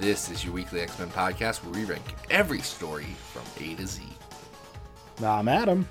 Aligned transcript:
This 0.00 0.30
is 0.30 0.42
your 0.42 0.54
weekly 0.54 0.80
X 0.80 0.98
Men 0.98 1.10
podcast 1.10 1.62
where 1.62 1.78
we 1.78 1.84
rank 1.84 2.02
every 2.30 2.62
story 2.62 3.04
from 3.34 3.42
A 3.62 3.74
to 3.74 3.86
Z. 3.86 4.02
I'm 5.22 5.46
Adam. 5.46 5.86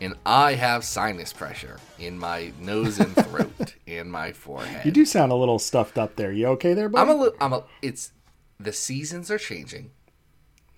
And 0.00 0.14
I 0.24 0.54
have 0.54 0.82
sinus 0.82 1.34
pressure 1.34 1.78
in 1.98 2.18
my 2.18 2.52
nose 2.58 3.00
and 3.00 3.14
throat 3.14 3.74
and 3.86 4.10
my 4.10 4.32
forehead. 4.32 4.86
You 4.86 4.90
do 4.90 5.04
sound 5.04 5.30
a 5.30 5.34
little 5.34 5.58
stuffed 5.58 5.98
up 5.98 6.16
there. 6.16 6.32
You 6.32 6.46
okay 6.46 6.72
there, 6.72 6.88
buddy? 6.88 7.02
I'm 7.02 7.14
a 7.14 7.20
little. 7.20 7.36
I'm 7.38 7.52
a. 7.52 7.64
It's 7.82 8.12
the 8.58 8.72
seasons 8.72 9.30
are 9.30 9.36
changing, 9.36 9.90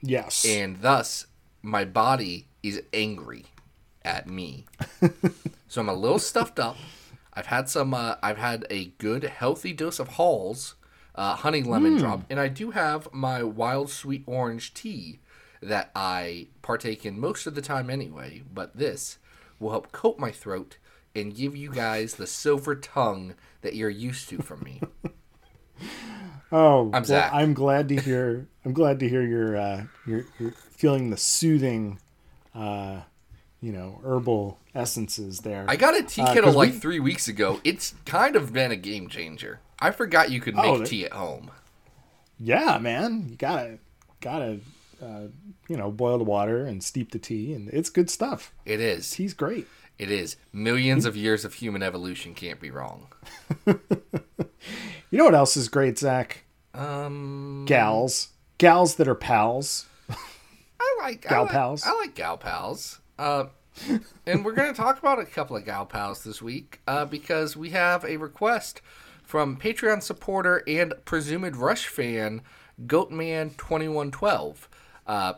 yes. 0.00 0.44
and 0.44 0.80
thus 0.82 1.26
my 1.62 1.84
body 1.84 2.48
is 2.64 2.82
angry 2.92 3.44
at 4.04 4.26
me. 4.26 4.66
so 5.68 5.82
I'm 5.82 5.88
a 5.88 5.94
little 5.94 6.18
stuffed 6.18 6.58
up. 6.58 6.76
I've 7.32 7.46
had 7.46 7.68
some. 7.68 7.94
Uh, 7.94 8.16
I've 8.24 8.38
had 8.38 8.66
a 8.70 8.86
good, 8.98 9.22
healthy 9.22 9.72
dose 9.72 10.00
of 10.00 10.08
Halls, 10.08 10.74
uh, 11.14 11.36
honey 11.36 11.62
lemon 11.62 11.96
drop, 11.98 12.24
and 12.30 12.40
I 12.40 12.48
do 12.48 12.70
have 12.70 13.08
my 13.12 13.42
wild 13.42 13.90
sweet 13.90 14.22
orange 14.26 14.72
tea 14.74 15.20
that 15.60 15.90
I 15.94 16.48
partake 16.62 17.04
in 17.06 17.20
most 17.20 17.46
of 17.46 17.54
the 17.54 17.62
time 17.62 17.90
anyway. 17.90 18.42
But 18.52 18.76
this 18.76 19.18
will 19.60 19.70
help 19.70 19.92
coat 19.92 20.18
my 20.18 20.30
throat 20.30 20.78
and 21.14 21.36
give 21.36 21.54
you 21.54 21.70
guys 21.70 22.14
the 22.14 22.26
silver 22.26 22.74
tongue 22.74 23.34
that 23.60 23.74
you're 23.74 23.90
used 23.90 24.28
to 24.30 24.38
from 24.38 24.60
me. 24.62 24.80
oh, 26.52 26.90
I'm 26.92 27.04
well, 27.08 27.30
I'm 27.32 27.54
glad 27.54 27.88
to 27.90 27.96
hear. 27.96 28.46
I'm 28.64 28.72
glad 28.72 28.98
to 29.00 29.08
hear 29.08 29.22
you're 29.22 29.56
uh, 29.56 29.84
you're, 30.06 30.24
you're 30.38 30.52
feeling 30.70 31.10
the 31.10 31.16
soothing, 31.16 31.98
uh, 32.54 33.00
you 33.60 33.72
know, 33.72 34.00
herbal 34.04 34.58
essences 34.74 35.40
there. 35.40 35.64
I 35.68 35.76
got 35.76 35.96
a 35.98 36.02
tea 36.02 36.22
Uh, 36.22 36.34
kettle 36.34 36.52
like 36.52 36.72
we- 36.72 36.78
three 36.78 37.00
weeks 37.00 37.28
ago. 37.28 37.60
It's 37.64 37.94
kind 38.04 38.36
of 38.36 38.52
been 38.52 38.70
a 38.70 38.76
game 38.76 39.08
changer. 39.08 39.60
I 39.82 39.90
forgot 39.90 40.30
you 40.30 40.40
could 40.40 40.54
Oh, 40.56 40.62
make 40.62 40.78
that- 40.80 40.86
tea 40.88 41.04
at 41.04 41.12
home. 41.12 41.50
yeah, 42.38 42.78
man, 42.78 43.26
you 43.28 43.36
gotta 43.36 43.78
gotta 44.20 44.60
uh, 45.02 45.26
you 45.68 45.76
know 45.76 45.90
boil 45.90 46.18
the 46.18 46.24
water 46.24 46.64
and 46.64 46.82
steep 46.82 47.10
the 47.12 47.18
tea, 47.18 47.52
and 47.54 47.68
it's 47.70 47.90
good 47.90 48.08
stuff. 48.10 48.52
It 48.64 48.80
is. 48.80 49.10
Tea's 49.10 49.34
great. 49.34 49.66
It 49.98 50.10
is. 50.10 50.36
Millions 50.52 51.04
of 51.04 51.16
years 51.16 51.44
of 51.44 51.54
human 51.54 51.82
evolution 51.82 52.34
can't 52.34 52.60
be 52.60 52.70
wrong. 52.70 53.08
You 55.10 55.18
know 55.18 55.24
what 55.24 55.34
else 55.34 55.56
is 55.58 55.68
great, 55.68 55.98
Zach? 55.98 56.44
Um, 56.72 57.64
Gals, 57.66 58.28
gals 58.56 58.94
that 58.94 59.06
are 59.08 59.14
pals. 59.14 59.84
I 60.08 60.96
like 61.02 61.22
Gal 61.28 61.40
I 61.40 61.42
like, 61.42 61.50
pals. 61.50 61.82
I 61.86 61.92
like 61.96 62.14
gal 62.14 62.38
pals. 62.38 63.00
Uh, 63.18 63.44
and 64.26 64.42
we're 64.44 64.52
going 64.54 64.72
to 64.72 64.76
talk 64.80 64.98
about 64.98 65.18
a 65.18 65.26
couple 65.26 65.54
of 65.56 65.64
gal 65.66 65.84
pals 65.84 66.24
this 66.24 66.40
week 66.40 66.80
uh, 66.88 67.04
because 67.04 67.56
we 67.58 67.70
have 67.70 68.04
a 68.06 68.16
request 68.16 68.80
from 69.32 69.56
Patreon 69.56 70.02
supporter 70.02 70.62
and 70.66 70.92
presumed 71.06 71.56
Rush 71.56 71.86
fan 71.86 72.42
Goatman2112. 72.86 74.56
Uh, 75.06 75.32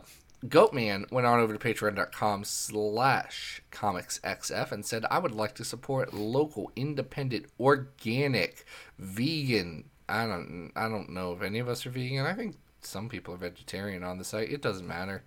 Goatman 0.45 1.09
went 1.13 1.25
on 1.25 1.39
over 1.39 1.57
to 1.57 1.59
patreon.com 1.59 2.43
slash 2.43 3.61
comicsxf 3.71 4.73
and 4.73 4.85
said, 4.85 5.05
I 5.09 5.19
would 5.19 5.31
like 5.31 5.55
to 5.55 5.63
support 5.63 6.13
local, 6.13 6.73
independent, 6.75 7.45
organic, 7.57 8.65
vegan. 8.99 9.85
I 10.09 10.27
don't, 10.27 10.73
I 10.75 10.89
don't 10.89 11.11
know 11.11 11.31
if 11.31 11.41
any 11.41 11.59
of 11.59 11.69
us 11.69 11.85
are 11.85 11.89
vegan. 11.89 12.25
I 12.25 12.33
think 12.33 12.57
some 12.81 13.07
people 13.07 13.33
are 13.33 13.37
vegetarian 13.37 14.03
on 14.03 14.17
the 14.17 14.25
site. 14.25 14.51
It 14.51 14.61
doesn't 14.61 14.85
matter. 14.85 15.23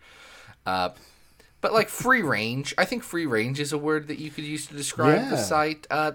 Uh, 0.67 0.91
but 1.63 1.73
like 1.73 1.89
free 1.89 2.21
range, 2.21 2.75
I 2.77 2.85
think 2.85 3.03
free 3.03 3.25
range 3.25 3.61
is 3.61 3.73
a 3.73 3.79
word 3.79 4.09
that 4.09 4.19
you 4.19 4.31
could 4.31 4.45
use 4.45 4.67
to 4.67 4.75
describe 4.75 5.23
the 5.31 5.37
site. 5.39 5.87
Uh, 5.91 6.13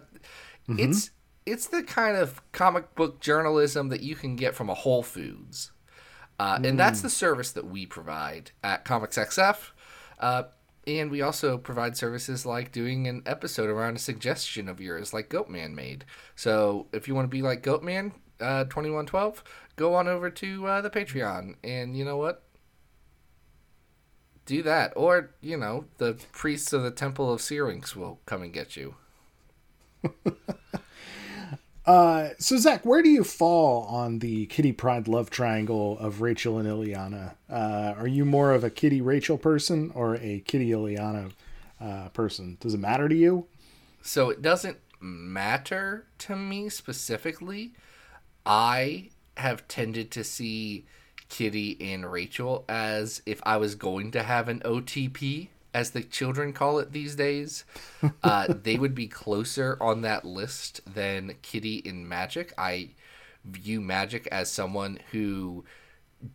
It's 0.70 1.10
it's 1.46 1.68
the 1.68 1.84
kind 1.84 2.18
of 2.18 2.42
comic 2.52 2.96
book 2.96 3.20
journalism 3.20 3.90
that 3.90 4.02
you 4.02 4.16
can 4.16 4.36
get 4.36 4.56
from 4.56 4.70
a 4.70 4.74
Whole 4.74 5.04
Foods, 5.04 5.72
uh, 6.40 6.60
and 6.64 6.80
that's 6.80 7.02
the 7.02 7.10
service 7.10 7.52
that 7.52 7.66
we 7.66 7.86
provide 7.86 8.52
at 8.64 8.86
Comics 8.86 9.18
XF. 9.18 9.72
Uh, 10.20 10.44
and 10.86 11.10
we 11.10 11.22
also 11.22 11.58
provide 11.58 11.96
services 11.96 12.46
like 12.46 12.72
doing 12.72 13.08
an 13.08 13.24
episode 13.26 13.70
around 13.70 13.96
a 13.96 14.00
suggestion 14.00 14.68
of 14.68 14.82
yours, 14.82 15.14
like 15.14 15.30
Goatman 15.30 15.74
made. 15.74 16.04
So 16.36 16.88
if 16.92 17.08
you 17.08 17.16
want 17.16 17.26
to 17.26 17.36
be 17.36 17.42
like 17.42 17.64
Goatman 17.64 18.12
uh, 18.40 18.66
twenty 18.66 18.90
one 18.90 19.06
twelve, 19.06 19.44
go 19.76 19.94
on 19.96 20.08
over 20.08 20.30
to 20.30 20.68
uh, 20.68 20.82
the 20.82 20.90
Patreon, 20.90 21.56
and 21.64 21.98
you 21.98 22.04
know 22.04 22.18
what? 22.18 22.44
do 24.46 24.62
that 24.64 24.92
or 24.96 25.32
you 25.42 25.58
know 25.58 25.86
the 25.98 26.18
priests 26.32 26.74
of 26.74 26.84
the 26.84 26.92
temple 26.92 27.32
of 27.32 27.42
syrinx 27.42 27.96
will 27.96 28.20
come 28.26 28.42
and 28.42 28.54
get 28.54 28.76
you 28.76 28.96
Uh, 31.86 32.30
so 32.40 32.58
Zach, 32.58 32.86
where 32.86 33.02
do 33.02 33.10
you 33.10 33.24
fall 33.24 33.84
on 33.84 34.20
the 34.20 34.46
Kitty 34.46 34.72
Pryde 34.72 35.08
love 35.08 35.30
triangle 35.30 35.98
of 36.00 36.22
Rachel 36.22 36.58
and 36.58 36.68
Illyana? 36.68 37.36
Uh, 37.50 37.94
are 37.98 38.08
you 38.08 38.24
more 38.24 38.52
of 38.54 38.64
a 38.64 38.70
Kitty 38.70 39.02
Rachel 39.02 39.38
person 39.38 39.92
or 39.94 40.16
a 40.16 40.40
Kitty 40.46 40.70
Illyana 40.70 41.32
uh, 41.82 42.10
person? 42.10 42.58
Does 42.62 42.74
it 42.74 42.80
matter 42.80 43.10
to 43.10 43.16
you? 43.16 43.48
so 44.04 44.30
it 44.30 44.42
doesn't 44.42 44.78
matter 45.00 46.06
to 46.18 46.36
me 46.36 46.70
specifically 46.70 47.72
i 48.46 49.10
have 49.38 49.68
tended 49.68 50.12
to 50.12 50.24
see 50.24 50.86
kitty 51.30 51.78
and 51.82 52.12
rachel 52.12 52.66
as 52.70 53.22
if 53.26 53.42
i 53.46 53.58
was 53.58 53.76
going 53.76 54.12
to 54.12 54.22
have 54.22 54.48
an 54.50 54.60
otp 54.66 55.48
as 55.74 55.92
the 55.92 56.04
children 56.04 56.54
call 56.54 56.80
it 56.80 56.92
these 56.92 57.16
days 57.16 57.66
uh, 58.24 58.48
they 58.50 58.78
would 58.78 58.96
be 58.96 59.08
closer 59.08 59.78
on 59.82 60.02
that 60.02 60.26
list 60.26 60.82
than 60.92 61.36
kitty 61.42 61.78
in 61.78 62.08
magik 62.08 62.52
i 62.58 62.90
view 63.46 63.82
magik 63.82 64.28
as 64.28 64.52
someone 64.52 65.00
who 65.12 65.64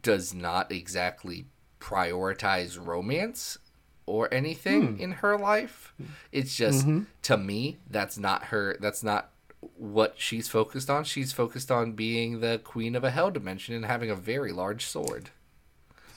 does 0.02 0.34
not 0.34 0.70
exactly 0.70 1.46
prioritize 1.80 2.78
romance 2.84 3.58
or 4.06 4.32
anything 4.32 4.98
in 4.98 5.12
her 5.12 5.36
life. 5.36 5.92
It's 6.32 6.56
just 6.56 6.86
to 7.22 7.36
me 7.36 7.76
that's 7.88 8.18
not 8.18 8.44
her 8.44 8.76
that's 8.80 9.02
not 9.02 9.30
what 9.76 10.14
she's 10.16 10.48
focused 10.48 10.88
on. 10.88 11.04
She's 11.04 11.32
focused 11.32 11.70
on 11.70 11.92
being 11.92 12.40
the 12.40 12.60
queen 12.62 12.96
of 12.96 13.04
a 13.04 13.10
hell 13.10 13.30
dimension 13.30 13.74
and 13.74 13.84
having 13.84 14.10
a 14.10 14.14
very 14.14 14.52
large 14.52 14.86
sword. 14.86 15.30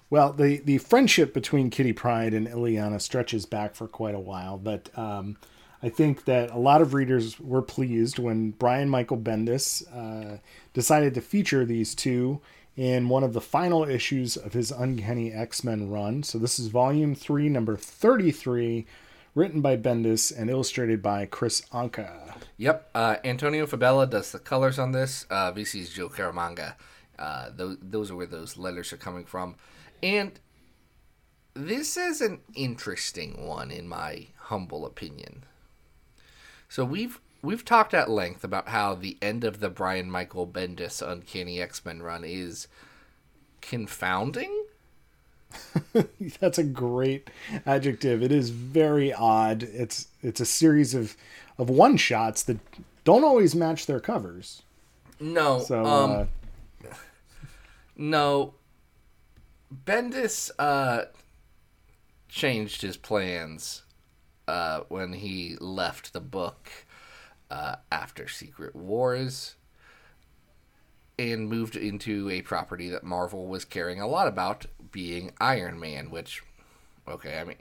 Well, 0.09 0.31
the, 0.31 0.57
the 0.59 0.77
friendship 0.77 1.33
between 1.33 1.69
Kitty 1.69 1.91
Pryde 1.91 2.33
and 2.33 2.47
Illyana 2.47 3.01
stretches 3.01 3.45
back 3.45 3.75
for 3.75 3.87
quite 3.87 4.15
a 4.15 4.19
while, 4.19 4.57
but 4.57 4.89
um, 4.97 5.35
I 5.83 5.89
think 5.89 6.25
that 6.25 6.51
a 6.51 6.57
lot 6.57 6.81
of 6.81 6.93
readers 6.93 7.39
were 7.39 7.61
pleased 7.61 8.17
when 8.17 8.51
Brian 8.51 8.89
Michael 8.89 9.17
Bendis 9.17 9.83
uh, 9.93 10.37
decided 10.73 11.13
to 11.15 11.21
feature 11.21 11.65
these 11.65 11.93
two 11.93 12.39
in 12.77 13.09
one 13.09 13.23
of 13.23 13.33
the 13.33 13.41
final 13.41 13.83
issues 13.83 14.37
of 14.37 14.53
his 14.53 14.71
Uncanny 14.71 15.33
X 15.33 15.63
Men 15.63 15.89
run. 15.89 16.23
So, 16.23 16.37
this 16.37 16.57
is 16.57 16.67
volume 16.67 17.13
three, 17.13 17.49
number 17.49 17.75
33, 17.75 18.85
written 19.35 19.61
by 19.61 19.75
Bendis 19.75 20.31
and 20.35 20.49
illustrated 20.49 21.01
by 21.01 21.25
Kris 21.25 21.61
Anka. 21.73 22.35
Yep, 22.57 22.89
uh, 22.95 23.17
Antonio 23.25 23.65
Fabela 23.65 24.09
does 24.09 24.31
the 24.31 24.39
colors 24.39 24.79
on 24.79 24.93
this. 24.93 25.25
Uh, 25.29 25.51
VC's 25.51 25.89
Joe 25.89 26.07
Caramagna. 26.07 26.75
Uh, 27.19 27.49
those, 27.55 27.77
those 27.81 28.11
are 28.11 28.15
where 28.15 28.27
those 28.27 28.57
letters 28.57 28.93
are 28.93 28.97
coming 28.97 29.25
from. 29.25 29.55
And 30.01 30.39
this 31.53 31.97
is 31.97 32.21
an 32.21 32.41
interesting 32.53 33.45
one, 33.45 33.71
in 33.71 33.87
my 33.87 34.27
humble 34.35 34.85
opinion. 34.85 35.43
So 36.69 36.85
we've 36.85 37.19
we've 37.41 37.65
talked 37.65 37.93
at 37.93 38.09
length 38.09 38.43
about 38.43 38.69
how 38.69 38.93
the 38.95 39.17
end 39.21 39.43
of 39.43 39.59
the 39.59 39.69
Brian 39.69 40.11
Michael 40.11 40.47
Bendis 40.47 41.01
Uncanny 41.01 41.61
X 41.61 41.83
Men 41.85 42.01
run 42.01 42.23
is 42.23 42.67
confounding. 43.61 44.65
That's 46.39 46.57
a 46.57 46.63
great 46.63 47.29
adjective. 47.65 48.21
It 48.21 48.31
is 48.31 48.49
very 48.49 49.13
odd. 49.13 49.63
It's 49.63 50.07
it's 50.21 50.41
a 50.41 50.45
series 50.45 50.93
of 50.93 51.15
of 51.57 51.69
one 51.69 51.97
shots 51.97 52.43
that 52.43 52.59
don't 53.03 53.23
always 53.23 53.55
match 53.55 53.85
their 53.85 53.99
covers. 53.99 54.63
No, 55.19 55.59
So 55.59 55.83
um, 55.85 56.11
uh, 56.11 56.25
No. 57.95 58.53
Bendis 59.73 60.49
uh 60.57 61.05
changed 62.29 62.81
his 62.81 62.97
plans 62.97 63.83
uh 64.47 64.81
when 64.89 65.13
he 65.13 65.55
left 65.59 66.13
the 66.13 66.19
book 66.21 66.69
uh 67.51 67.75
after 67.91 68.27
Secret 68.27 68.75
Wars 68.75 69.55
and 71.19 71.49
moved 71.49 71.75
into 71.75 72.29
a 72.29 72.41
property 72.43 72.89
that 72.89 73.03
Marvel 73.03 73.47
was 73.47 73.65
caring 73.65 73.99
a 73.99 74.07
lot 74.07 74.27
about 74.27 74.67
being 74.91 75.31
Iron 75.41 75.79
Man, 75.79 76.11
which, 76.11 76.43
okay, 77.07 77.39
I 77.39 77.43
mean, 77.43 77.57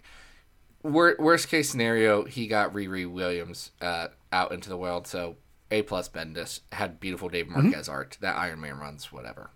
wor- 0.83 1.17
worst 1.19 1.49
case 1.49 1.71
scenario, 1.71 2.25
he 2.25 2.49
got 2.49 2.75
Riri 2.75 3.11
Williams 3.11 3.71
uh, 3.81 4.09
out 4.31 4.53
into 4.53 4.69
the 4.69 4.77
world, 4.77 5.07
so 5.07 5.37
A 5.71 5.81
plus 5.81 6.07
Bendis 6.07 6.61
had 6.73 7.01
beautiful 7.01 7.31
Dave 7.31 7.47
Mm-hmm. 7.47 7.63
Marquez 7.71 7.89
art. 7.89 8.19
That 8.21 8.37
Iron 8.37 8.61
Man 8.61 8.77
runs, 8.79 9.11
whatever. 9.11 9.49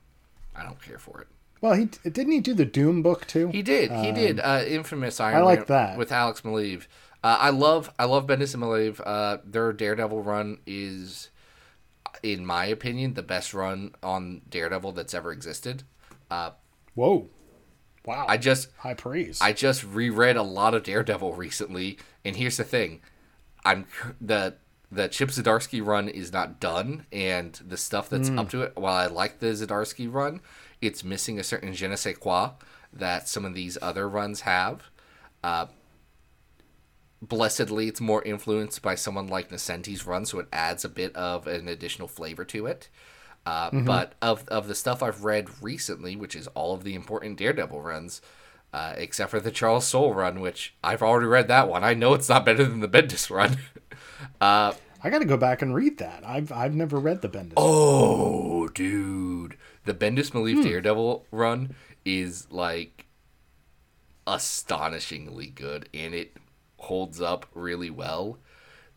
I 0.56 0.62
don't 0.62 0.80
care 0.82 0.98
for 0.98 1.20
it. 1.20 1.28
Well, 1.60 1.74
he 1.74 1.84
didn't 1.84 2.32
he 2.32 2.40
do 2.40 2.54
the 2.54 2.64
Doom 2.64 3.02
book 3.02 3.26
too? 3.26 3.48
He 3.48 3.62
did. 3.62 3.90
He 3.92 4.12
did. 4.12 4.40
Uh, 4.40 4.62
infamous 4.66 5.20
Iron 5.20 5.36
Um, 5.36 5.42
I 5.42 5.44
like 5.44 5.58
Man 5.60 5.66
that. 5.68 5.98
with 5.98 6.10
Alex 6.10 6.40
Maleev. 6.40 6.86
Uh, 7.22 7.36
I 7.38 7.50
love. 7.50 7.90
I 7.98 8.04
love 8.06 8.26
Bendis 8.26 8.54
and 8.54 8.62
Maleev. 8.62 9.00
Uh, 9.04 9.38
their 9.44 9.72
Daredevil 9.74 10.22
run 10.22 10.58
is, 10.66 11.28
in 12.22 12.46
my 12.46 12.64
opinion, 12.64 13.12
the 13.14 13.22
best 13.22 13.52
run 13.52 13.94
on 14.02 14.40
Daredevil 14.48 14.92
that's 14.92 15.12
ever 15.12 15.32
existed. 15.32 15.82
Uh, 16.30 16.52
Whoa, 16.94 17.28
wow! 18.06 18.24
I 18.26 18.38
just 18.38 18.68
high 18.78 18.94
praise. 18.94 19.38
I 19.42 19.52
just 19.52 19.84
reread 19.84 20.36
a 20.36 20.42
lot 20.42 20.72
of 20.74 20.82
Daredevil 20.82 21.34
recently, 21.36 21.98
and 22.24 22.36
here's 22.36 22.56
the 22.56 22.64
thing: 22.64 23.02
I'm 23.64 23.86
the 24.18 24.54
the 24.90 25.08
Chip 25.08 25.28
Zdarsky 25.28 25.84
run 25.84 26.08
is 26.08 26.32
not 26.32 26.58
done, 26.58 27.04
and 27.12 27.52
the 27.64 27.76
stuff 27.76 28.08
that's 28.08 28.30
up 28.30 28.48
to 28.50 28.62
it. 28.62 28.72
While 28.76 28.94
I 28.94 29.06
like 29.06 29.40
the 29.40 29.48
Zdarsky 29.48 30.12
run, 30.12 30.40
it's 30.80 31.04
missing 31.04 31.38
a 31.38 31.42
certain 31.44 31.72
je 31.74 31.86
ne 31.86 31.96
sais 31.96 32.16
quoi 32.16 32.50
that 32.92 33.28
some 33.28 33.44
of 33.44 33.54
these 33.54 33.76
other 33.82 34.08
runs 34.08 34.42
have. 34.42 34.90
Uh, 35.44 35.66
blessedly, 37.22 37.88
it's 37.88 38.00
more 38.00 38.22
influenced 38.22 38.82
by 38.82 38.94
someone 38.94 39.26
like 39.28 39.50
Nocenti's 39.50 40.06
run, 40.06 40.24
so 40.24 40.38
it 40.38 40.48
adds 40.52 40.84
a 40.84 40.88
bit 40.88 41.14
of 41.14 41.46
an 41.46 41.68
additional 41.68 42.08
flavor 42.08 42.44
to 42.46 42.66
it. 42.66 42.88
Uh, 43.46 43.70
But 43.72 44.14
of 44.20 44.46
of 44.48 44.68
the 44.68 44.74
stuff 44.74 45.02
I've 45.02 45.24
read 45.24 45.48
recently, 45.62 46.14
which 46.16 46.36
is 46.36 46.46
all 46.48 46.74
of 46.74 46.84
the 46.84 46.94
important 46.94 47.38
Daredevil 47.38 47.80
runs, 47.80 48.20
uh, 48.72 48.94
except 48.96 49.30
for 49.30 49.40
the 49.40 49.50
Charles 49.50 49.86
Soule 49.86 50.12
run, 50.14 50.40
which 50.40 50.74
I've 50.84 51.02
already 51.02 51.26
read 51.26 51.48
that 51.48 51.68
one. 51.68 51.82
I 51.82 51.94
know 51.94 52.12
it's 52.14 52.28
not 52.28 52.44
better 52.44 52.64
than 52.64 52.80
the 52.80 52.88
Bendis 52.88 53.30
run. 53.30 53.56
uh, 54.40 54.74
I 55.02 55.08
got 55.08 55.20
to 55.20 55.24
go 55.24 55.38
back 55.38 55.62
and 55.62 55.74
read 55.74 55.96
that. 55.98 56.22
I've 56.26 56.52
I've 56.52 56.74
never 56.74 56.98
read 56.98 57.22
the 57.22 57.28
Bendis. 57.30 57.54
oh, 57.56 58.68
dude, 58.68 59.56
the 59.90 60.06
Bendis 60.06 60.30
Maleev 60.30 60.62
Daredevil 60.62 61.26
run 61.32 61.74
is 62.04 62.46
like 62.52 63.06
astonishingly 64.26 65.48
good, 65.48 65.88
and 65.92 66.14
it 66.14 66.36
holds 66.78 67.20
up 67.20 67.46
really 67.54 67.90
well. 67.90 68.38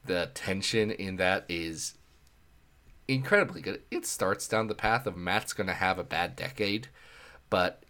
The 0.06 0.30
tension 0.36 0.92
in 0.92 1.16
that 1.16 1.46
is 1.50 1.96
incredibly 3.08 3.62
good. 3.62 3.82
It 3.90 4.06
starts 4.06 4.48
down 4.48 4.68
the 4.68 4.76
path 4.76 5.08
of 5.08 5.18
Matt's 5.18 5.54
going 5.54 5.66
to 5.68 5.74
have 5.74 5.98
a 5.98 6.04
bad 6.04 6.36
decade, 6.36 6.90
but 7.50 7.84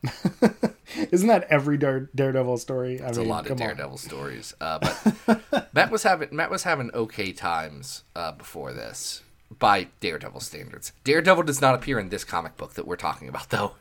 Isn't 1.12 1.28
that 1.28 1.44
every 1.50 1.78
Dare, 1.78 2.10
Daredevil 2.16 2.58
story? 2.58 3.02
I 3.02 3.10
It's 3.10 3.18
mean, 3.18 3.28
a 3.28 3.30
lot 3.30 3.42
of 3.42 3.48
come 3.50 3.56
on. 3.56 3.68
Daredevil 3.68 3.98
stories. 3.98 4.54
Uh, 4.62 4.80
but 4.80 5.74
Matt 5.74 5.92
was 5.92 6.04
having 6.04 6.30
Matt 6.32 6.52
was 6.52 6.64
having 6.64 6.90
okay 6.94 7.34
times 7.34 8.04
uh, 8.16 8.32
before 8.32 8.72
this 8.72 9.24
by 9.60 9.88
Daredevil 10.00 10.40
standards. 10.42 10.92
Daredevil 11.04 11.44
does 11.44 11.62
not 11.62 11.76
appear 11.76 12.00
in 12.00 12.10
this 12.10 12.24
comic 12.24 12.58
book 12.58 12.74
that 12.74 12.88
we're 12.88 12.96
talking 12.96 13.28
about, 13.30 13.50
though. 13.50 13.74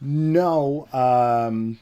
No. 0.00 0.88
Um, 0.92 1.78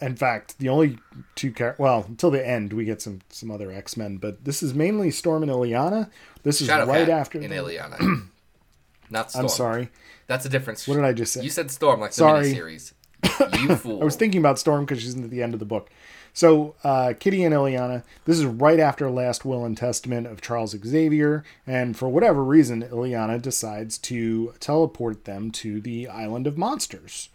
in 0.00 0.16
fact, 0.16 0.58
the 0.58 0.68
only 0.68 0.98
two 1.34 1.50
char- 1.50 1.74
well 1.78 2.04
until 2.08 2.30
the 2.30 2.46
end 2.46 2.72
we 2.72 2.84
get 2.84 3.02
some 3.02 3.20
some 3.30 3.50
other 3.50 3.72
X 3.72 3.96
Men, 3.96 4.16
but 4.18 4.44
this 4.44 4.62
is 4.62 4.74
mainly 4.74 5.10
Storm 5.10 5.42
and 5.42 5.50
Illyana. 5.50 6.10
This 6.44 6.60
is 6.60 6.68
Shadowcat 6.68 6.86
right 6.86 7.08
after. 7.08 7.40
in 7.40 7.50
Illyana. 7.50 8.28
not 9.10 9.30
Storm. 9.30 9.44
I'm 9.44 9.48
sorry. 9.48 9.88
That's 10.28 10.44
a 10.44 10.48
difference. 10.48 10.86
What 10.86 10.94
did 10.96 11.04
I 11.04 11.12
just 11.12 11.32
say? 11.32 11.42
You 11.42 11.50
said 11.50 11.70
Storm 11.70 12.00
like 12.00 12.10
the 12.10 12.16
Sorry. 12.16 12.52
miniseries. 12.52 12.92
You 13.60 13.74
fool. 13.76 14.00
I 14.00 14.04
was 14.04 14.14
thinking 14.16 14.40
about 14.40 14.58
Storm 14.58 14.84
because 14.84 15.02
she's 15.02 15.16
at 15.16 15.30
the 15.30 15.42
end 15.42 15.54
of 15.54 15.58
the 15.60 15.66
book. 15.66 15.90
So, 16.32 16.76
uh, 16.84 17.14
Kitty 17.18 17.42
and 17.44 17.54
Illyana, 17.54 18.04
this 18.24 18.38
is 18.38 18.44
right 18.44 18.78
after 18.78 19.10
Last 19.10 19.44
Will 19.44 19.64
and 19.64 19.76
Testament 19.76 20.26
of 20.26 20.40
Charles 20.40 20.76
Xavier, 20.84 21.42
and 21.66 21.96
for 21.96 22.08
whatever 22.08 22.44
reason, 22.44 22.82
Illyana 22.82 23.42
decides 23.42 23.98
to 23.98 24.54
teleport 24.60 25.24
them 25.24 25.50
to 25.52 25.80
the 25.80 26.06
Island 26.08 26.46
of 26.46 26.56
Monsters, 26.56 27.28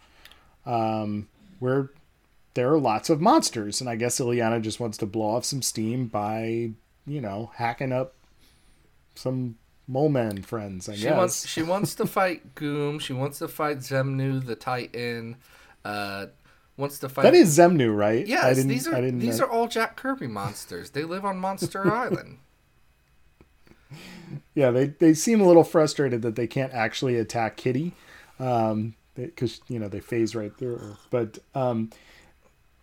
um, 0.64 1.28
where 1.58 1.90
there 2.54 2.72
are 2.72 2.78
lots 2.78 3.10
of 3.10 3.20
monsters, 3.20 3.80
and 3.80 3.90
I 3.90 3.96
guess 3.96 4.20
Illyana 4.20 4.62
just 4.62 4.80
wants 4.80 4.96
to 4.98 5.06
blow 5.06 5.36
off 5.36 5.44
some 5.44 5.60
steam 5.60 6.06
by, 6.06 6.70
you 7.06 7.20
know, 7.20 7.50
hacking 7.56 7.92
up 7.92 8.14
some 9.14 9.56
mole 9.86 10.08
men 10.08 10.42
friends. 10.42 10.88
I 10.88 10.94
She 10.94 11.02
guess. 11.02 11.16
wants 11.16 11.46
she 11.46 11.62
wants 11.62 11.94
to 11.96 12.06
fight 12.18 12.54
Goom. 12.54 12.98
She 13.00 13.12
wants 13.12 13.38
to 13.40 13.48
fight 13.48 13.78
Zemnu 13.78 14.46
the 14.46 14.54
Titan. 14.54 15.36
Uh, 15.84 16.26
wants 16.76 16.98
to 17.00 17.08
fight. 17.08 17.22
that 17.22 17.34
is 17.34 17.56
Zemnu, 17.58 17.96
right? 17.96 18.24
I 18.24 18.28
Yes, 18.28 18.56
didn't- 18.56 18.68
these 18.70 18.86
are 18.88 18.94
I 18.94 19.00
didn't 19.00 19.20
these 19.20 19.38
know- 19.40 19.46
are 19.46 19.50
all 19.50 19.68
Jack 19.68 19.96
Kirby 19.96 20.26
monsters. 20.26 20.90
They 20.90 21.04
live 21.04 21.24
on 21.24 21.38
Monster 21.38 21.92
Island. 21.92 22.38
Yeah, 24.54 24.70
they, 24.70 24.86
they 24.86 25.14
seem 25.14 25.40
a 25.40 25.46
little 25.46 25.64
frustrated 25.64 26.22
that 26.22 26.36
they 26.36 26.46
can't 26.46 26.72
actually 26.72 27.16
attack 27.16 27.56
Kitty, 27.56 27.92
um, 28.40 28.94
because 29.14 29.60
you 29.68 29.78
know 29.78 29.88
they 29.88 30.00
phase 30.00 30.34
right 30.34 30.56
through 30.56 30.78
her. 30.78 30.96
But 31.10 31.38
um, 31.54 31.90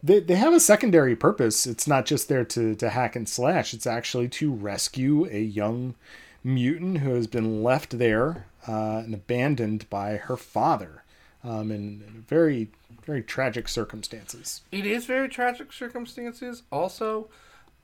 they 0.03 0.19
they 0.19 0.35
have 0.35 0.53
a 0.53 0.59
secondary 0.59 1.15
purpose. 1.15 1.65
It's 1.67 1.87
not 1.87 2.05
just 2.05 2.29
there 2.29 2.45
to 2.45 2.75
to 2.75 2.89
hack 2.89 3.15
and 3.15 3.27
slash. 3.27 3.73
It's 3.73 3.87
actually 3.87 4.29
to 4.29 4.53
rescue 4.53 5.25
a 5.29 5.39
young 5.41 5.95
mutant 6.43 6.99
who 6.99 7.13
has 7.13 7.27
been 7.27 7.61
left 7.63 7.97
there 7.97 8.47
uh, 8.67 9.01
and 9.05 9.13
abandoned 9.13 9.89
by 9.89 10.17
her 10.17 10.37
father, 10.37 11.03
um, 11.43 11.71
in, 11.71 12.23
very 12.27 12.69
very 13.03 13.23
tragic 13.23 13.67
circumstances. 13.67 14.61
It 14.71 14.85
is 14.85 15.05
very 15.05 15.27
tragic 15.27 15.73
circumstances. 15.73 16.63
Also, 16.71 17.29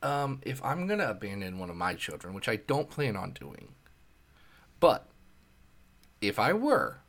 um, 0.03 0.41
if 0.43 0.63
I'm 0.63 0.87
gonna 0.87 1.09
abandon 1.09 1.57
one 1.57 1.69
of 1.69 1.75
my 1.75 1.95
children, 1.95 2.33
which 2.33 2.47
I 2.47 2.57
don't 2.57 2.89
plan 2.89 3.15
on 3.15 3.31
doing, 3.31 3.69
but 4.79 5.07
if 6.21 6.39
I 6.39 6.53
were, 6.53 6.99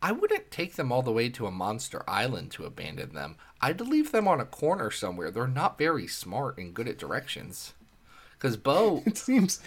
I 0.00 0.10
wouldn't 0.10 0.50
take 0.50 0.74
them 0.74 0.90
all 0.90 1.02
the 1.02 1.12
way 1.12 1.28
to 1.30 1.46
a 1.46 1.52
monster 1.52 2.02
island 2.08 2.50
to 2.52 2.64
abandon 2.64 3.14
them. 3.14 3.36
I'd 3.60 3.80
leave 3.80 4.10
them 4.10 4.26
on 4.26 4.40
a 4.40 4.44
corner 4.44 4.90
somewhere. 4.90 5.30
They're 5.30 5.46
not 5.46 5.78
very 5.78 6.08
smart 6.08 6.58
and 6.58 6.74
good 6.74 6.88
at 6.88 6.98
directions. 6.98 7.74
Because 8.32 8.56
Bo, 8.56 9.02
It 9.06 9.16
seems 9.16 9.60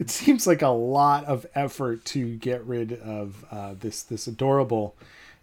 it 0.00 0.10
seems 0.10 0.46
like 0.48 0.62
a 0.62 0.68
lot 0.68 1.24
of 1.26 1.46
effort 1.54 2.04
to 2.06 2.36
get 2.36 2.64
rid 2.64 2.92
of 2.92 3.44
uh, 3.52 3.74
this 3.78 4.02
this 4.02 4.26
adorable 4.26 4.96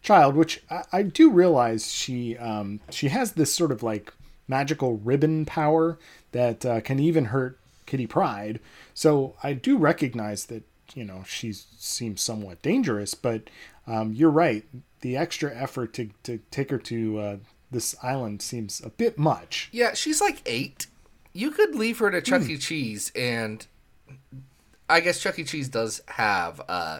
child, 0.05 0.35
which 0.35 0.63
I, 0.69 0.83
I 0.93 1.01
do 1.01 1.29
realize 1.29 1.91
she 1.91 2.37
um, 2.37 2.79
she 2.89 3.09
has 3.09 3.33
this 3.33 3.53
sort 3.53 3.71
of 3.71 3.83
like 3.83 4.13
magical 4.47 4.97
ribbon 4.97 5.45
power 5.45 5.97
that 6.31 6.65
uh, 6.65 6.79
can 6.79 6.99
even 6.99 7.25
hurt 7.25 7.59
Kitty 7.85 8.07
Pryde. 8.07 8.59
So 8.93 9.35
I 9.43 9.53
do 9.53 9.77
recognize 9.77 10.45
that 10.45 10.63
you 10.93 11.03
know 11.03 11.23
she 11.27 11.51
seems 11.51 12.21
somewhat 12.21 12.61
dangerous, 12.61 13.13
but 13.15 13.49
um, 13.87 14.13
you're 14.13 14.29
right. 14.29 14.63
The 15.01 15.17
extra 15.17 15.53
effort 15.53 15.93
to 15.95 16.11
to 16.23 16.39
take 16.51 16.69
her 16.69 16.77
to 16.77 17.19
uh, 17.19 17.37
this 17.71 17.95
island 18.01 18.41
seems 18.41 18.81
a 18.85 18.89
bit 18.89 19.17
much. 19.17 19.69
yeah, 19.73 19.93
she's 19.93 20.21
like 20.21 20.41
eight. 20.45 20.87
You 21.33 21.51
could 21.51 21.75
leave 21.75 21.99
her 21.99 22.09
to 22.11 22.21
Chuck 22.21 22.43
E. 22.43 22.57
Cheese, 22.57 23.11
and 23.13 23.65
I 24.87 25.01
guess 25.01 25.19
Chuck 25.19 25.37
E. 25.37 25.43
Cheese 25.43 25.67
does 25.67 26.01
have 26.07 26.61
uh, 26.69 26.99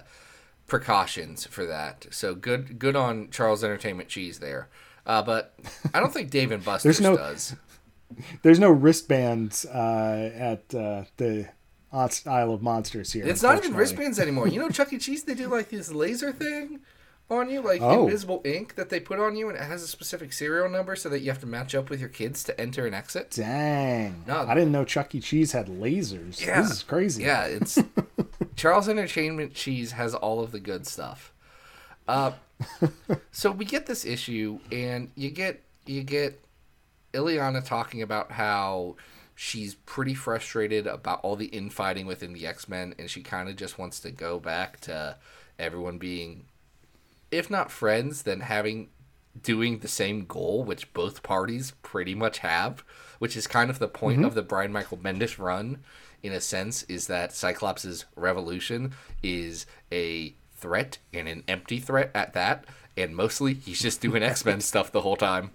precautions 0.68 1.46
for 1.46 1.66
that. 1.66 2.08
So 2.12 2.36
good, 2.36 2.80
good 2.80 2.96
on 2.96 3.30
Charles 3.30 3.64
Entertainment 3.64 4.10
Cheese 4.10 4.40
there. 4.40 4.70
Uh, 5.06 5.22
but 5.22 5.58
I 5.94 6.00
don't 6.00 6.14
think 6.14 6.32
Dave 6.32 6.52
and 6.52 6.64
Buster's 6.66 7.02
no- 7.02 7.18
does. 7.18 7.56
There's 8.44 8.60
no 8.60 8.70
wristbands 8.70 9.66
uh, 9.66 10.32
at 10.36 10.74
uh, 10.76 11.06
the 11.18 11.50
Isle 11.92 12.54
of 12.54 12.62
Monsters 12.62 13.12
here. 13.14 13.26
It's 13.26 13.42
not 13.42 13.58
even 13.58 13.76
wristbands 13.76 14.20
anymore. 14.20 14.48
You 14.48 14.60
know, 14.60 14.70
Chuck 14.70 14.94
E. 14.94 14.98
Cheese, 14.98 15.24
they 15.24 15.34
do 15.34 15.48
like 15.48 15.70
this 15.70 15.92
laser 15.92 16.32
thing 16.32 16.82
on 17.30 17.50
you, 17.50 17.62
like 17.62 17.82
Oh. 17.82 18.04
invisible 18.04 18.42
ink 18.46 18.76
that 18.76 18.90
they 18.90 19.00
put 19.00 19.20
on 19.20 19.36
you, 19.36 19.50
and 19.50 19.58
it 19.58 19.64
has 19.64 19.82
a 19.82 19.88
specific 19.88 20.32
serial 20.32 20.70
number 20.70 20.96
so 20.96 21.10
that 21.10 21.20
you 21.22 21.32
have 21.32 21.40
to 21.40 21.48
match 21.48 21.74
up 21.74 21.90
with 21.90 22.00
your 22.00 22.10
kids 22.10 22.44
to 22.44 22.60
enter 22.62 22.86
and 22.86 22.94
exit. 22.94 23.32
Dang. 23.32 24.24
No. 24.28 24.42
I 24.48 24.54
didn't 24.54 24.72
know 24.72 24.86
Chuck 24.86 25.16
E. 25.16 25.20
Cheese 25.20 25.52
had 25.54 25.68
lasers. 25.68 26.46
Yeah. 26.46 26.62
This 26.62 26.72
is 26.72 26.84
crazy. 26.84 27.24
Yeah, 27.24 27.46
it's 27.46 27.80
Charles 28.56 28.88
Entertainment 28.88 29.54
Cheese 29.54 29.94
has 29.94 30.14
all 30.14 30.44
of 30.44 30.52
the 30.52 30.60
good 30.60 30.86
stuff. 30.86 31.34
Uh, 32.08 32.34
so 33.32 33.52
we 33.52 33.66
get 33.66 33.86
this 33.88 34.06
issue, 34.06 34.60
and 34.72 35.10
you 35.16 35.30
get 35.32 35.64
you 35.88 36.04
get 36.04 36.40
Illyana 37.14 37.64
talking 37.66 38.02
about 38.02 38.32
how 38.34 38.96
she's 39.36 39.76
pretty 39.76 40.14
frustrated 40.14 40.88
about 40.88 41.20
all 41.24 41.36
the 41.36 41.48
infighting 41.48 42.06
within 42.06 42.34
the 42.34 42.46
X 42.46 42.70
Men, 42.70 42.94
and 43.00 43.10
she 43.10 43.22
kind 43.24 43.50
of 43.50 43.56
just 43.56 43.78
wants 43.80 44.00
to 44.02 44.12
go 44.12 44.40
back 44.40 44.80
to 44.82 45.18
everyone 45.58 45.98
being, 45.98 46.46
if 47.36 47.50
not 47.50 47.72
friends, 47.72 48.24
then 48.24 48.42
having 48.42 48.90
doing 49.42 49.80
the 49.80 49.88
same 49.88 50.26
goal, 50.26 50.64
which 50.64 50.94
both 50.94 51.24
parties 51.24 51.74
pretty 51.82 52.16
much 52.16 52.40
have, 52.40 52.84
which 53.20 53.36
is 53.36 53.48
kind 53.48 53.70
of 53.70 53.80
the 53.80 53.88
point 53.88 54.24
of 54.24 54.34
the 54.34 54.42
Brian 54.42 54.72
Michael 54.72 54.98
Bendis 54.98 55.38
run, 55.38 55.80
in 56.24 56.32
a 56.32 56.42
sense, 56.42 56.84
is 56.84 57.08
that 57.08 57.34
Cyclops' 57.34 58.06
revolution 58.16 58.94
is 59.22 59.66
a 59.92 60.34
threat 60.56 60.98
and 61.14 61.28
an 61.28 61.44
empty 61.48 61.80
threat 61.80 62.12
at 62.16 62.34
that, 62.34 62.66
and 62.98 63.16
mostly 63.16 63.54
he's 63.54 63.82
just 63.82 64.02
doing 64.02 64.24
X 64.24 64.46
Men 64.46 64.62
stuff 64.72 64.92
the 64.92 65.02
whole 65.02 65.18
time. 65.18 65.52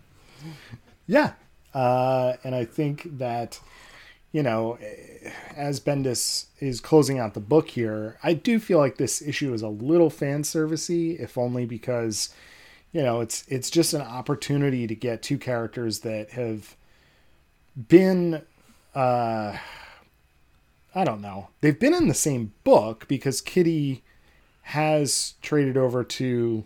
Yeah. 1.06 1.32
Uh, 1.74 2.34
and 2.44 2.54
I 2.54 2.64
think 2.64 3.18
that, 3.18 3.60
you 4.32 4.42
know, 4.42 4.78
as 5.56 5.80
Bendis 5.80 6.46
is 6.60 6.80
closing 6.80 7.18
out 7.18 7.34
the 7.34 7.40
book 7.40 7.70
here, 7.70 8.18
I 8.22 8.34
do 8.34 8.58
feel 8.58 8.78
like 8.78 8.96
this 8.96 9.20
issue 9.20 9.52
is 9.52 9.62
a 9.62 9.68
little 9.68 10.10
fan 10.10 10.42
servicey, 10.42 11.18
if 11.18 11.36
only 11.36 11.66
because, 11.66 12.32
you 12.92 13.02
know, 13.02 13.20
it's 13.20 13.44
it's 13.48 13.70
just 13.70 13.92
an 13.92 14.02
opportunity 14.02 14.86
to 14.86 14.94
get 14.94 15.22
two 15.22 15.38
characters 15.38 16.00
that 16.00 16.30
have 16.30 16.76
been 17.88 18.42
uh 18.94 19.56
I 20.94 21.04
don't 21.04 21.20
know. 21.20 21.48
They've 21.60 21.78
been 21.78 21.94
in 21.94 22.08
the 22.08 22.14
same 22.14 22.52
book 22.64 23.06
because 23.06 23.40
Kitty 23.40 24.02
has 24.62 25.34
traded 25.40 25.76
over 25.76 26.02
to 26.02 26.64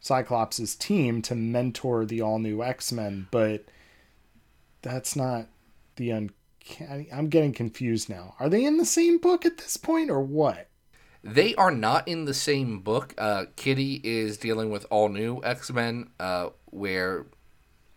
Cyclops' 0.00 0.74
team 0.74 1.22
to 1.22 1.34
mentor 1.34 2.04
the 2.04 2.20
all 2.20 2.38
new 2.38 2.62
X 2.62 2.92
Men, 2.92 3.26
but 3.30 3.64
that's 4.82 5.16
not 5.16 5.46
the 5.96 6.10
uncanny. 6.64 7.08
I'm 7.12 7.28
getting 7.28 7.52
confused 7.52 8.08
now. 8.08 8.34
Are 8.40 8.48
they 8.48 8.64
in 8.64 8.78
the 8.78 8.84
same 8.84 9.18
book 9.18 9.44
at 9.44 9.58
this 9.58 9.76
point, 9.76 10.10
or 10.10 10.20
what? 10.20 10.68
They 11.22 11.54
are 11.54 11.70
not 11.70 12.06
in 12.06 12.26
the 12.26 12.34
same 12.34 12.80
book. 12.80 13.14
Uh, 13.16 13.46
Kitty 13.56 14.00
is 14.04 14.36
dealing 14.36 14.70
with 14.70 14.86
all 14.90 15.08
new 15.08 15.40
X 15.42 15.70
Men, 15.70 16.10
uh, 16.20 16.50
where 16.66 17.26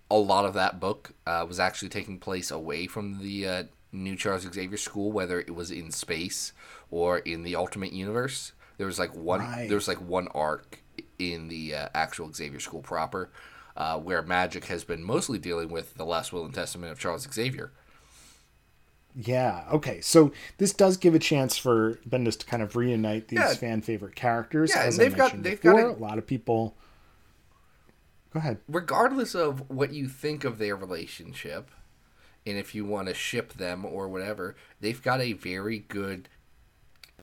a 0.10 0.18
lot 0.18 0.46
of 0.46 0.54
that 0.54 0.80
book 0.80 1.12
uh, 1.26 1.46
was 1.48 1.60
actually 1.60 1.90
taking 1.90 2.20
place 2.20 2.52
away 2.52 2.88
from 2.88 3.20
the 3.20 3.48
uh, 3.48 3.64
new 3.92 4.16
Charles 4.16 4.44
Xavier 4.44 4.78
School, 4.78 5.12
whether 5.12 5.40
it 5.40 5.54
was 5.54 5.72
in 5.72 5.92
space 5.92 6.54
or 6.90 7.20
in 7.20 7.44
the 7.44 7.56
Ultimate 7.56 7.92
Universe. 7.92 8.54
There 8.78 8.88
was 8.88 9.00
like 9.00 9.14
one. 9.14 9.42
Right. 9.42 9.68
There 9.68 9.76
was 9.76 9.88
like 9.88 10.02
one 10.02 10.30
arc 10.30 10.82
in 11.20 11.48
the 11.50 11.76
uh, 11.76 11.90
actual 11.94 12.32
Xavier 12.32 12.60
School 12.60 12.82
proper, 12.82 13.30
uh, 13.76 14.00
where 14.00 14.24
Magik 14.24 14.66
has 14.66 14.84
been 14.84 15.04
mostly 15.04 15.40
dealing 15.40 15.70
with 15.70 15.96
the 15.96 16.06
Last 16.06 16.32
Will 16.32 16.46
and 16.46 16.54
Testament 16.54 16.92
of 16.92 17.00
Charles 17.00 17.28
Xavier. 17.30 17.72
Yeah. 19.20 19.66
Okay. 19.72 20.00
So 20.02 20.32
this 20.60 20.74
does 20.74 20.96
give 20.98 21.16
a 21.16 21.20
chance 21.20 21.58
for 21.58 21.96
Bendis 22.08 22.38
to 22.40 22.46
kind 22.46 22.62
of 22.62 22.76
reunite 22.76 23.30
these 23.30 23.40
Yeah. 23.40 23.54
fan 23.56 23.82
favorite 23.82 24.16
characters. 24.16 24.72
Yeah, 24.76 24.84
as 24.84 24.98
and 24.98 25.02
I 25.02 25.10
they've 25.10 25.18
got- 25.18 25.24
mentioned 25.24 25.44
they've 25.44 25.62
got 25.62 25.76
before. 25.76 25.90
a- 25.90 25.94
a 25.94 25.98
lot 25.98 26.18
of 26.20 26.28
people. 26.28 26.76
Go 28.34 28.40
ahead. 28.40 28.60
regardless 28.68 29.34
of 29.34 29.68
what 29.70 29.94
you 29.94 30.08
think 30.08 30.44
of 30.44 30.58
their 30.60 30.76
relationship 30.76 31.72
and 32.46 32.58
if 32.58 32.76
you 32.76 32.86
want 32.86 33.08
to 33.08 33.14
ship 33.14 33.54
them 33.54 33.84
or 33.86 34.08
whatever 34.10 34.56
they've 34.82 35.02
got 35.02 35.22
a 35.22 35.32
very 35.34 35.80
good 35.80 36.28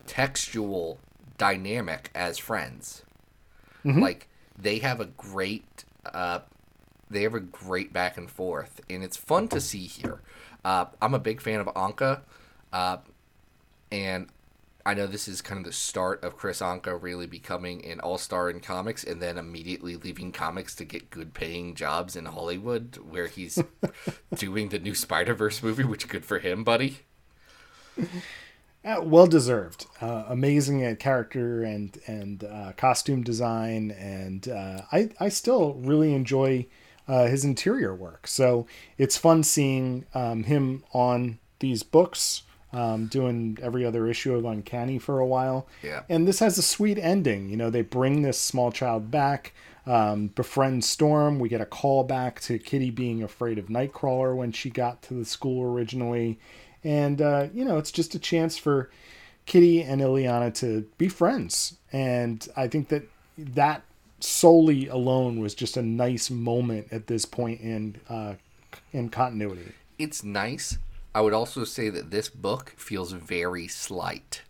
textual 0.07 0.99
dynamic 1.39 2.11
as 2.15 2.39
friends 2.39 3.03
like 3.85 4.29
they 4.59 4.79
have 4.79 4.99
a 4.99 5.05
great 5.05 5.85
uh 6.07 6.41
they 7.11 7.23
have 7.23 7.35
a 7.35 7.41
great 7.41 7.93
back 7.93 8.17
and 8.17 8.31
forth 8.31 8.81
and 8.89 9.05
it's 9.05 9.17
fun 9.17 9.47
to 9.47 9.61
see 9.61 9.87
here 9.87 10.21
uh 10.65 10.87
i'm 11.01 11.15
a 11.15 11.19
big 11.19 11.41
fan 11.41 11.61
of 11.61 11.67
anka 11.69 12.21
uh 12.73 12.99
and 13.93 14.29
I 14.87 14.93
know 14.93 15.07
this 15.07 15.29
is 15.29 15.41
kind 15.41 15.59
of 15.59 15.65
the 15.65 15.73
start 15.73 16.23
of 16.23 16.37
Kris 16.37 16.61
Anka 16.61 17.01
really 17.01 17.27
becoming 17.27 17.85
an 17.87 18.01
all 18.01 18.19
star 18.19 18.51
in 18.51 18.61
comics 18.61 19.03
and 19.03 19.21
then 19.21 19.39
immediately 19.39 19.97
leaving 19.97 20.31
comics 20.31 20.75
to 20.77 20.85
get 20.85 21.11
good 21.11 21.33
paying 21.33 21.75
jobs 21.75 22.17
in 22.17 22.27
Hollywood 22.27 22.99
where 23.09 23.27
he's 23.27 23.63
doing 24.37 24.69
the 24.69 24.79
new 24.79 24.95
Spider 24.95 25.33
Verse 25.33 25.63
movie, 25.63 25.85
which 25.85 26.07
good 26.07 26.25
for 26.27 26.39
him, 26.39 26.65
buddy. 26.65 26.99
Uh, 28.85 29.01
well 29.03 29.27
deserved. 29.27 29.87
Uh, 30.03 30.25
amazing 30.29 30.85
at 30.85 30.99
character 30.99 31.63
and 31.63 31.97
and 32.07 32.45
uh, 32.45 32.73
costume 32.77 33.23
design, 33.23 33.91
and 33.93 34.49
uh, 34.49 34.83
I 34.93 35.09
I 35.19 35.31
still 35.31 35.75
really 35.75 36.13
enjoy 36.13 36.67
uh, 37.09 37.27
his 37.27 37.45
interior 37.45 37.95
work. 37.95 38.27
So 38.27 38.67
it's 38.99 39.17
fun 39.17 39.43
seeing 39.43 40.07
um, 40.15 40.45
him 40.45 40.85
on 40.93 41.39
these 41.59 41.83
books, 41.83 42.43
um, 42.73 43.07
doing 43.07 43.59
every 43.63 43.85
other 43.85 44.07
issue 44.07 44.35
of 44.35 44.45
Uncanny 44.45 44.99
for 44.99 45.21
a 45.21 45.27
while. 45.27 45.67
Yeah. 45.83 46.03
And 46.09 46.27
this 46.27 46.41
has 46.41 46.59
a 46.59 46.63
sweet 46.63 46.99
ending. 46.99 47.49
You 47.49 47.57
know, 47.57 47.71
they 47.71 47.83
bring 47.83 48.23
this 48.23 48.39
small 48.39 48.73
child 48.73 49.11
back, 49.11 49.55
um, 49.87 50.29
befriend 50.29 50.85
Storm. 50.85 51.39
We 51.39 51.49
get 51.49 51.61
a 51.61 51.67
call 51.67 52.05
back 52.05 52.41
to 52.41 52.59
Kitty 52.59 52.91
being 52.91 53.23
afraid 53.23 53.59
of 53.59 53.67
Nightcrawler 53.67 54.35
when 54.35 54.53
she 54.53 54.71
got 54.71 55.03
to 55.03 55.15
the 55.15 55.25
school 55.25 55.63
originally. 55.63 56.39
And, 56.83 57.23
uh, 57.23 57.49
you 57.55 57.65
know, 57.65 57.79
it's 57.79 57.93
just 57.93 58.15
a 58.15 58.19
chance 58.19 58.59
for 58.59 58.91
Kitty 59.47 59.83
and 59.83 60.01
Illyana 60.01 60.53
to 60.55 60.87
be 60.99 61.09
friends. 61.09 61.77
And 61.93 62.47
I 62.57 62.67
think 62.67 62.89
that 62.89 63.05
that 63.39 63.83
solely 64.25 64.89
alone 64.89 65.41
was 65.41 65.55
just 65.55 65.77
a 65.77 65.83
nice 65.83 66.31
moment 66.31 66.89
at 66.91 67.07
this 67.07 67.25
point 67.25 67.61
in 67.61 68.01
uh, 68.09 68.35
in 68.93 69.09
continuity. 69.09 69.73
It's 69.99 70.25
nice. 70.25 70.79
I 71.15 71.21
would 71.21 71.33
also 71.35 71.65
say 71.65 71.91
that 71.91 72.11
this 72.11 72.29
book 72.29 72.75
feels 72.77 73.13
very 73.13 73.69
slight. 73.69 74.43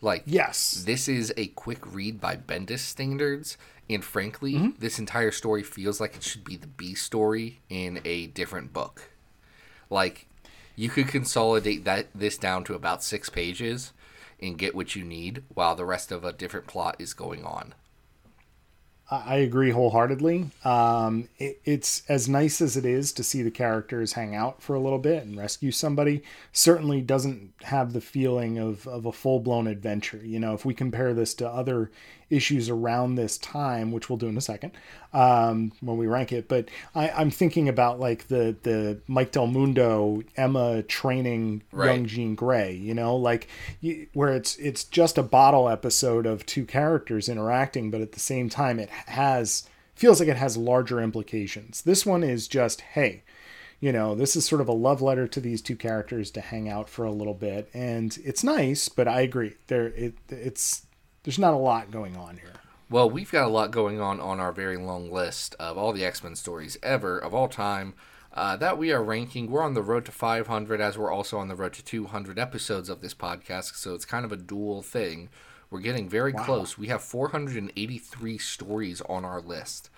Like, 0.00 0.22
Yes. 0.26 0.84
this 0.86 1.08
is 1.08 1.32
a 1.36 1.46
quick 1.48 1.80
read 1.92 2.20
by 2.20 2.36
Bendis 2.36 2.80
standards. 2.80 3.56
And 3.90 4.04
frankly, 4.04 4.72
this 4.78 4.98
entire 4.98 5.30
story 5.30 5.62
feels 5.62 6.00
like 6.00 6.14
it 6.16 6.22
should 6.22 6.44
be 6.44 6.56
the 6.56 6.66
B 6.66 6.94
story 6.94 7.60
in 7.68 8.00
a 8.04 8.28
different 8.28 8.72
book. 8.72 9.10
Like, 9.90 10.26
you 10.76 10.88
could 10.88 11.08
consolidate 11.08 11.84
that 11.84 12.06
this 12.14 12.38
down 12.38 12.64
to 12.64 12.74
about 12.74 13.02
six 13.04 13.28
pages 13.28 13.92
and 14.40 14.56
get 14.58 14.74
what 14.74 14.96
you 14.96 15.04
need 15.04 15.42
while 15.52 15.74
the 15.74 15.84
rest 15.84 16.10
of 16.12 16.24
a 16.24 16.32
different 16.32 16.66
plot 16.66 16.96
is 16.98 17.12
going 17.12 17.44
on. 17.44 17.74
I 19.10 19.36
agree 19.36 19.70
wholeheartedly. 19.70 20.50
Um, 20.64 21.28
it, 21.38 21.60
it's 21.64 22.02
as 22.08 22.28
nice 22.28 22.62
as 22.62 22.76
it 22.76 22.86
is 22.86 23.12
to 23.12 23.22
see 23.22 23.42
the 23.42 23.50
characters 23.50 24.14
hang 24.14 24.34
out 24.34 24.62
for 24.62 24.74
a 24.74 24.80
little 24.80 24.98
bit 24.98 25.24
and 25.24 25.36
rescue 25.36 25.70
somebody. 25.70 26.22
Certainly 26.52 27.02
doesn't 27.02 27.52
have 27.64 27.92
the 27.92 28.00
feeling 28.00 28.58
of, 28.58 28.86
of 28.88 29.04
a 29.04 29.12
full 29.12 29.40
blown 29.40 29.66
adventure. 29.66 30.20
You 30.24 30.40
know, 30.40 30.54
if 30.54 30.64
we 30.64 30.72
compare 30.72 31.12
this 31.12 31.34
to 31.34 31.48
other 31.48 31.90
issues 32.30 32.68
around 32.68 33.14
this 33.14 33.38
time, 33.38 33.92
which 33.92 34.08
we'll 34.08 34.16
do 34.16 34.28
in 34.28 34.36
a 34.36 34.40
second 34.40 34.72
um, 35.12 35.72
when 35.80 35.96
we 35.96 36.06
rank 36.06 36.32
it, 36.32 36.48
but 36.48 36.68
I, 36.94 37.10
I'm 37.10 37.30
thinking 37.30 37.68
about 37.68 38.00
like 38.00 38.28
the 38.28 38.56
the 38.62 39.00
Mike 39.06 39.32
Del 39.32 39.46
Mundo 39.46 40.22
Emma 40.36 40.82
training 40.82 41.62
Right. 41.72 41.86
young 41.86 42.06
Jean 42.06 42.34
Grey, 42.34 42.72
you 42.74 42.94
know, 42.94 43.16
like 43.16 43.48
you, 43.80 44.06
where 44.12 44.34
it's 44.34 44.56
it's 44.56 44.84
just 44.84 45.18
a 45.18 45.22
bottle 45.22 45.68
episode 45.68 46.26
of 46.26 46.44
two 46.46 46.64
characters 46.64 47.28
interacting, 47.28 47.90
but 47.90 48.00
at 48.00 48.12
the 48.12 48.20
same 48.20 48.48
time 48.48 48.78
it 48.78 48.90
has 48.90 49.68
feels 49.94 50.18
like 50.18 50.28
it 50.28 50.36
has 50.36 50.56
larger 50.56 51.00
implications. 51.00 51.82
This 51.82 52.04
one 52.04 52.22
is 52.24 52.48
just 52.48 52.80
hey, 52.80 53.22
you 53.80 53.92
know, 53.92 54.14
this 54.14 54.34
is 54.34 54.44
sort 54.44 54.60
of 54.60 54.68
a 54.68 54.72
love 54.72 55.02
letter 55.02 55.28
to 55.28 55.40
these 55.40 55.60
two 55.62 55.76
characters 55.76 56.30
to 56.32 56.40
hang 56.40 56.68
out 56.68 56.88
for 56.88 57.04
a 57.04 57.12
little 57.12 57.34
bit, 57.34 57.68
and 57.74 58.18
it's 58.24 58.42
nice. 58.42 58.88
But 58.88 59.06
I 59.08 59.20
agree, 59.20 59.54
there 59.68 59.88
it 59.88 60.14
it's 60.28 60.86
there's 61.24 61.38
not 61.38 61.54
a 61.54 61.58
lot 61.58 61.90
going 61.90 62.16
on 62.16 62.36
here. 62.36 62.52
Well, 62.90 63.10
we've 63.10 63.32
got 63.32 63.46
a 63.46 63.50
lot 63.50 63.70
going 63.70 64.00
on 64.00 64.20
on 64.20 64.38
our 64.38 64.52
very 64.52 64.76
long 64.76 65.10
list 65.10 65.56
of 65.58 65.76
all 65.76 65.92
the 65.92 66.04
X 66.04 66.22
Men 66.22 66.36
stories 66.36 66.76
ever, 66.82 67.18
of 67.18 67.34
all 67.34 67.48
time, 67.48 67.94
uh, 68.32 68.56
that 68.56 68.78
we 68.78 68.92
are 68.92 69.02
ranking. 69.02 69.50
We're 69.50 69.62
on 69.62 69.74
the 69.74 69.82
road 69.82 70.04
to 70.04 70.12
500, 70.12 70.80
as 70.80 70.98
we're 70.98 71.10
also 71.10 71.38
on 71.38 71.48
the 71.48 71.56
road 71.56 71.72
to 71.74 71.84
200 71.84 72.38
episodes 72.38 72.88
of 72.88 73.00
this 73.00 73.14
podcast, 73.14 73.74
so 73.76 73.94
it's 73.94 74.04
kind 74.04 74.24
of 74.24 74.32
a 74.32 74.36
dual 74.36 74.82
thing. 74.82 75.30
We're 75.70 75.80
getting 75.80 76.08
very 76.08 76.32
close. 76.32 76.78
We 76.78 76.88
have 76.88 77.02
483 77.02 78.38
stories 78.38 79.00
on 79.02 79.24
our 79.24 79.40
list. 79.40 79.90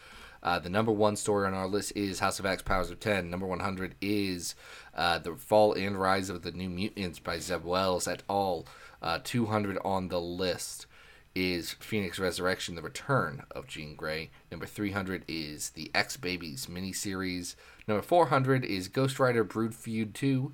Uh, 0.42 0.60
the 0.60 0.70
number 0.70 0.92
one 0.92 1.16
story 1.16 1.46
on 1.46 1.54
our 1.54 1.66
list 1.66 1.92
is 1.96 2.20
House 2.20 2.38
of 2.38 2.46
X 2.46 2.62
Powers 2.62 2.90
of 2.90 3.00
10. 3.00 3.28
Number 3.28 3.46
100 3.46 3.96
is 4.00 4.54
uh, 4.94 5.18
The 5.18 5.34
Fall 5.34 5.72
and 5.72 6.00
Rise 6.00 6.30
of 6.30 6.42
the 6.42 6.52
New 6.52 6.70
Mutants 6.70 7.18
by 7.18 7.40
Zeb 7.40 7.64
Wells 7.64 8.06
et 8.06 8.22
al. 8.30 8.64
Uh, 9.02 9.18
200 9.22 9.76
on 9.84 10.08
the 10.08 10.20
list 10.20 10.86
is 11.36 11.72
Phoenix 11.74 12.18
Resurrection: 12.18 12.74
The 12.74 12.82
Return 12.82 13.44
of 13.50 13.66
Jean 13.66 13.94
Grey. 13.94 14.30
Number 14.50 14.64
300 14.66 15.24
is 15.28 15.70
the 15.70 15.90
X 15.94 16.16
Babies 16.16 16.66
miniseries. 16.66 17.54
Number 17.86 18.02
400 18.02 18.64
is 18.64 18.88
Ghost 18.88 19.20
Rider 19.20 19.44
Brood 19.44 19.74
Feud 19.74 20.14
2, 20.14 20.52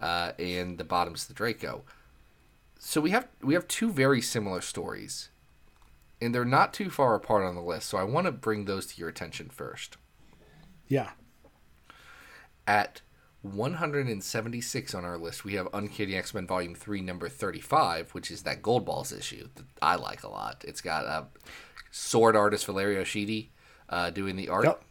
uh, 0.00 0.32
and 0.38 0.78
the 0.78 0.84
bottom's 0.84 1.26
the 1.26 1.34
Draco. 1.34 1.84
So 2.78 3.00
we 3.00 3.10
have 3.10 3.28
we 3.42 3.54
have 3.54 3.68
two 3.68 3.92
very 3.92 4.22
similar 4.22 4.62
stories, 4.62 5.28
and 6.20 6.34
they're 6.34 6.44
not 6.44 6.72
too 6.72 6.88
far 6.88 7.14
apart 7.14 7.44
on 7.44 7.54
the 7.54 7.60
list. 7.60 7.88
So 7.90 7.98
I 7.98 8.04
want 8.04 8.24
to 8.24 8.32
bring 8.32 8.64
those 8.64 8.86
to 8.86 8.98
your 8.98 9.10
attention 9.10 9.50
first. 9.50 9.98
Yeah, 10.88 11.10
At 12.66 13.02
176 13.42 14.94
on 14.94 15.04
our 15.04 15.18
list, 15.18 15.44
we 15.44 15.54
have 15.54 15.68
Uncanny 15.72 16.14
X 16.14 16.32
Men 16.32 16.46
Volume 16.46 16.74
3, 16.74 17.00
number 17.00 17.28
35, 17.28 18.10
which 18.12 18.30
is 18.30 18.42
that 18.42 18.62
Gold 18.62 18.84
Balls 18.84 19.12
issue 19.12 19.48
that 19.56 19.64
I 19.80 19.96
like 19.96 20.22
a 20.22 20.28
lot. 20.28 20.64
It's 20.66 20.80
got 20.80 21.06
uh, 21.06 21.24
sword 21.90 22.36
artist 22.36 22.66
Valerio 22.66 23.02
Schiti 23.02 23.48
uh, 23.88 24.10
doing 24.10 24.36
the 24.36 24.48
art. 24.48 24.64
yep. 24.64 24.82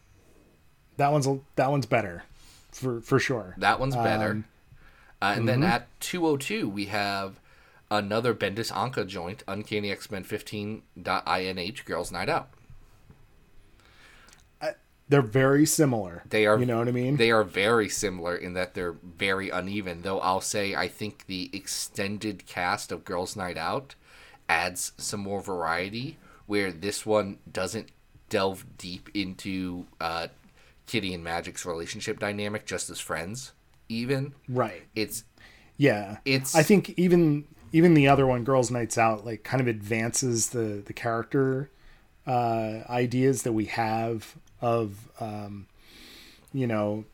That 0.98 1.10
one's 1.10 1.26
that 1.56 1.70
one's 1.70 1.86
better, 1.86 2.24
for 2.70 3.00
for 3.00 3.18
sure. 3.18 3.54
That 3.58 3.80
one's 3.80 3.96
better. 3.96 4.30
Um, 4.32 4.44
uh, 5.22 5.34
and 5.36 5.48
then 5.48 5.62
at 5.62 5.88
202, 6.00 6.68
we 6.68 6.86
have 6.86 7.40
another 7.90 8.34
Bendis 8.34 8.72
Anka 8.72 9.06
joint, 9.06 9.42
Uncanny 9.48 9.90
X 9.90 10.10
Men 10.10 10.24
15.inh 10.24 11.84
Girls 11.84 12.12
Night 12.12 12.28
Out. 12.28 12.50
They're 15.12 15.20
very 15.22 15.66
similar. 15.66 16.22
They 16.30 16.46
are 16.46 16.58
You 16.58 16.64
know 16.64 16.78
what 16.78 16.88
I 16.88 16.92
mean? 16.92 17.16
They 17.18 17.30
are 17.30 17.44
very 17.44 17.88
similar 17.90 18.34
in 18.34 18.54
that 18.54 18.72
they're 18.72 18.96
very 19.04 19.50
uneven. 19.50 20.00
Though 20.00 20.20
I'll 20.20 20.40
say 20.40 20.74
I 20.74 20.88
think 20.88 21.26
the 21.26 21.50
extended 21.52 22.46
cast 22.46 22.90
of 22.90 23.04
Girls 23.04 23.36
Night 23.36 23.58
Out 23.58 23.94
adds 24.48 24.92
some 24.96 25.20
more 25.20 25.42
variety 25.42 26.16
where 26.46 26.72
this 26.72 27.04
one 27.04 27.38
doesn't 27.50 27.90
delve 28.30 28.64
deep 28.78 29.10
into 29.12 29.86
uh, 30.00 30.28
Kitty 30.86 31.12
and 31.12 31.22
Magik's 31.22 31.66
relationship 31.66 32.18
dynamic 32.18 32.64
just 32.64 32.88
as 32.88 32.98
friends 32.98 33.52
even. 33.90 34.32
right. 34.48 34.82
It's 34.94 35.24
Yeah. 35.76 36.18
It's- 36.24 36.54
I 36.54 36.62
think 36.62 36.94
even 36.98 37.44
even 37.74 37.92
the 37.94 38.08
other 38.08 38.26
one, 38.26 38.44
Girls 38.44 38.70
Nights 38.70 38.96
Out, 38.96 39.26
like 39.26 39.44
kind 39.44 39.60
of 39.60 39.66
advances 39.66 40.48
the 40.50 40.82
the 40.84 40.94
character 40.94 41.70
uh, 42.26 42.84
ideas 42.88 43.42
that 43.42 43.52
we 43.52 43.64
have 43.66 44.36
of 44.62 44.96
um, 45.20 45.66
you 46.54 46.66
know 46.66 47.04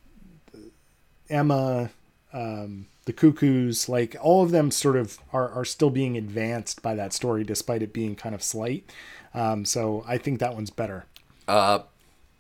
Emma, 1.29 1.91
um, 2.33 2.87
the 3.05 3.13
Cuckoos, 3.13 3.89
like 3.89 4.17
all 4.21 4.43
of 4.45 4.51
them 4.51 4.71
sort 4.71 4.97
of 4.97 5.19
are 5.33 5.49
are 5.51 5.65
still 5.65 5.91
being 5.91 6.17
advanced 6.17 6.83
by 6.83 6.95
that 6.95 7.13
story, 7.13 7.45
despite 7.45 7.83
it 7.83 7.93
being 7.93 8.15
kind 8.15 8.35
of 8.35 8.43
slight. 8.43 8.89
Um, 9.35 9.65
so 9.65 10.05
I 10.07 10.19
think 10.19 10.41
that 10.41 10.55
one's 10.55 10.71
better. 10.71 11.07
uh 11.47 11.81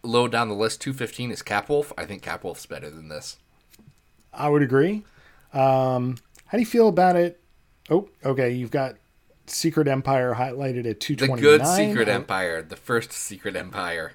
low 0.03 0.29
down 0.29 0.49
the 0.49 0.55
list 0.55 0.81
215 0.81 1.31
is 1.33 1.43
Capwolf. 1.43 1.93
I 1.99 2.05
think 2.05 2.23
Capwolf's 2.23 2.67
better 2.67 2.89
than 2.89 3.09
this. 3.09 3.37
I 4.33 4.49
would 4.49 4.63
agree. 4.63 5.03
Um, 5.53 6.19
how 6.47 6.57
do 6.57 6.61
you 6.61 6.67
feel 6.67 6.89
about 6.89 7.17
it? 7.17 7.41
Oh, 7.91 8.09
okay. 8.25 8.51
You've 8.53 8.71
got 8.71 8.97
Secret 9.47 9.89
Empire 9.89 10.35
highlighted 10.35 10.89
at 10.89 11.01
two 11.01 11.17
The 11.17 11.27
good. 11.29 11.67
Secret 11.67 12.09
Empire, 12.09 12.63
the 12.63 12.77
first 12.77 13.13
Secret 13.13 13.57
Empire. 13.57 14.13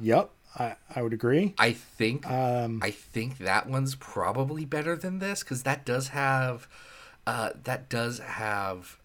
Yep, 0.00 0.30
I, 0.58 0.76
I 0.94 1.02
would 1.02 1.12
agree. 1.12 1.54
I 1.58 1.72
think 1.72 2.28
Um, 2.28 2.80
I 2.82 2.90
think 2.90 3.38
that 3.38 3.68
one's 3.68 3.94
probably 3.94 4.64
better 4.64 4.96
than 4.96 5.18
this 5.18 5.42
because 5.42 5.62
that 5.62 5.84
does 5.84 6.08
have 6.08 6.68
uh, 7.26 7.50
that 7.64 7.88
does 7.88 8.18
have 8.18 8.98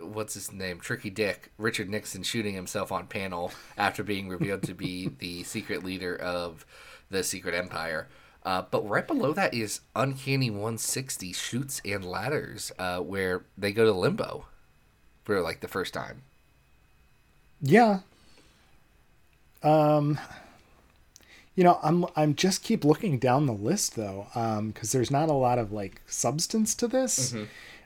what's 0.00 0.34
his 0.34 0.52
name 0.52 0.78
Tricky 0.78 1.08
Dick 1.10 1.52
Richard 1.58 1.88
Nixon 1.88 2.22
shooting 2.22 2.54
himself 2.54 2.92
on 2.92 3.06
panel 3.06 3.52
after 3.78 4.02
being 4.02 4.28
revealed 4.28 4.62
to 4.64 4.74
be 4.74 5.08
the 5.18 5.42
secret 5.44 5.82
leader 5.84 6.14
of 6.14 6.66
the 7.10 7.22
Secret 7.22 7.54
Empire. 7.54 8.08
Uh, 8.44 8.62
but 8.70 8.88
right 8.88 9.06
below 9.06 9.32
that 9.32 9.54
is 9.54 9.80
Uncanny 9.96 10.50
160 10.50 11.32
shoots 11.32 11.80
and 11.84 12.04
ladders, 12.04 12.70
uh, 12.78 12.98
where 12.98 13.44
they 13.58 13.72
go 13.72 13.84
to 13.84 13.92
limbo 13.92 14.46
for 15.24 15.40
like 15.40 15.60
the 15.60 15.68
first 15.68 15.92
time. 15.92 16.22
Yeah. 17.60 18.00
Um, 19.66 20.18
you 21.54 21.64
know, 21.64 21.78
I'm 21.82 22.04
I'm 22.14 22.34
just 22.34 22.62
keep 22.62 22.84
looking 22.84 23.18
down 23.18 23.46
the 23.46 23.52
list 23.52 23.96
though, 23.96 24.26
um, 24.34 24.68
because 24.68 24.92
there's 24.92 25.10
not 25.10 25.28
a 25.28 25.32
lot 25.34 25.58
of 25.58 25.72
like 25.72 26.02
substance 26.06 26.74
to 26.76 26.86
this. 26.86 27.34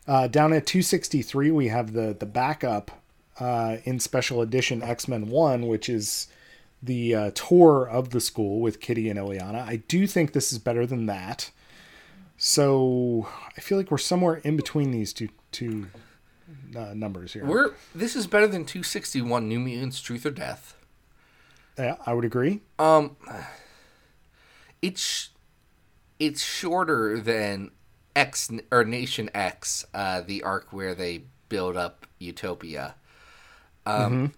Uh, 0.09 0.27
down 0.27 0.53
at 0.53 0.67
263, 0.67 1.51
we 1.53 1.69
have 1.69 1.93
the 1.93 2.15
the 2.19 2.27
backup 2.27 2.91
uh, 3.39 3.77
in 3.85 4.01
special 4.01 4.43
edition 4.43 4.83
X 4.83 5.07
Men 5.09 5.29
One, 5.29 5.69
which 5.69 5.89
is 5.89 6.27
the 6.83 7.15
uh, 7.15 7.31
tour 7.35 7.87
of 7.89 8.11
the 8.11 8.21
school 8.21 8.61
with 8.61 8.81
Kitty 8.81 9.09
and 9.09 9.19
Illyana. 9.19 9.67
I 9.67 9.77
do 9.77 10.07
think 10.07 10.33
this 10.33 10.53
is 10.53 10.59
better 10.59 10.85
than 10.87 11.07
that. 11.07 11.51
So 12.37 13.29
I 13.57 13.61
feel 13.61 13.79
like 13.79 13.91
we're 13.91 13.99
somewhere 13.99 14.37
in 14.37 14.57
between 14.57 14.91
these 14.91 15.13
two 15.13 15.29
two 15.53 15.89
uh, 16.77 16.95
numbers 16.95 17.35
here. 17.35 17.45
We're 17.45 17.73
this 17.95 18.17
is 18.17 18.27
better 18.27 18.49
than 18.49 18.65
261 18.65 19.49
New 19.49 19.61
Mutants 19.61 20.01
Truth 20.01 20.27
or 20.27 20.31
Death. 20.31 20.75
Yeah, 21.81 21.97
I 22.07 22.15
would 22.15 22.25
agree. 22.25 22.61
Um, 22.79 23.17
it's 24.83 25.31
it's 26.19 26.43
shorter 26.43 27.19
than 27.19 27.71
X 28.15 28.51
or 28.71 28.85
Nation 28.85 29.31
X, 29.35 29.87
uh, 29.95 30.21
the 30.21 30.43
arc 30.43 30.73
where 30.73 30.95
they 30.95 31.25
build 31.49 31.77
up 31.77 32.07
Utopia. 32.19 32.95
Um, 33.87 34.33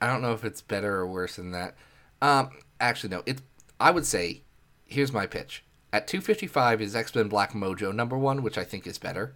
I 0.00 0.06
don't 0.06 0.22
know 0.22 0.32
if 0.32 0.44
it's 0.44 0.60
better 0.60 0.94
or 0.96 1.06
worse 1.06 1.36
than 1.36 1.50
that. 1.52 1.74
Um, 2.22 2.50
actually, 2.80 3.10
no. 3.10 3.22
It's 3.26 3.42
I 3.80 3.90
would 3.90 4.06
say, 4.06 4.42
here's 4.86 5.12
my 5.12 5.26
pitch. 5.26 5.64
At 5.92 6.06
255 6.08 6.80
is 6.80 6.96
X 6.96 7.14
Men 7.14 7.28
Black 7.28 7.52
Mojo 7.52 7.94
number 7.94 8.16
one, 8.16 8.42
which 8.42 8.58
I 8.58 8.64
think 8.64 8.86
is 8.86 8.98
better. 8.98 9.34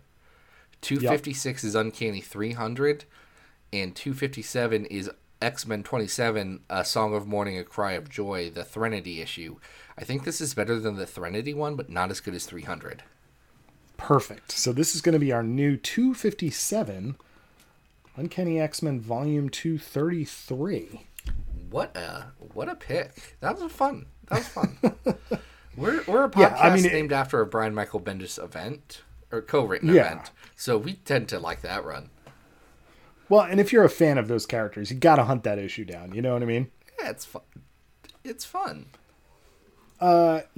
256 0.81 1.65
is 1.65 1.75
Uncanny 1.75 2.21
300, 2.21 3.05
and 3.73 3.97
257 3.97 4.87
is 4.87 5.11
X 5.41 5.67
Men 5.67 5.83
27, 5.83 6.61
A 6.69 6.85
Song 6.85 7.15
of 7.15 7.27
Mourning, 7.27 7.59
A 7.59 7.65
Cry 7.65 7.93
of 7.93 8.09
Joy, 8.09 8.51
the 8.51 8.65
Threnody 8.65 9.21
issue. 9.21 9.57
I 9.97 10.05
think 10.05 10.25
this 10.25 10.41
is 10.41 10.55
better 10.55 10.79
than 10.81 10.97
the 10.97 11.07
Threnody 11.07 11.55
one, 11.55 11.77
but 11.77 11.91
not 11.91 12.11
as 12.11 12.21
good 12.21 12.35
as 12.35 12.45
300. 12.47 13.03
Perfect. 13.97 14.53
So 14.53 14.73
this 14.73 14.95
is 14.95 15.01
going 15.01 15.13
to 15.15 15.19
be 15.19 15.33
our 15.33 15.43
new 15.43 15.77
257 15.77 17.17
Uncanny 18.17 18.61
X-Men 18.61 19.01
Volume 19.01 19.49
233. 19.49 21.07
What 21.71 21.97
a 21.97 22.27
what 22.55 22.69
a 22.69 22.75
pick! 22.75 23.37
That 23.41 23.59
was 23.61 23.71
fun. 23.71 24.07
That 24.29 24.39
was 24.39 24.49
fun. 24.49 24.79
we're 25.77 26.03
we're 26.07 26.25
a 26.25 26.31
podcast 26.31 26.39
Yeah, 26.39 26.57
I 26.59 26.75
mean, 26.75 26.85
it- 26.87 26.93
named 26.93 27.13
after 27.13 27.41
a 27.41 27.47
Brian 27.47 27.75
Michael 27.75 28.01
Bendis 28.01 28.43
event 28.43 29.03
or 29.31 29.43
co-written 29.43 29.93
Yeah. 29.95 30.07
event, 30.07 30.31
so 30.57 30.79
we 30.79 30.95
tend 30.95 31.29
to 31.29 31.39
like 31.39 31.61
that 31.61 31.85
run. 31.85 32.09
Well, 33.29 33.43
and 33.43 33.61
if 33.61 33.73
you're 33.73 33.85
a 33.85 33.91
fan 33.91 34.19
of 34.19 34.29
those 34.29 34.47
characters, 34.47 34.91
you 34.91 34.97
got 34.97 35.17
to 35.17 35.25
hunt 35.25 35.45
that 35.45 35.59
issue 35.59 35.85
down. 35.85 36.15
You 36.15 36.23
know 36.23 36.33
what 36.33 36.43
I 36.43 36.47
mean? 36.47 36.71
Yeah, 36.99 37.11
it's 37.11 37.25
fun. 37.25 37.43
It's 38.25 38.45
fun. 38.45 38.87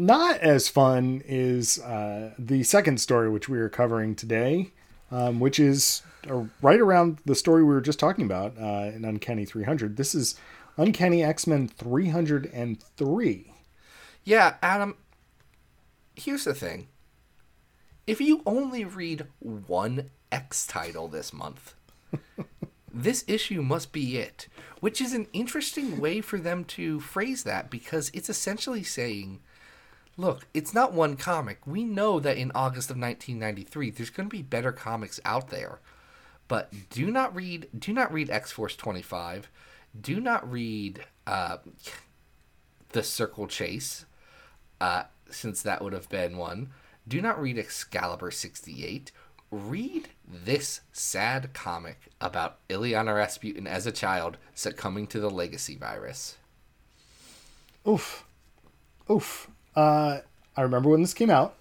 Not 0.00 0.38
as 0.38 0.68
fun 0.68 1.22
is 1.26 1.78
uh, 1.80 2.32
the 2.38 2.62
second 2.62 3.00
story, 3.00 3.28
which 3.28 3.48
we 3.48 3.58
are 3.58 3.68
covering 3.68 4.14
today, 4.14 4.72
um, 5.10 5.40
which 5.40 5.60
is 5.60 6.02
uh, 6.28 6.44
right 6.62 6.80
around 6.80 7.18
the 7.26 7.34
story 7.34 7.62
we 7.62 7.74
were 7.74 7.80
just 7.80 7.98
talking 7.98 8.24
about 8.24 8.56
uh, 8.58 8.90
in 8.94 9.04
Uncanny 9.04 9.44
300. 9.44 9.96
This 9.96 10.14
is 10.14 10.36
Uncanny 10.76 11.22
X-Men 11.22 11.68
303. 11.68 13.52
Yeah, 14.24 14.54
Adam. 14.62 14.96
Here's 16.16 16.44
the 16.44 16.54
thing. 16.54 16.88
If 18.06 18.20
you 18.20 18.42
only 18.46 18.84
read 18.84 19.26
one 19.40 20.10
X 20.32 20.66
title 20.66 21.08
this 21.08 21.32
month, 21.32 21.74
this 22.92 23.24
issue 23.26 23.62
must 23.62 23.92
be 23.92 24.18
it. 24.18 24.48
Which 24.80 25.00
is 25.00 25.12
an 25.12 25.26
interesting 25.32 26.00
way 26.00 26.20
for 26.20 26.38
them 26.38 26.64
to 26.64 27.00
phrase 27.00 27.42
that 27.44 27.70
because 27.70 28.10
it's 28.14 28.30
essentially 28.30 28.82
saying, 28.82 29.40
look, 30.16 30.46
it's 30.54 30.72
not 30.72 30.94
one 30.94 31.16
comic. 31.16 31.66
We 31.66 31.84
know 31.84 32.18
that 32.20 32.38
in 32.38 32.50
August 32.54 32.90
of 32.90 32.96
1993 32.96 33.90
there's 33.90 34.10
going 34.10 34.28
to 34.28 34.36
be 34.36 34.42
better 34.42 34.72
comics 34.72 35.20
out 35.24 35.48
there. 35.50 35.80
But 36.48 36.72
do 36.90 37.10
not 37.10 37.34
read 37.34 37.68
do 37.78 37.92
not 37.92 38.12
read 38.12 38.30
X-Force 38.30 38.74
25. 38.74 39.50
Do 40.00 40.20
not 40.20 40.50
read 40.50 41.04
uh, 41.26 41.58
The 42.90 43.02
Circle 43.02 43.46
Chase 43.46 44.06
uh, 44.80 45.04
since 45.28 45.62
that 45.62 45.82
would 45.82 45.92
have 45.92 46.08
been 46.08 46.36
one. 46.36 46.70
Do 47.06 47.20
not 47.20 47.40
read 47.40 47.58
Excalibur 47.58 48.30
68. 48.30 49.12
Read 49.50 50.08
this 50.28 50.80
sad 50.92 51.52
comic 51.52 52.08
about 52.20 52.58
Illyana 52.68 53.14
Rasputin 53.14 53.66
as 53.66 53.86
a 53.86 53.92
child 53.92 54.36
succumbing 54.54 55.08
to 55.08 55.20
the 55.20 55.30
legacy 55.30 55.76
virus. 55.76 56.36
Oof. 57.86 58.24
Oof. 59.10 59.50
Uh, 59.74 60.18
I 60.56 60.62
remember 60.62 60.90
when 60.90 61.02
this 61.02 61.14
came 61.14 61.30
out. 61.30 61.54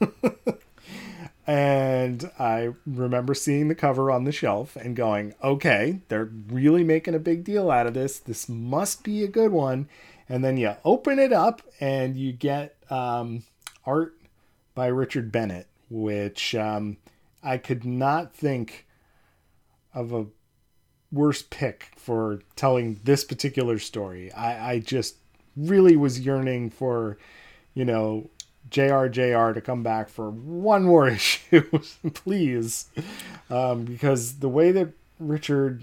and 1.46 2.30
I 2.38 2.74
remember 2.86 3.34
seeing 3.34 3.68
the 3.68 3.74
cover 3.74 4.10
on 4.10 4.24
the 4.24 4.32
shelf 4.32 4.76
and 4.76 4.96
going, 4.96 5.34
okay, 5.42 6.00
they're 6.08 6.30
really 6.48 6.84
making 6.84 7.14
a 7.14 7.20
big 7.20 7.44
deal 7.44 7.70
out 7.70 7.86
of 7.86 7.94
this. 7.94 8.18
This 8.18 8.48
must 8.48 9.04
be 9.04 9.22
a 9.22 9.28
good 9.28 9.52
one. 9.52 9.88
And 10.28 10.44
then 10.44 10.56
you 10.56 10.74
open 10.84 11.18
it 11.18 11.32
up 11.32 11.62
and 11.80 12.16
you 12.16 12.32
get 12.32 12.76
um, 12.90 13.44
art 13.84 14.14
by 14.74 14.88
Richard 14.88 15.30
Bennett, 15.30 15.68
which 15.88 16.54
um, 16.54 16.96
I 17.42 17.58
could 17.58 17.84
not 17.84 18.34
think 18.34 18.86
of 19.94 20.12
a 20.12 20.26
worse 21.12 21.42
pick 21.42 21.92
for 21.96 22.40
telling 22.56 23.00
this 23.04 23.24
particular 23.24 23.78
story. 23.78 24.32
I, 24.32 24.72
I 24.72 24.78
just 24.80 25.16
really 25.56 25.96
was 25.96 26.20
yearning 26.20 26.70
for, 26.70 27.18
you 27.74 27.84
know, 27.84 28.30
JRJR 28.70 29.54
to 29.54 29.60
come 29.60 29.82
back 29.82 30.08
for 30.08 30.30
one 30.30 30.84
more 30.84 31.08
issue, 31.08 31.62
please. 32.14 32.86
Um, 33.50 33.84
because 33.84 34.40
the 34.40 34.48
way 34.48 34.72
that 34.72 34.88
Richard 35.18 35.82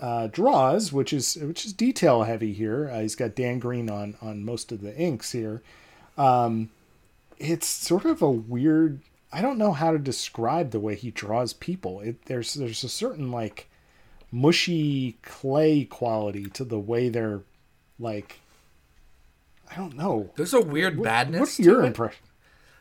uh, 0.00 0.28
draws, 0.28 0.92
which 0.92 1.12
is 1.12 1.36
which 1.36 1.66
is 1.66 1.72
detail 1.72 2.22
heavy 2.22 2.52
here, 2.52 2.90
uh, 2.92 3.00
he's 3.00 3.14
got 3.14 3.34
Dan 3.34 3.58
Green 3.58 3.90
on 3.90 4.16
on 4.22 4.44
most 4.44 4.72
of 4.72 4.80
the 4.80 4.96
inks 4.96 5.32
here. 5.32 5.62
Um, 6.16 6.70
it's 7.38 7.66
sort 7.66 8.04
of 8.04 8.22
a 8.22 8.30
weird. 8.30 9.00
I 9.32 9.42
don't 9.42 9.58
know 9.58 9.72
how 9.72 9.92
to 9.92 9.98
describe 9.98 10.70
the 10.70 10.80
way 10.80 10.94
he 10.96 11.10
draws 11.10 11.52
people. 11.52 12.00
It, 12.00 12.26
there's 12.26 12.54
there's 12.54 12.82
a 12.84 12.88
certain 12.88 13.30
like 13.30 13.68
mushy 14.32 15.18
clay 15.22 15.84
quality 15.84 16.44
to 16.44 16.64
the 16.64 16.78
way 16.78 17.08
they're 17.08 17.40
like 17.98 18.40
I 19.70 19.76
don't 19.76 19.96
know. 19.96 20.30
There's 20.36 20.54
a 20.54 20.60
weird 20.60 21.00
badness. 21.00 21.40
What's 21.40 21.60
your 21.60 21.82
it. 21.84 21.86
impression? 21.86 22.22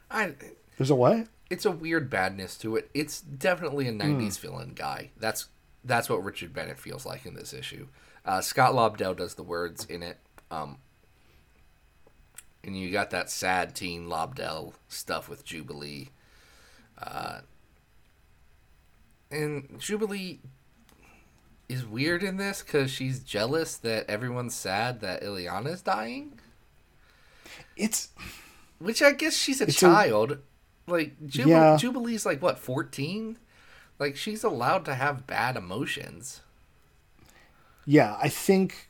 I, 0.09 0.33
There's 0.77 0.89
a 0.89 0.95
what? 0.95 1.27
it's 1.49 1.65
a 1.65 1.71
weird 1.71 2.09
badness 2.09 2.57
to 2.57 2.75
it. 2.75 2.89
It's 2.93 3.21
definitely 3.21 3.87
a 3.87 3.91
'90s 3.91 4.39
villain 4.39 4.73
guy. 4.75 5.11
That's 5.17 5.47
that's 5.83 6.09
what 6.09 6.23
Richard 6.23 6.53
Bennett 6.53 6.79
feels 6.79 7.05
like 7.05 7.25
in 7.25 7.35
this 7.35 7.53
issue. 7.53 7.87
Uh, 8.25 8.41
Scott 8.41 8.73
Lobdell 8.73 9.15
does 9.15 9.35
the 9.35 9.43
words 9.43 9.85
in 9.85 10.03
it, 10.03 10.17
um, 10.51 10.77
and 12.63 12.77
you 12.77 12.91
got 12.91 13.11
that 13.11 13.29
sad 13.29 13.75
teen 13.75 14.07
Lobdell 14.07 14.73
stuff 14.87 15.29
with 15.29 15.45
Jubilee. 15.45 16.09
Uh, 17.01 17.39
and 19.31 19.79
Jubilee 19.79 20.39
is 21.67 21.85
weird 21.85 22.23
in 22.23 22.37
this 22.37 22.61
because 22.63 22.89
she's 22.91 23.19
jealous 23.19 23.77
that 23.77 24.09
everyone's 24.09 24.55
sad 24.55 25.01
that 25.01 25.21
Illyana's 25.23 25.81
dying. 25.81 26.39
It's 27.77 28.09
Which 28.79 29.01
I 29.01 29.11
guess 29.11 29.35
she's 29.37 29.61
a 29.61 29.65
It's 29.65 29.75
a- 29.77 29.79
child. 29.79 30.37
like 30.87 31.13
Yeah. 31.21 31.77
Jubilee's 31.77 32.25
like 32.25 32.41
what, 32.41 32.57
fourteen? 32.57 33.37
Like 33.99 34.15
she's 34.15 34.43
allowed 34.43 34.85
to 34.85 34.95
have 34.95 35.27
bad 35.27 35.55
emotions. 35.57 36.41
yeah, 37.85 38.17
I 38.21 38.29
think 38.29 38.87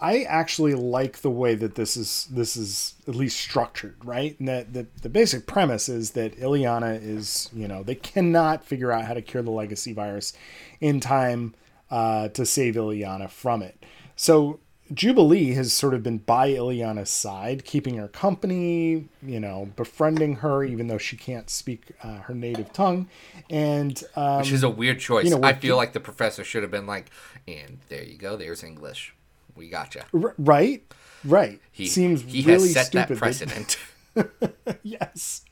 I 0.00 0.22
actually 0.22 0.74
like 0.74 1.18
the 1.22 1.30
way 1.30 1.56
that 1.56 1.74
this 1.74 1.96
is 1.96 2.28
this 2.30 2.56
is 2.56 2.94
at 3.08 3.16
least 3.16 3.40
structured, 3.40 3.96
right? 4.04 4.38
And 4.38 4.46
that 4.46 4.72
the, 4.72 4.86
the 5.02 5.08
basic 5.08 5.46
premise 5.46 5.88
is 5.88 6.12
that 6.12 6.38
Illyana 6.38 7.02
is, 7.02 7.50
you 7.52 7.66
know, 7.66 7.82
they 7.82 7.96
cannot 7.96 8.64
figure 8.64 8.92
out 8.92 9.06
how 9.06 9.14
to 9.14 9.22
cure 9.22 9.42
the 9.42 9.50
legacy 9.50 9.92
virus 9.92 10.34
in 10.80 11.00
time 11.00 11.54
uh, 11.90 12.28
to 12.28 12.46
save 12.46 12.76
Illyana 12.76 13.28
from 13.28 13.60
it. 13.60 13.84
So 14.14 14.60
Jubilee 14.94 15.52
has 15.54 15.72
sort 15.72 15.94
of 15.94 16.02
been 16.02 16.18
by 16.18 16.50
Illyana's 16.50 17.10
side, 17.10 17.64
keeping 17.64 17.96
her 17.96 18.08
company, 18.08 19.08
you 19.20 19.40
know, 19.40 19.70
befriending 19.76 20.36
her, 20.36 20.64
even 20.64 20.86
though 20.86 20.98
she 20.98 21.16
can't 21.16 21.50
speak 21.50 21.92
uh, 22.02 22.18
her 22.20 22.34
native 22.34 22.72
tongue. 22.72 23.08
And 23.50 24.02
um, 24.16 24.38
Which 24.38 24.52
is 24.52 24.62
a 24.62 24.70
weird 24.70 25.00
choice. 25.00 25.24
you 25.24 25.30
know, 25.30 25.46
I 25.46 25.54
feel 25.54 25.76
like 25.76 25.92
the 25.92 26.00
professor 26.00 26.44
should 26.44 26.62
have 26.62 26.70
been 26.70 26.86
like, 26.86 27.10
and 27.46 27.78
there 27.88 28.04
you 28.04 28.16
go, 28.16 28.36
there's 28.36 28.62
English. 28.62 29.14
We 29.58 29.68
gotcha. 29.68 30.04
r- 30.14 30.34
right, 30.38 30.82
right, 31.24 31.60
He 31.72 31.86
seems 31.86 32.22
he 32.22 32.42
really 32.42 32.68
has 32.68 32.72
set 32.72 32.86
stupid. 32.86 33.08
that 33.08 33.18
precedent. 33.18 33.76
yes 34.82 35.42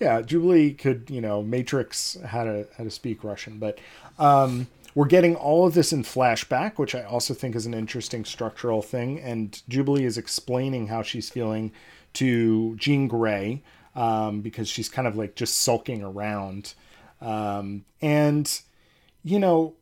yeah 0.00 0.22
jubilee 0.22 0.72
could 0.72 1.10
you 1.10 1.20
know 1.20 1.42
matrix 1.42 2.16
how 2.24 2.42
to 2.44 2.66
how 2.78 2.84
to 2.84 2.90
speak 2.90 3.22
russian 3.22 3.58
but 3.58 3.78
um 4.18 4.66
we're 4.94 5.04
getting 5.06 5.36
all 5.36 5.66
of 5.66 5.74
this 5.74 5.92
in 5.92 6.02
flashback 6.02 6.78
which 6.78 6.94
i 6.94 7.02
also 7.02 7.34
think 7.34 7.54
is 7.54 7.66
an 7.66 7.74
interesting 7.74 8.24
structural 8.24 8.80
thing 8.80 9.20
and 9.20 9.62
jubilee 9.68 10.04
is 10.04 10.16
explaining 10.16 10.86
how 10.86 11.02
she's 11.02 11.28
feeling 11.28 11.70
to 12.14 12.74
jean 12.76 13.08
grey 13.08 13.62
um, 13.94 14.40
because 14.40 14.68
she's 14.68 14.88
kind 14.88 15.06
of 15.08 15.16
like 15.16 15.34
just 15.34 15.58
sulking 15.58 16.02
around 16.02 16.72
um, 17.20 17.84
and 18.00 18.62
you 19.22 19.38
know 19.38 19.74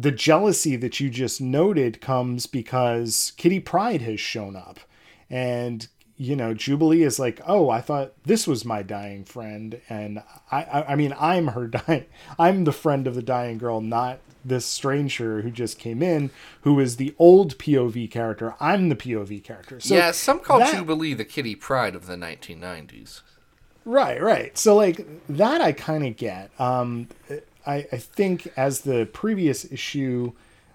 the 0.00 0.10
jealousy 0.10 0.74
that 0.76 1.00
you 1.00 1.10
just 1.10 1.38
noted 1.40 2.00
comes 2.00 2.46
because 2.46 3.32
kitty 3.36 3.60
pryde 3.60 4.00
has 4.00 4.18
shown 4.18 4.56
up 4.56 4.80
and 5.28 5.88
you 6.16 6.34
know 6.34 6.54
jubilee 6.54 7.02
is 7.02 7.18
like 7.18 7.40
oh 7.46 7.68
i 7.68 7.78
thought 7.80 8.12
this 8.24 8.46
was 8.46 8.64
my 8.64 8.82
dying 8.82 9.22
friend 9.22 9.80
and 9.90 10.22
i 10.50 10.62
i, 10.62 10.82
I 10.92 10.96
mean 10.96 11.14
i'm 11.20 11.48
her 11.48 11.66
dying 11.66 12.06
i'm 12.38 12.64
the 12.64 12.72
friend 12.72 13.06
of 13.06 13.14
the 13.14 13.22
dying 13.22 13.58
girl 13.58 13.82
not 13.82 14.20
this 14.44 14.64
stranger 14.64 15.42
who 15.42 15.50
just 15.50 15.78
came 15.78 16.02
in 16.02 16.30
who 16.62 16.80
is 16.80 16.96
the 16.96 17.14
old 17.18 17.58
pov 17.58 18.10
character 18.10 18.54
i'm 18.60 18.88
the 18.88 18.96
pov 18.96 19.44
character 19.44 19.78
so 19.78 19.94
yeah, 19.94 20.10
some 20.10 20.38
call 20.38 20.58
that- 20.60 20.74
Jubilee 20.74 21.12
the 21.12 21.24
kitty 21.26 21.54
pride 21.54 21.94
of 21.94 22.06
the 22.06 22.16
1990s. 22.16 23.20
Right, 23.84 24.22
right. 24.22 24.56
So 24.56 24.76
like 24.76 25.04
that 25.28 25.60
I 25.60 25.72
kind 25.72 26.06
of 26.06 26.16
get. 26.16 26.50
Um, 26.60 27.08
I, 27.66 27.86
I 27.92 27.96
think 27.96 28.52
as 28.56 28.80
the 28.80 29.08
previous 29.12 29.70
issue 29.70 30.32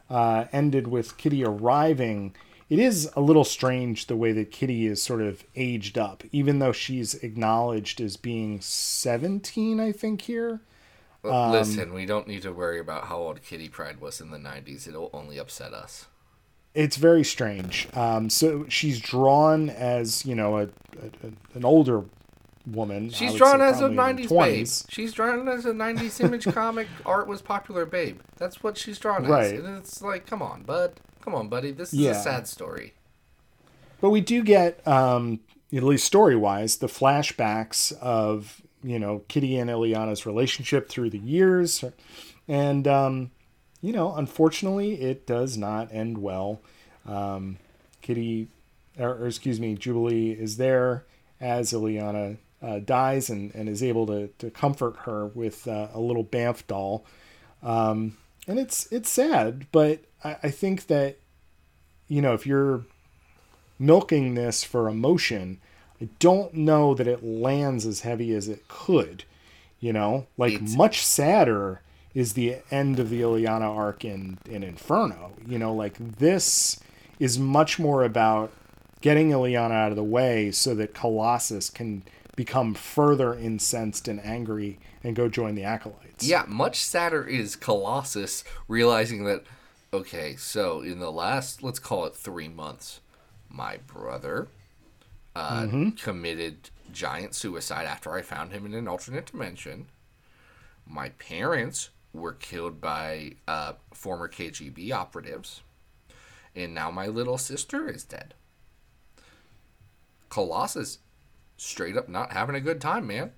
uh, 0.09 0.45
ended 0.51 0.87
with 0.87 1.17
Kitty 1.17 1.43
arriving, 1.43 2.35
it 2.69 2.79
is 2.79 3.09
a 3.15 3.21
little 3.21 3.43
strange 3.43 4.07
the 4.07 4.15
way 4.15 4.31
that 4.33 4.51
Kitty 4.51 4.87
is 4.87 5.01
sort 5.01 5.21
of 5.21 5.43
aged 5.55 5.97
up, 5.97 6.23
even 6.31 6.59
though 6.59 6.73
she's 6.73 7.15
acknowledged 7.15 8.01
as 8.01 8.17
being 8.17 8.59
17, 8.59 9.79
I 9.79 9.91
think, 9.91 10.21
here. 10.21 10.61
Um, 11.23 11.51
Listen, 11.51 11.93
we 11.93 12.05
don't 12.05 12.27
need 12.27 12.41
to 12.43 12.51
worry 12.51 12.79
about 12.79 13.05
how 13.05 13.17
old 13.17 13.41
Kitty 13.41 13.69
Pryde 13.69 14.01
was 14.01 14.21
in 14.21 14.31
the 14.31 14.37
90s. 14.37 14.87
It'll 14.87 15.09
only 15.13 15.37
upset 15.37 15.73
us. 15.73 16.07
It's 16.73 16.97
very 16.97 17.23
strange. 17.23 17.87
Um, 17.93 18.29
so 18.29 18.65
she's 18.69 18.99
drawn 18.99 19.69
as, 19.69 20.25
you 20.25 20.35
know, 20.35 20.57
a, 20.57 20.63
a, 20.63 21.31
an 21.55 21.65
older 21.65 22.03
woman. 22.71 23.09
She's 23.09 23.33
drawn 23.35 23.61
as 23.61 23.77
a 23.81 23.89
probably 23.89 24.23
in 24.23 24.29
her 24.29 24.35
90s 24.35 24.39
babe. 24.85 24.89
She's 24.89 25.13
drawn 25.13 25.47
as 25.47 25.65
a 25.65 25.71
90s 25.71 26.23
image 26.23 26.45
comic. 26.53 26.87
Art 27.05 27.27
was 27.27 27.41
popular 27.41 27.85
babe. 27.85 28.19
That's 28.37 28.61
what 28.61 28.77
she's 28.77 28.99
drawn 28.99 29.25
as. 29.25 29.51
And 29.51 29.77
it's 29.77 30.01
like, 30.01 30.25
come 30.25 30.41
on, 30.41 30.63
bud. 30.63 30.93
Come 31.21 31.33
on, 31.35 31.47
buddy. 31.49 31.71
This 31.71 31.93
is 31.93 31.99
Yeah. 31.99 32.11
a 32.11 32.15
sad 32.15 32.47
story. 32.47 32.93
But 33.99 34.11
we 34.11 34.21
do 34.21 34.43
get, 34.43 34.85
um, 34.87 35.39
at 35.73 35.83
least 35.83 36.05
story 36.05 36.35
wise, 36.35 36.77
the 36.77 36.87
flashbacks 36.87 37.91
of, 37.99 38.61
you 38.83 38.99
know, 38.99 39.23
Kitty 39.27 39.57
and 39.57 39.69
Illyana's 39.69 40.25
relationship 40.25 40.87
through 40.89 41.09
the 41.09 41.17
years. 41.17 41.83
And, 42.47 42.87
um, 42.87 43.31
you 43.81 43.91
know, 43.91 44.13
unfortunately, 44.15 45.01
it 45.01 45.25
does 45.27 45.57
not 45.57 45.91
end 45.93 46.19
well. 46.19 46.61
Um, 47.05 47.57
Kitty, 48.01 48.47
or, 48.97 49.09
or 49.09 49.27
excuse 49.27 49.59
me, 49.59 49.75
Jubilee 49.75 50.31
is 50.31 50.57
there 50.57 51.03
as 51.41 51.73
Illyana 51.73 52.37
uh, 52.61 52.79
dies 52.79 53.29
and, 53.29 53.53
and 53.53 53.69
is 53.69 53.83
able 53.83 54.07
to, 54.07 54.27
to 54.39 54.49
comfort 54.49 54.95
her 55.05 55.27
with 55.27 55.67
uh, 55.67 55.87
a 55.93 55.99
little 55.99 56.23
Banff 56.23 56.65
doll. 56.67 57.05
Um, 57.63 58.17
and 58.47 58.59
it's 58.59 58.91
it's 58.91 59.09
sad, 59.09 59.67
but 59.71 59.99
I, 60.23 60.37
I 60.43 60.49
think 60.51 60.87
that, 60.87 61.17
you 62.07 62.21
know, 62.21 62.33
if 62.33 62.47
you're 62.47 62.83
milking 63.79 64.35
this 64.35 64.63
for 64.63 64.87
emotion, 64.87 65.59
I 66.01 66.09
don't 66.19 66.53
know 66.53 66.93
that 66.93 67.07
it 67.07 67.23
lands 67.23 67.85
as 67.85 68.01
heavy 68.01 68.33
as 68.33 68.47
it 68.47 68.67
could. 68.67 69.23
You 69.79 69.93
know, 69.93 70.25
like 70.37 70.53
It's- 70.53 70.75
much 70.75 71.05
sadder 71.05 71.81
is 72.15 72.33
the 72.33 72.57
end 72.71 72.99
of 72.99 73.11
the 73.11 73.21
Illyana 73.21 73.69
arc 73.75 74.03
in, 74.03 74.39
in 74.49 74.63
Inferno. 74.63 75.33
You 75.45 75.59
know, 75.59 75.71
like 75.73 75.97
this 75.99 76.79
is 77.19 77.37
much 77.37 77.77
more 77.77 78.03
about 78.03 78.51
getting 79.01 79.29
Illyana 79.29 79.73
out 79.73 79.91
of 79.91 79.95
the 79.95 80.03
way 80.03 80.49
so 80.51 80.73
that 80.73 80.95
Colossus 80.95 81.69
can 81.69 82.01
become 82.37 82.73
further 82.73 83.33
incensed 83.33 84.07
and 84.07 84.23
angry 84.23 84.79
and 85.03 85.15
go 85.15 85.27
join 85.27 85.55
the 85.55 85.63
acolytes. 85.63 86.25
Yeah, 86.25 86.45
much 86.47 86.79
sadder 86.79 87.25
is 87.25 87.57
Colossus 87.57 88.45
realizing 88.69 89.25
that, 89.25 89.43
okay, 89.91 90.35
so 90.37 90.81
in 90.81 90.99
the 90.99 91.11
last, 91.11 91.61
let's 91.63 91.79
call 91.79 92.05
it 92.05 92.15
three 92.15 92.47
months, 92.47 93.01
my 93.49 93.77
brother 93.87 94.47
uh, 95.35 95.63
Mm-hmm. 95.63 95.89
committed 95.91 96.69
giant 96.93 97.33
suicide 97.35 97.85
after 97.85 98.13
I 98.13 98.21
found 98.21 98.51
him 98.53 98.65
in 98.65 98.73
an 98.75 98.87
alternate 98.87 99.25
dimension. 99.25 99.87
My 100.85 101.09
parents 101.09 101.89
were 102.13 102.33
killed 102.33 102.79
by 102.79 103.33
uh, 103.47 103.73
former 103.93 104.29
KGB 104.29 104.91
operatives. 104.91 105.61
And 106.55 106.73
now 106.73 106.89
my 106.91 107.07
little 107.07 107.37
sister 107.37 107.89
is 107.89 108.03
dead. 108.03 108.33
Colossus 110.29 110.99
straight 111.57 111.97
up 111.97 112.07
not 112.07 112.31
having 112.31 112.55
a 112.55 112.61
good 112.61 112.79
time, 112.79 113.07
man. 113.07 113.31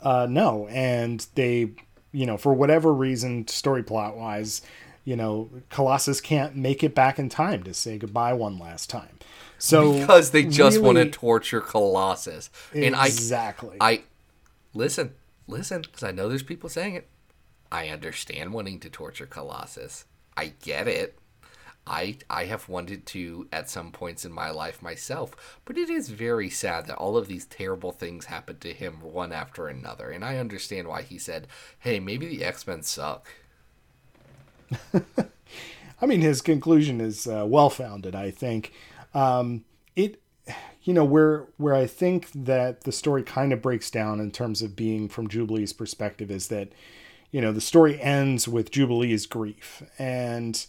uh, 0.00 0.26
no, 0.28 0.66
and 0.68 1.26
they, 1.34 1.70
you 2.12 2.26
know, 2.26 2.36
for 2.36 2.52
whatever 2.54 2.92
reason, 2.92 3.46
story 3.48 3.82
plot 3.82 4.16
wise, 4.16 4.62
you 5.04 5.16
know, 5.16 5.50
Colossus 5.70 6.20
can't 6.20 6.54
make 6.56 6.84
it 6.84 6.94
back 6.94 7.18
in 7.18 7.28
time 7.28 7.62
to 7.64 7.74
say 7.74 7.98
goodbye 7.98 8.32
one 8.32 8.58
last 8.58 8.90
time. 8.90 9.18
So 9.58 9.92
because 10.00 10.30
they 10.32 10.44
just 10.44 10.80
want 10.80 10.98
to 10.98 11.08
torture 11.10 11.60
Colossus. 11.60 12.50
And 12.74 12.96
I, 12.96 13.06
exactly. 13.06 13.76
I 13.80 14.02
listen, 14.74 15.14
listen, 15.46 15.82
because 15.82 16.02
I 16.02 16.10
know 16.10 16.28
there's 16.28 16.42
people 16.42 16.68
saying 16.68 16.94
it. 16.96 17.08
I 17.70 17.88
understand 17.88 18.52
wanting 18.52 18.80
to 18.80 18.90
torture 18.90 19.26
Colossus. 19.26 20.04
I 20.36 20.52
get 20.62 20.88
it. 20.88 21.16
I 21.86 22.18
I 22.30 22.44
have 22.44 22.68
wanted 22.68 23.06
to 23.06 23.48
at 23.52 23.68
some 23.68 23.90
points 23.90 24.24
in 24.24 24.32
my 24.32 24.50
life 24.50 24.82
myself, 24.82 25.60
but 25.64 25.76
it 25.76 25.90
is 25.90 26.10
very 26.10 26.48
sad 26.48 26.86
that 26.86 26.96
all 26.96 27.16
of 27.16 27.26
these 27.26 27.44
terrible 27.46 27.92
things 27.92 28.26
happened 28.26 28.60
to 28.60 28.72
him 28.72 29.00
one 29.00 29.32
after 29.32 29.66
another. 29.66 30.10
And 30.10 30.24
I 30.24 30.38
understand 30.38 30.86
why 30.88 31.02
he 31.02 31.18
said, 31.18 31.48
"Hey, 31.78 31.98
maybe 31.98 32.26
the 32.26 32.44
X 32.44 32.66
Men 32.66 32.82
suck." 32.82 33.26
I 36.02 36.06
mean, 36.06 36.20
his 36.20 36.40
conclusion 36.40 37.00
is 37.00 37.26
uh, 37.26 37.44
well 37.46 37.70
founded. 37.70 38.14
I 38.14 38.30
think 38.30 38.72
um, 39.14 39.64
it, 39.96 40.20
you 40.82 40.94
know, 40.94 41.04
where 41.04 41.46
where 41.56 41.74
I 41.74 41.86
think 41.86 42.30
that 42.32 42.82
the 42.82 42.92
story 42.92 43.22
kind 43.22 43.52
of 43.52 43.62
breaks 43.62 43.90
down 43.90 44.20
in 44.20 44.30
terms 44.30 44.62
of 44.62 44.76
being 44.76 45.08
from 45.08 45.28
Jubilee's 45.28 45.72
perspective 45.72 46.30
is 46.30 46.48
that, 46.48 46.72
you 47.30 47.40
know, 47.40 47.52
the 47.52 47.60
story 47.60 48.00
ends 48.00 48.48
with 48.48 48.70
Jubilee's 48.70 49.26
grief, 49.26 49.82
and 49.98 50.64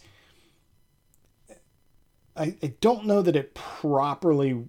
I, 2.36 2.56
I 2.62 2.74
don't 2.80 3.06
know 3.06 3.22
that 3.22 3.36
it 3.36 3.54
properly 3.54 4.66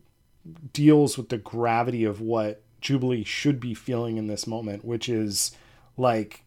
deals 0.74 1.18
with 1.18 1.30
the 1.30 1.38
gravity 1.38 2.04
of 2.04 2.22
what 2.22 2.62
Jubilee 2.82 3.24
should 3.24 3.60
be 3.60 3.74
feeling 3.74 4.18
in 4.18 4.28
this 4.28 4.46
moment, 4.46 4.86
which 4.86 5.10
is 5.10 5.56
like, 5.98 6.44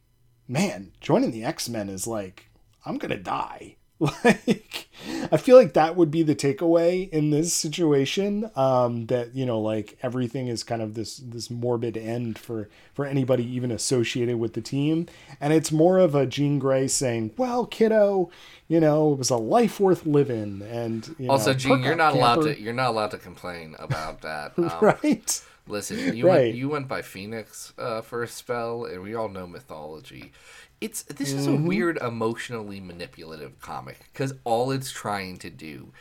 man, 0.46 0.92
joining 1.00 1.32
the 1.32 1.44
X 1.44 1.68
Men 1.68 1.88
is 1.88 2.06
like, 2.06 2.50
I'm 2.86 2.98
gonna 2.98 3.16
die. 3.16 3.76
Like, 4.24 4.88
I 5.32 5.36
feel 5.36 5.56
like 5.56 5.74
that 5.74 5.96
would 5.96 6.10
be 6.10 6.22
the 6.22 6.34
takeaway 6.34 7.08
in 7.10 7.30
this 7.30 7.52
situation. 7.52 8.50
Um, 8.56 9.06
that 9.06 9.34
you 9.34 9.44
know, 9.46 9.60
like 9.60 9.98
everything 10.02 10.48
is 10.48 10.62
kind 10.62 10.82
of 10.82 10.94
this 10.94 11.16
this 11.18 11.50
morbid 11.50 11.96
end 11.96 12.38
for 12.38 12.68
for 12.94 13.06
anybody 13.06 13.44
even 13.44 13.70
associated 13.70 14.38
with 14.38 14.54
the 14.54 14.60
team, 14.60 15.06
and 15.40 15.52
it's 15.52 15.72
more 15.72 15.98
of 15.98 16.14
a 16.14 16.26
Jean 16.26 16.58
Grey 16.58 16.88
saying, 16.88 17.32
"Well, 17.36 17.66
kiddo, 17.66 18.30
you 18.68 18.80
know, 18.80 19.12
it 19.12 19.18
was 19.18 19.30
a 19.30 19.36
life 19.36 19.80
worth 19.80 20.06
living." 20.06 20.62
And 20.62 21.14
you 21.18 21.30
also, 21.30 21.52
know, 21.52 21.58
Jean, 21.58 21.82
you're 21.82 21.96
not 21.96 22.12
allowed 22.14 22.42
to 22.42 22.60
you're 22.60 22.72
not 22.74 22.90
allowed 22.90 23.10
to 23.12 23.18
complain 23.18 23.74
about 23.78 24.20
that. 24.22 24.52
Um, 24.58 24.70
right. 24.80 25.42
Listen, 25.66 26.16
you 26.16 26.26
Right. 26.26 26.46
went 26.46 26.54
you 26.54 26.68
went 26.68 26.88
by 26.88 27.02
Phoenix 27.02 27.72
uh, 27.78 28.00
for 28.00 28.22
a 28.22 28.28
spell, 28.28 28.84
and 28.84 29.02
we 29.02 29.14
all 29.14 29.28
know 29.28 29.46
mythology. 29.46 30.32
It's 30.80 31.02
this 31.02 31.32
is 31.32 31.46
a 31.46 31.50
Mm-hmm. 31.50 31.66
weird, 31.66 31.96
emotionally 31.98 32.80
manipulative 32.80 33.60
comic 33.60 33.98
because 34.12 34.34
all 34.44 34.70
it's 34.70 34.90
trying 34.92 35.36
to 35.38 35.50
do 35.50 35.92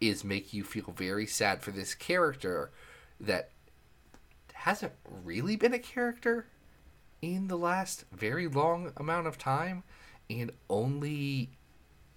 is 0.00 0.24
make 0.24 0.52
you 0.52 0.64
feel 0.64 0.92
very 0.96 1.26
sad 1.26 1.62
for 1.62 1.70
this 1.70 1.94
character 1.94 2.70
that 3.20 3.50
hasn't 4.54 4.92
really 5.24 5.56
been 5.56 5.72
a 5.72 5.78
character 5.78 6.46
in 7.22 7.48
the 7.48 7.56
last 7.56 8.04
very 8.12 8.48
long 8.48 8.92
amount 8.96 9.26
of 9.26 9.38
time, 9.38 9.82
and 10.28 10.50
only 10.68 11.50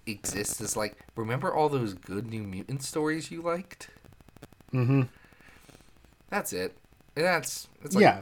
exists 0.06 0.60
as 0.60 0.76
like 0.76 0.96
remember 1.16 1.54
all 1.54 1.68
those 1.68 1.94
good 1.94 2.26
New 2.26 2.42
Mutant 2.42 2.82
stories 2.82 3.30
you 3.30 3.40
liked. 3.42 3.90
Mm-hmm. 4.72 5.02
That's 6.30 6.52
it. 6.52 6.76
And 7.16 7.24
that's 7.24 7.68
it's 7.84 7.94
like, 7.94 8.02
yeah. 8.02 8.20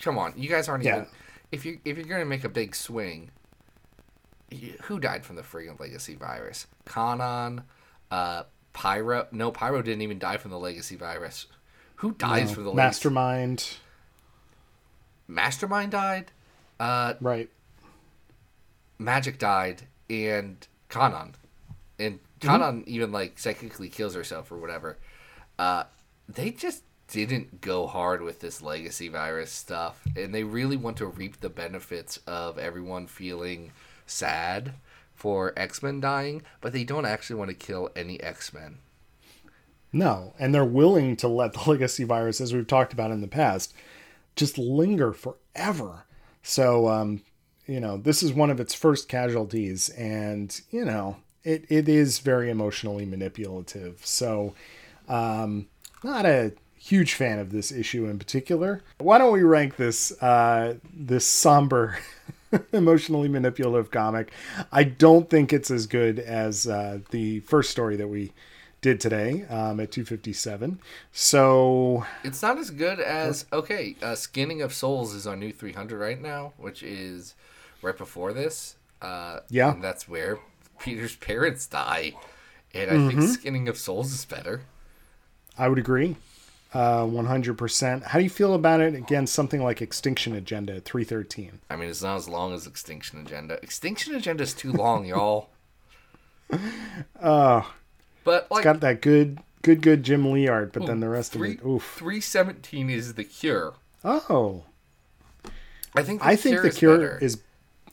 Come 0.00 0.16
on, 0.18 0.32
you 0.36 0.48
guys 0.48 0.68
aren't 0.68 0.84
Yeah. 0.84 0.96
even. 0.96 1.06
If 1.52 1.64
you 1.64 1.80
if 1.84 1.96
you're 1.96 2.06
gonna 2.06 2.24
make 2.24 2.44
a 2.44 2.48
big 2.48 2.74
swing, 2.74 3.30
who 4.82 4.98
died 4.98 5.24
from 5.24 5.36
the 5.36 5.42
friggin' 5.42 5.78
legacy 5.78 6.14
virus? 6.14 6.66
Kanan, 6.86 7.62
uh, 8.10 8.44
Pyro. 8.72 9.26
No, 9.32 9.50
Pyro 9.50 9.82
didn't 9.82 10.02
even 10.02 10.18
die 10.18 10.36
from 10.36 10.50
the 10.50 10.58
legacy 10.58 10.96
virus. 10.96 11.46
Who 11.96 12.12
dies 12.12 12.48
No. 12.50 12.54
from 12.54 12.64
the 12.64 12.70
legacy? 12.70 12.86
Mastermind. 12.86 13.76
Mastermind 15.28 15.92
died. 15.92 16.30
Uh, 16.78 17.14
Right. 17.20 17.48
Magik 19.00 19.38
died, 19.38 19.82
and 20.08 20.66
Kanan, 20.90 21.32
and 21.98 22.20
Mm-hmm. 22.40 22.82
Even 22.86 23.12
like 23.12 23.38
psychically 23.38 23.88
kills 23.88 24.14
herself 24.14 24.52
or 24.52 24.58
whatever. 24.58 24.98
Uh, 25.58 25.84
they 26.28 26.50
just 26.50 26.82
didn't 27.08 27.60
go 27.60 27.86
hard 27.86 28.22
with 28.22 28.40
this 28.40 28.62
legacy 28.62 29.08
virus 29.08 29.50
stuff, 29.50 30.02
and 30.16 30.34
they 30.34 30.44
really 30.44 30.76
want 30.76 30.96
to 30.98 31.06
reap 31.06 31.40
the 31.40 31.48
benefits 31.48 32.18
of 32.26 32.58
everyone 32.58 33.06
feeling 33.06 33.72
sad 34.06 34.74
for 35.14 35.52
X 35.56 35.82
Men 35.82 36.00
dying, 36.00 36.42
but 36.60 36.72
they 36.72 36.84
don't 36.84 37.06
actually 37.06 37.36
want 37.36 37.50
to 37.50 37.54
kill 37.54 37.90
any 37.96 38.20
X 38.20 38.52
Men. 38.52 38.78
No, 39.92 40.34
and 40.38 40.54
they're 40.54 40.64
willing 40.64 41.16
to 41.16 41.28
let 41.28 41.52
the 41.52 41.62
legacy 41.70 42.04
virus, 42.04 42.40
as 42.40 42.52
we've 42.52 42.66
talked 42.66 42.92
about 42.92 43.10
in 43.10 43.20
the 43.20 43.28
past, 43.28 43.72
just 44.34 44.58
linger 44.58 45.12
forever. 45.12 46.04
So, 46.42 46.88
um, 46.88 47.22
you 47.66 47.80
know, 47.80 47.96
this 47.96 48.22
is 48.22 48.32
one 48.32 48.50
of 48.50 48.60
its 48.60 48.74
first 48.74 49.08
casualties, 49.08 49.88
and 49.90 50.60
you 50.70 50.84
know, 50.84 51.16
it, 51.44 51.64
it 51.68 51.88
is 51.88 52.18
very 52.18 52.50
emotionally 52.50 53.06
manipulative. 53.06 54.04
So, 54.04 54.54
um, 55.08 55.68
not 56.04 56.26
a 56.26 56.52
huge 56.86 57.14
fan 57.14 57.38
of 57.38 57.50
this 57.50 57.72
issue 57.72 58.06
in 58.06 58.18
particular. 58.18 58.82
Why 58.98 59.18
don't 59.18 59.32
we 59.32 59.42
rank 59.42 59.76
this 59.76 60.12
uh, 60.22 60.74
this 60.94 61.26
somber, 61.26 61.98
emotionally 62.72 63.28
manipulative 63.28 63.90
comic? 63.90 64.30
I 64.72 64.84
don't 64.84 65.28
think 65.28 65.52
it's 65.52 65.70
as 65.70 65.86
good 65.86 66.18
as 66.18 66.66
uh, 66.66 67.00
the 67.10 67.40
first 67.40 67.70
story 67.70 67.96
that 67.96 68.08
we 68.08 68.32
did 68.82 69.00
today 69.00 69.42
um, 69.48 69.80
at 69.80 69.90
257. 69.90 70.78
So 71.12 72.04
It's 72.22 72.42
not 72.42 72.58
as 72.58 72.70
good 72.70 73.00
as 73.00 73.46
okay. 73.52 73.96
Uh, 74.00 74.14
Skinning 74.14 74.62
of 74.62 74.72
Souls 74.72 75.12
is 75.14 75.26
our 75.26 75.34
new 75.36 75.52
300 75.52 75.98
right 75.98 76.20
now, 76.20 76.52
which 76.56 76.82
is 76.82 77.34
right 77.82 77.96
before 77.96 78.32
this. 78.32 78.76
Uh, 79.02 79.40
Yeah. 79.50 79.72
and 79.72 79.82
that's 79.82 80.08
where 80.08 80.38
Peter's 80.78 81.16
parents 81.16 81.66
die, 81.66 82.12
and 82.74 82.90
I 82.90 82.94
Mm-hmm. 82.94 83.08
think 83.18 83.22
Skinning 83.40 83.68
of 83.68 83.76
Souls 83.76 84.12
is 84.12 84.24
better. 84.24 84.62
I 85.58 85.68
would 85.68 85.78
agree. 85.78 86.16
Uh, 86.74 87.04
100%. 87.04 88.02
How 88.02 88.18
do 88.18 88.24
you 88.24 88.30
feel 88.30 88.52
about 88.54 88.80
it 88.80 88.94
against 88.94 89.34
something 89.34 89.62
like 89.62 89.80
Extinction 89.80 90.34
Agenda 90.34 90.76
at 90.76 90.84
313? 90.84 91.60
I 91.70 91.76
mean, 91.76 91.88
it's 91.88 92.02
not 92.02 92.16
as 92.16 92.28
long 92.28 92.52
as 92.52 92.66
Extinction 92.66 93.20
Agenda. 93.20 93.54
Extinction 93.62 94.14
Agenda 94.14 94.42
is 94.42 94.52
too 94.52 94.72
long, 94.72 95.06
y'all. 95.06 95.48
Oh, 97.22 97.72
But 98.26 98.50
like 98.50 98.64
got 98.64 98.80
that 98.80 99.02
good, 99.02 99.38
good, 99.62 99.80
good 99.80 100.02
Jim 100.02 100.32
Lee 100.32 100.48
art, 100.48 100.72
but 100.72 100.84
then 100.84 100.98
the 100.98 101.08
rest 101.08 101.32
three, 101.32 101.52
of 101.52 101.60
it, 101.60 101.64
oof. 101.64 101.94
317 101.96 102.90
is 102.90 103.14
the 103.14 103.22
cure. 103.22 103.74
Oh, 104.04 104.64
I 105.94 106.02
think 106.02 106.20
the 106.20 106.26
I 106.26 106.34
think 106.34 106.60
the 106.60 106.70
cure 106.70 107.18
is. 107.18 107.40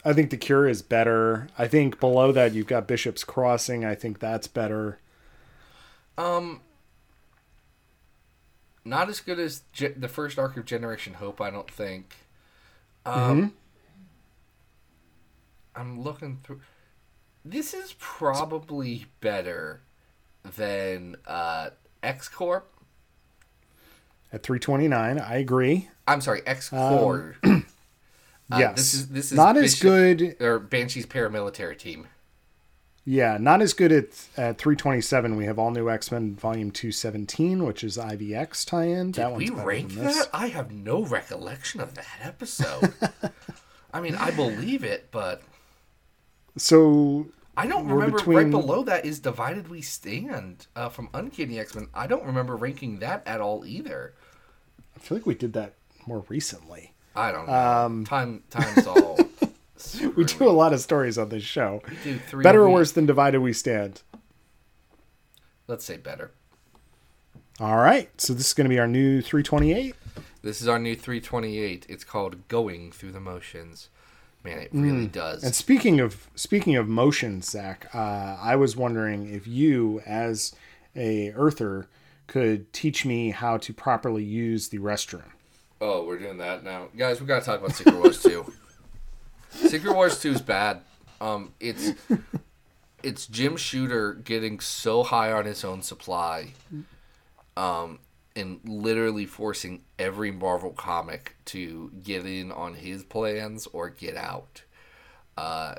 I 0.04 0.12
think 0.12 0.32
the 0.32 0.38
cure 0.38 0.68
is 0.68 0.82
better. 0.82 1.50
I 1.56 1.68
think 1.68 2.00
below 2.00 2.32
that 2.32 2.54
you've 2.54 2.66
got 2.66 2.88
Bishop's 2.88 3.24
Crossing. 3.24 3.86
I 3.86 3.94
think 3.94 4.18
that's 4.18 4.48
better. 4.48 4.98
Um, 6.18 6.62
not 8.86 9.10
as 9.10 9.20
good 9.20 9.40
as 9.40 9.64
Ge- 9.74 9.94
the 9.96 10.08
first 10.08 10.38
arc 10.40 10.58
of 10.58 10.66
Generation 10.66 11.16
Hope. 11.16 11.40
I 11.42 11.50
don't 11.50 11.70
think. 11.70 12.16
Um, 13.06 13.42
Mm-hmm. 13.42 13.48
I'm 15.76 16.02
looking 16.02 16.40
through. 16.44 16.62
This 17.44 17.74
is 17.74 17.96
probably 17.98 19.06
better 19.22 19.82
than 20.56 21.16
uh, 21.28 21.72
X 22.02 22.30
Corp. 22.30 22.70
At 24.32 24.44
329, 24.44 25.20
I 25.20 25.38
agree. 25.38 25.90
I'm 26.08 26.22
sorry, 26.22 26.42
X 26.46 26.70
Corp. 26.70 27.36
Uh, 28.52 28.58
yes. 28.60 28.76
this 28.76 28.94
is 28.94 29.08
this 29.08 29.32
is 29.32 29.38
not 29.38 29.56
as 29.58 29.80
good. 29.80 30.36
or 30.42 30.60
Banshee's 30.60 31.06
paramilitary 31.08 31.78
team. 31.78 32.08
Yeah, 33.06 33.38
not 33.38 33.62
as 33.62 33.74
good 33.74 33.92
at 33.92 34.06
at 34.38 34.58
327. 34.58 35.36
We 35.36 35.46
have 35.46 35.60
all 35.60 35.72
new 35.72 35.90
X 35.90 36.12
Men 36.12 36.36
Volume 36.36 36.72
217, 36.72 37.66
which 37.66 37.84
is 37.84 37.98
IVX 37.98 38.66
tie-in. 38.66 39.12
that 39.14 39.30
Did 39.30 39.38
we 39.38 39.46
one's 39.50 39.50
better 39.52 39.68
rank 39.68 39.92
that? 39.96 40.30
I 40.34 40.48
have 40.48 40.72
no 40.72 41.04
recollection 41.04 41.82
of 41.82 41.96
that 41.96 42.06
episode. 42.22 42.94
I 43.94 44.00
mean, 44.02 44.16
I 44.16 44.32
believe 44.32 44.84
it, 44.86 45.10
but 45.12 45.42
So 46.58 47.28
I 47.58 47.68
don't 47.68 47.88
remember. 47.88 48.18
between- 48.18 48.38
Right 48.38 48.50
below 48.52 48.84
that 48.84 49.06
is 49.06 49.20
Divided 49.20 49.68
We 49.68 49.82
Stand 49.82 50.68
uh, 50.76 50.90
from 50.90 51.10
Uncanny 51.14 51.60
X 51.60 51.76
Men. 51.76 51.90
I 51.94 52.08
don't 52.08 52.24
remember 52.26 52.56
ranking 52.56 53.00
that 53.00 53.22
at 53.28 53.42
all 53.42 53.66
either. 53.66 54.14
I 54.96 55.00
feel 55.00 55.18
like 55.18 55.26
we 55.26 55.36
did 55.36 55.54
that 55.54 55.74
more 56.08 56.24
recently. 56.30 56.94
I 57.16 57.32
don't 57.32 57.48
know. 57.48 58.04
Time 58.06 58.44
time's 58.50 58.88
all. 58.88 59.20
We 60.16 60.24
do 60.26 60.48
a 60.48 60.52
lot 60.52 60.74
of 60.74 60.80
stories 60.80 61.18
on 61.18 61.30
this 61.30 61.44
show. 61.44 61.82
do 62.04 62.18
three 62.18 62.44
Better 62.44 62.62
or 62.62 62.68
week. 62.68 62.74
worse 62.76 62.92
than 62.92 63.06
Divided 63.06 63.40
We 63.42 63.54
Stand. 63.54 64.02
Let's 65.68 65.86
say 65.86 65.98
better. 65.98 66.32
All 67.60 67.78
right, 67.78 68.10
so 68.20 68.34
this 68.34 68.48
is 68.48 68.54
going 68.54 68.66
to 68.66 68.70
be 68.70 68.80
our 68.80 68.88
new 68.88 69.22
328. 69.22 69.96
This 70.42 70.62
is 70.62 70.68
our 70.68 70.80
new 70.80 70.96
328. 70.96 71.86
It's 71.88 72.04
called 72.04 72.48
Going 72.48 72.92
Through 72.92 73.12
the 73.14 73.20
Motions. 73.20 73.90
Man, 74.44 74.60
it 74.60 74.70
really 74.74 75.08
does. 75.08 75.42
Mm. 75.42 75.46
And 75.46 75.56
speaking 75.56 76.00
of 76.02 76.28
speaking 76.36 76.76
of 76.76 76.88
motion, 76.90 77.42
Zach, 77.42 77.88
uh, 77.96 78.38
I 78.42 78.58
was 78.58 78.76
wondering 78.76 79.30
if 79.34 79.48
you, 79.48 80.02
as 80.06 80.54
a 80.96 81.32
Earther, 81.32 81.88
could 82.28 82.74
teach 82.74 83.06
me 83.06 83.30
how 83.32 83.58
to 83.58 83.74
properly 83.74 84.24
use 84.24 84.68
the 84.68 84.80
restroom. 84.80 85.24
Oh, 85.80 86.06
we're 86.06 86.20
doing 86.20 86.40
that 86.40 86.64
now, 86.64 86.88
guys. 86.98 87.22
We 87.22 87.28
gotta 87.28 87.46
talk 87.46 87.60
about 87.60 87.74
Secret 87.74 87.96
Wars 87.96 88.22
two. 88.22 88.52
Secret 89.54 89.94
Wars 89.94 90.20
two 90.20 90.32
is 90.32 90.42
bad. 90.42 90.82
Um, 91.22 91.54
it's 91.60 91.92
it's 93.04 93.28
Jim 93.28 93.56
Shooter 93.58 94.14
getting 94.14 94.60
so 94.60 95.04
high 95.04 95.32
on 95.32 95.46
his 95.46 95.64
own 95.64 95.82
supply, 95.82 96.54
um, 97.56 98.00
and 98.36 98.60
literally 98.66 99.26
forcing 99.26 99.82
every 100.00 100.32
Marvel 100.32 100.72
comic 100.72 101.36
to 101.46 101.92
get 102.04 102.26
in 102.26 102.52
on 102.52 102.76
his 102.76 103.04
plans 103.04 103.68
or 103.74 103.90
get 103.90 104.16
out. 104.18 104.64
Uh, 105.38 105.76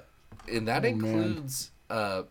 and 0.50 0.66
that 0.68 0.84
includes 0.84 1.70
uh, 1.90 2.22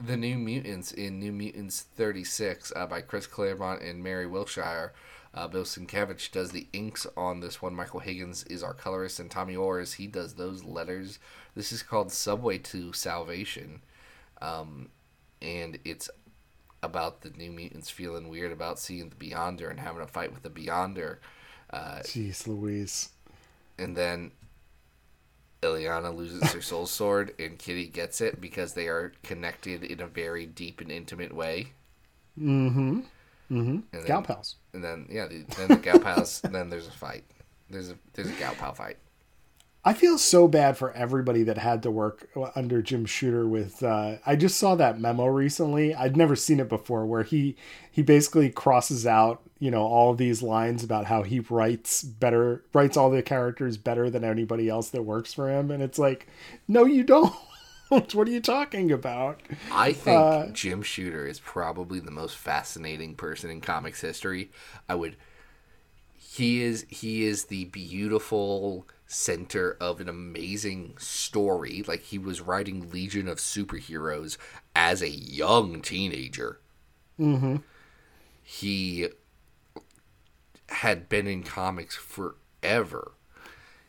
the 0.00 0.16
New 0.16 0.36
Mutants 0.36 0.92
in 0.92 1.18
New 1.18 1.32
Mutants 1.32 1.82
36 1.96 2.72
uh, 2.74 2.86
by 2.86 3.00
Chris 3.00 3.26
Claremont 3.26 3.82
and 3.82 4.02
Mary 4.02 4.26
Wilshire. 4.26 4.92
Uh, 5.34 5.48
Bill 5.48 5.64
Sienkiewicz 5.64 6.30
does 6.30 6.50
the 6.52 6.66
inks 6.72 7.06
on 7.16 7.40
this 7.40 7.62
one. 7.62 7.74
Michael 7.74 8.00
Higgins 8.00 8.44
is 8.44 8.62
our 8.62 8.74
colorist, 8.74 9.18
and 9.18 9.30
Tommy 9.30 9.54
Orrs, 9.54 9.94
he 9.94 10.06
does 10.06 10.34
those 10.34 10.62
letters. 10.64 11.18
This 11.54 11.72
is 11.72 11.82
called 11.82 12.12
Subway 12.12 12.58
to 12.58 12.92
Salvation. 12.92 13.80
Um, 14.42 14.88
and 15.40 15.78
it's 15.84 16.10
about 16.82 17.22
the 17.22 17.30
New 17.30 17.50
Mutants 17.50 17.88
feeling 17.90 18.28
weird 18.28 18.52
about 18.52 18.78
seeing 18.78 19.08
the 19.08 19.14
Beyonder 19.16 19.70
and 19.70 19.80
having 19.80 20.02
a 20.02 20.06
fight 20.06 20.32
with 20.34 20.42
the 20.42 20.50
Beyonder. 20.50 21.18
Jeez 22.02 22.46
Louise. 22.46 23.10
and 23.78 23.96
then 23.96 24.32
Illyana 25.62 26.14
loses 26.14 26.52
her 26.52 26.60
soul 26.60 26.86
sword 26.98 27.32
and 27.38 27.58
Kitty 27.58 27.86
gets 27.86 28.20
it 28.20 28.40
because 28.40 28.74
they 28.74 28.88
are 28.88 29.12
connected 29.22 29.82
in 29.84 30.00
a 30.00 30.06
very 30.06 30.44
deep 30.44 30.80
and 30.80 30.90
intimate 30.90 31.34
way. 31.34 31.72
Mm-hmm. 32.38 33.00
Mm-hmm. 33.52 33.70
And 33.70 33.84
then, 33.92 34.06
Gal 34.06 34.22
pals. 34.22 34.56
And 34.72 34.82
then 34.82 35.06
yeah, 35.10 35.26
the, 35.26 35.44
then 35.56 35.68
the 35.68 35.76
gal 35.76 35.98
pals. 35.98 36.40
then 36.50 36.70
there's 36.70 36.88
a 36.88 36.92
fight. 36.92 37.24
There's 37.68 37.90
a 37.90 37.98
there's 38.14 38.28
a 38.28 38.32
gal 38.32 38.54
pal 38.54 38.72
fight. 38.72 38.96
I 39.84 39.94
feel 39.94 40.16
so 40.16 40.46
bad 40.46 40.78
for 40.78 40.92
everybody 40.92 41.42
that 41.42 41.58
had 41.58 41.82
to 41.82 41.90
work 41.90 42.28
under 42.54 42.80
Jim 42.80 43.04
Shooter 43.04 43.48
with 43.48 43.82
uh, 43.82 44.16
I 44.24 44.36
just 44.36 44.56
saw 44.58 44.74
that 44.76 45.00
memo 45.00 45.26
recently. 45.26 45.94
I'd 45.94 46.16
never 46.16 46.36
seen 46.36 46.60
it 46.60 46.68
before 46.68 47.04
where 47.04 47.24
he 47.24 47.56
he 47.90 48.00
basically 48.00 48.48
crosses 48.48 49.06
out, 49.06 49.42
you 49.58 49.70
know, 49.70 49.82
all 49.82 50.14
these 50.14 50.42
lines 50.42 50.82
about 50.82 51.06
how 51.06 51.22
he 51.24 51.40
writes 51.40 52.02
better 52.02 52.64
writes 52.72 52.96
all 52.96 53.10
the 53.10 53.22
characters 53.22 53.76
better 53.76 54.08
than 54.08 54.24
anybody 54.24 54.68
else 54.68 54.88
that 54.90 55.02
works 55.02 55.34
for 55.34 55.50
him 55.50 55.70
and 55.70 55.82
it's 55.82 55.98
like, 55.98 56.26
"No 56.66 56.86
you 56.86 57.02
don't." 57.02 57.34
what 58.14 58.28
are 58.28 58.30
you 58.30 58.40
talking 58.40 58.90
about? 58.90 59.40
I 59.70 59.92
think 59.92 60.18
Uh, 60.18 60.46
Jim 60.52 60.82
Shooter 60.82 61.26
is 61.26 61.40
probably 61.40 62.00
the 62.00 62.10
most 62.10 62.36
fascinating 62.36 63.14
person 63.14 63.50
in 63.50 63.60
comics 63.60 64.00
history. 64.00 64.50
I 64.88 64.94
would 64.94 65.16
he 66.14 66.62
is 66.62 66.86
he 66.88 67.24
is 67.24 67.44
the 67.46 67.66
beautiful 67.66 68.86
center 69.06 69.76
of 69.80 70.00
an 70.00 70.08
amazing 70.08 70.96
story. 70.98 71.84
Like 71.86 72.02
he 72.02 72.18
was 72.18 72.40
writing 72.40 72.90
Legion 72.90 73.28
of 73.28 73.38
Superheroes 73.38 74.38
as 74.74 75.02
a 75.02 75.10
young 75.10 75.82
teenager. 75.82 76.60
Mm-hmm. 77.20 77.56
He 78.42 79.08
had 80.68 81.08
been 81.08 81.26
in 81.26 81.42
comics 81.42 81.96
forever. 81.96 83.12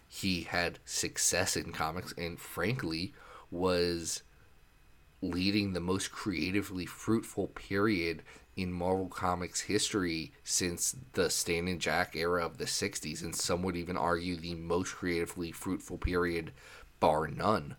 He 0.08 0.44
had 0.44 0.80
success 0.86 1.56
in 1.58 1.72
comics 1.72 2.14
and 2.18 2.40
frankly 2.40 3.14
was 3.54 4.24
leading 5.22 5.74
the 5.74 5.80
most 5.80 6.12
creatively 6.12 6.86
fruitful 6.86 7.48
period 7.48 8.24
in 8.56 8.72
Marvel 8.72 9.08
Comics 9.08 9.62
history 9.62 10.34
since 10.44 10.96
the 11.14 11.30
Stan 11.30 11.68
and 11.68 11.80
Jack 11.80 12.16
era 12.16 12.46
of 12.46 12.58
the 12.58 12.68
60s, 12.68 13.24
and 13.24 13.36
some 13.36 13.64
would 13.64 13.76
even 13.78 13.98
argue 13.98 14.36
the 14.36 14.56
most 14.56 14.94
creatively 14.96 15.52
fruitful 15.52 15.98
period, 15.98 16.52
bar 17.00 17.28
none. 17.28 17.76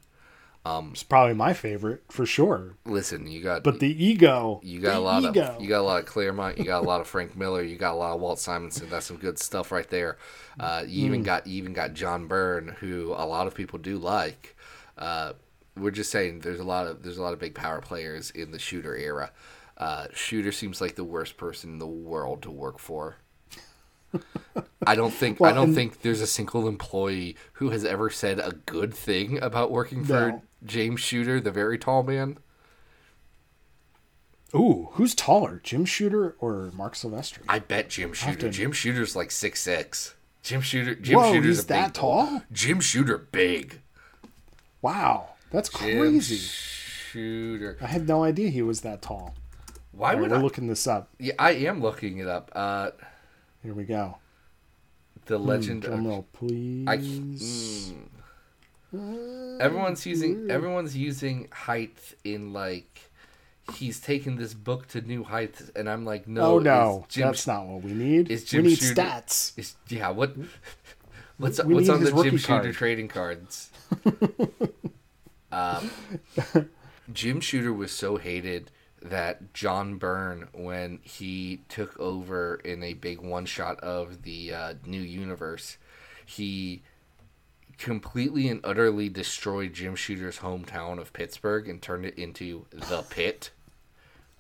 It's 0.92 1.02
probably 1.02 1.34
my 1.34 1.52
favorite 1.52 2.02
for 2.10 2.24
sure. 2.26 2.76
Listen, 2.87 3.26
you 3.26 3.42
got 3.42 3.62
But 3.62 3.80
the 3.80 4.04
ego, 4.04 4.60
you 4.62 4.80
got 4.80 4.96
a 4.96 5.00
lot 5.00 5.22
ego. 5.22 5.42
of 5.56 5.62
you 5.62 5.68
got 5.68 5.80
a 5.80 5.82
lot 5.82 6.00
of 6.00 6.06
Claremont, 6.06 6.58
you 6.58 6.64
got 6.64 6.82
a 6.82 6.87
lot 6.87 7.00
of 7.00 7.06
Frank 7.06 7.37
Miller, 7.37 7.62
you 7.62 7.76
got 7.76 7.92
a 7.92 7.96
lot 7.96 8.14
of 8.14 8.20
Walt 8.20 8.38
Simonson. 8.38 8.88
That's 8.90 9.06
some 9.06 9.16
good 9.16 9.38
stuff 9.38 9.72
right 9.72 9.88
there. 9.88 10.18
Uh, 10.58 10.84
you 10.87 11.06
even 11.06 11.22
got 11.22 11.46
you 11.46 11.56
even 11.58 11.72
got 11.72 11.94
John 11.94 12.26
Byrne, 12.26 12.68
who 12.80 13.12
a 13.16 13.26
lot 13.26 13.46
of 13.46 13.54
people 13.54 13.78
do 13.78 13.98
like. 13.98 14.56
Uh, 14.98 15.32
we're 15.76 15.90
just 15.90 16.10
saying 16.10 16.40
there's 16.40 16.60
a 16.60 16.64
lot 16.64 16.87
of 16.87 17.02
there's 17.02 17.18
a 17.18 17.22
lot 17.22 17.32
of 17.32 17.38
big 17.38 17.54
power 17.54 17.80
players 17.80 18.30
in 18.30 18.50
the 18.52 18.58
shooter 18.58 18.96
era. 18.96 19.30
Uh, 19.76 20.06
shooter 20.14 20.52
seems 20.52 20.80
like 20.80 20.94
the 20.94 21.02
worst 21.04 21.37
person 21.37 21.70
in 21.70 21.78
the 21.78 21.87
world 21.87 22.42
to 22.42 22.50
work 22.50 22.78
for. 22.78 23.16
I 24.87 24.94
don't 24.94 25.12
think 25.12 25.40
I 25.40 25.52
don't 25.52 25.64
and- 25.68 25.74
think 25.74 26.02
there's 26.02 26.20
a 26.20 26.26
single 26.28 26.68
employee 26.68 27.37
who 27.54 27.70
has 27.70 27.84
ever 27.84 28.08
said 28.10 28.38
a 28.38 28.52
good 28.66 28.94
thing 28.94 29.42
about 29.42 29.72
working 29.72 30.04
for 30.04 30.12
No. 30.12 30.42
James 30.64 31.00
Shooter, 31.00 31.40
the 31.40 31.50
very 31.50 31.76
tall 31.78 32.02
man. 32.04 32.38
Ooh, 34.54 34.88
who's 34.92 35.14
taller, 35.16 35.60
Jim 35.64 35.84
Shooter 35.84 36.37
or 36.38 36.70
Marc 36.74 36.94
Silvestri? 36.94 37.40
I 37.48 37.58
bet 37.58 37.90
Jim 37.90 38.12
Shooter. 38.12 38.37
to- 38.42 38.50
Jim 38.50 38.70
Shooter's 38.70 39.16
like 39.16 39.30
six 39.32 39.60
six. 39.60 40.14
Jim 40.44 40.60
Shooter. 40.60 40.94
Jim 40.94 41.18
Whoa, 41.18 41.32
Shooter's 41.32 41.56
he's 41.56 41.66
that 41.66 41.94
tall? 41.94 42.42
Jim 42.52 42.78
Shooter 42.80 43.18
big. 43.18 43.80
Wow, 44.80 45.30
that's 45.54 45.68
Jim 45.70 45.98
crazy. 46.00 46.36
Shooter. 46.36 47.78
I 47.80 47.86
had 47.86 48.06
no 48.08 48.24
idea 48.24 48.50
he 48.50 48.62
was 48.62 48.80
that 48.82 49.00
tall. 49.02 49.34
Why 49.92 50.12
right, 50.12 50.20
would 50.20 50.30
we're 50.32 50.38
I? 50.38 50.42
looking 50.42 50.66
this 50.66 50.86
up. 50.86 51.08
yeah, 51.18 51.34
I 51.38 51.52
am 51.52 51.80
looking 51.80 52.18
it 52.18 52.26
up. 52.26 52.50
Uh, 52.54 52.90
Here 53.62 53.72
we 53.72 53.84
go. 53.84 54.16
the 55.26 55.38
legend 55.38 55.82
Drum 55.82 56.00
of. 56.00 56.06
roll, 56.06 56.26
please. 56.32 56.88
I, 56.88 56.96
mm. 58.96 59.60
everyone's 59.60 60.04
using 60.04 60.50
everyone's 60.50 60.96
using 60.96 61.48
height 61.52 61.96
in 62.24 62.52
like 62.52 63.10
he's 63.74 64.00
taking 64.00 64.36
this 64.36 64.52
book 64.54 64.88
to 64.88 65.00
new 65.00 65.22
heights, 65.24 65.70
and 65.76 65.88
I'm 65.88 66.04
like, 66.04 66.26
no, 66.28 66.54
oh 66.54 66.58
no, 66.58 67.06
Jim 67.08 67.26
that's 67.28 67.46
not 67.46 67.66
what 67.66 67.82
we 67.82 67.92
need. 67.92 68.30
is 68.30 68.52
We 68.52 68.62
need 68.62 68.78
Shooter- 68.78 69.00
stats. 69.00 69.56
Is, 69.58 69.76
yeah, 69.88 70.10
what? 70.10 70.34
What's 71.36 71.62
We 71.64 71.74
what's 71.74 71.88
on 71.88 71.98
the 72.00 72.06
Jim 72.10 72.16
rookie 72.16 72.36
Shooter 72.36 72.62
card. 72.62 72.74
trading 72.74 73.08
cards? 73.08 73.70
um, 75.54 75.90
Jim 77.12 77.40
Shooter 77.40 77.72
was 77.72 77.92
so 77.92 78.16
hated 78.16 78.70
that 79.02 79.52
John 79.52 79.96
Byrne, 79.96 80.48
when 80.52 81.00
he 81.02 81.60
took 81.68 81.98
over 82.00 82.56
in 82.56 82.82
a 82.82 82.94
big 82.94 83.20
one 83.20 83.44
shot 83.44 83.78
of 83.80 84.22
the 84.22 84.54
uh, 84.54 84.74
new 84.86 85.00
universe, 85.00 85.76
he 86.24 86.82
completely 87.76 88.48
and 88.48 88.60
utterly 88.64 89.08
destroyed 89.08 89.74
Jim 89.74 89.94
Shooter's 89.94 90.38
hometown 90.38 90.98
of 90.98 91.12
Pittsburgh 91.12 91.68
and 91.68 91.82
turned 91.82 92.06
it 92.06 92.18
into 92.18 92.66
the 92.72 93.02
Pit, 93.02 93.50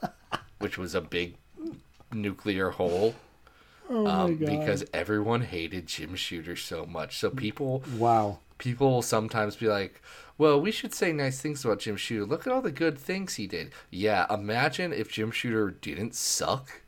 which 0.58 0.78
was 0.78 0.94
a 0.94 1.00
big 1.00 1.36
nuclear 2.12 2.70
hole 2.70 3.14
Oh 3.90 4.04
my 4.04 4.10
um, 4.10 4.36
god! 4.36 4.48
because 4.48 4.84
everyone 4.92 5.42
hated 5.42 5.86
Jim 5.86 6.14
Shooter 6.14 6.56
so 6.56 6.86
much. 6.86 7.18
So 7.18 7.30
people 7.30 7.82
wow. 7.98 8.38
people 8.58 8.90
will 8.90 9.02
sometimes 9.02 9.56
be 9.56 9.68
like, 9.68 10.00
"Well, 10.38 10.60
we 10.60 10.70
should 10.70 10.92
say 10.94 11.12
nice 11.12 11.40
things 11.40 11.64
about 11.64 11.78
Jim 11.80 11.96
Shooter. 11.96 12.24
Look 12.24 12.46
at 12.46 12.52
all 12.52 12.62
the 12.62 12.70
good 12.72 12.98
things 12.98 13.34
he 13.34 13.46
did." 13.46 13.72
Yeah, 13.90 14.26
imagine 14.32 14.92
if 14.92 15.10
Jim 15.10 15.30
Shooter 15.30 15.70
didn't 15.70 16.14
suck. 16.14 16.82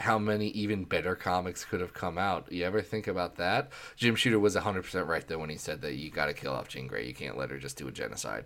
How 0.00 0.18
many 0.18 0.48
even 0.48 0.84
better 0.84 1.14
comics 1.14 1.64
could 1.64 1.80
have 1.80 1.94
come 1.94 2.18
out? 2.18 2.52
You 2.52 2.64
ever 2.64 2.82
think 2.82 3.06
about 3.06 3.36
that? 3.36 3.70
Jim 3.96 4.14
Shooter 4.14 4.38
was 4.38 4.54
100% 4.54 5.06
right 5.06 5.26
though 5.26 5.38
when 5.38 5.48
he 5.48 5.56
said 5.56 5.80
that 5.80 5.94
you 5.94 6.10
got 6.10 6.26
to 6.26 6.34
kill 6.34 6.52
off 6.52 6.68
Jean 6.68 6.86
Grey. 6.86 7.06
You 7.06 7.14
can't 7.14 7.38
let 7.38 7.50
her 7.50 7.56
just 7.58 7.78
do 7.78 7.88
a 7.88 7.92
genocide. 7.92 8.44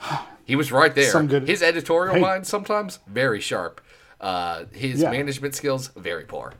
He 0.44 0.56
was 0.56 0.72
right 0.72 0.92
there. 0.94 1.08
Some 1.10 1.28
good- 1.28 1.48
His 1.48 1.62
editorial 1.62 2.16
Hey. 2.16 2.20
mind 2.20 2.46
sometimes 2.46 2.98
very 3.06 3.40
sharp. 3.40 3.80
Uh, 4.20 4.64
his 4.72 5.00
Yeah. 5.02 5.10
management 5.10 5.54
skills 5.54 5.88
very 5.96 6.24
poor. 6.24 6.52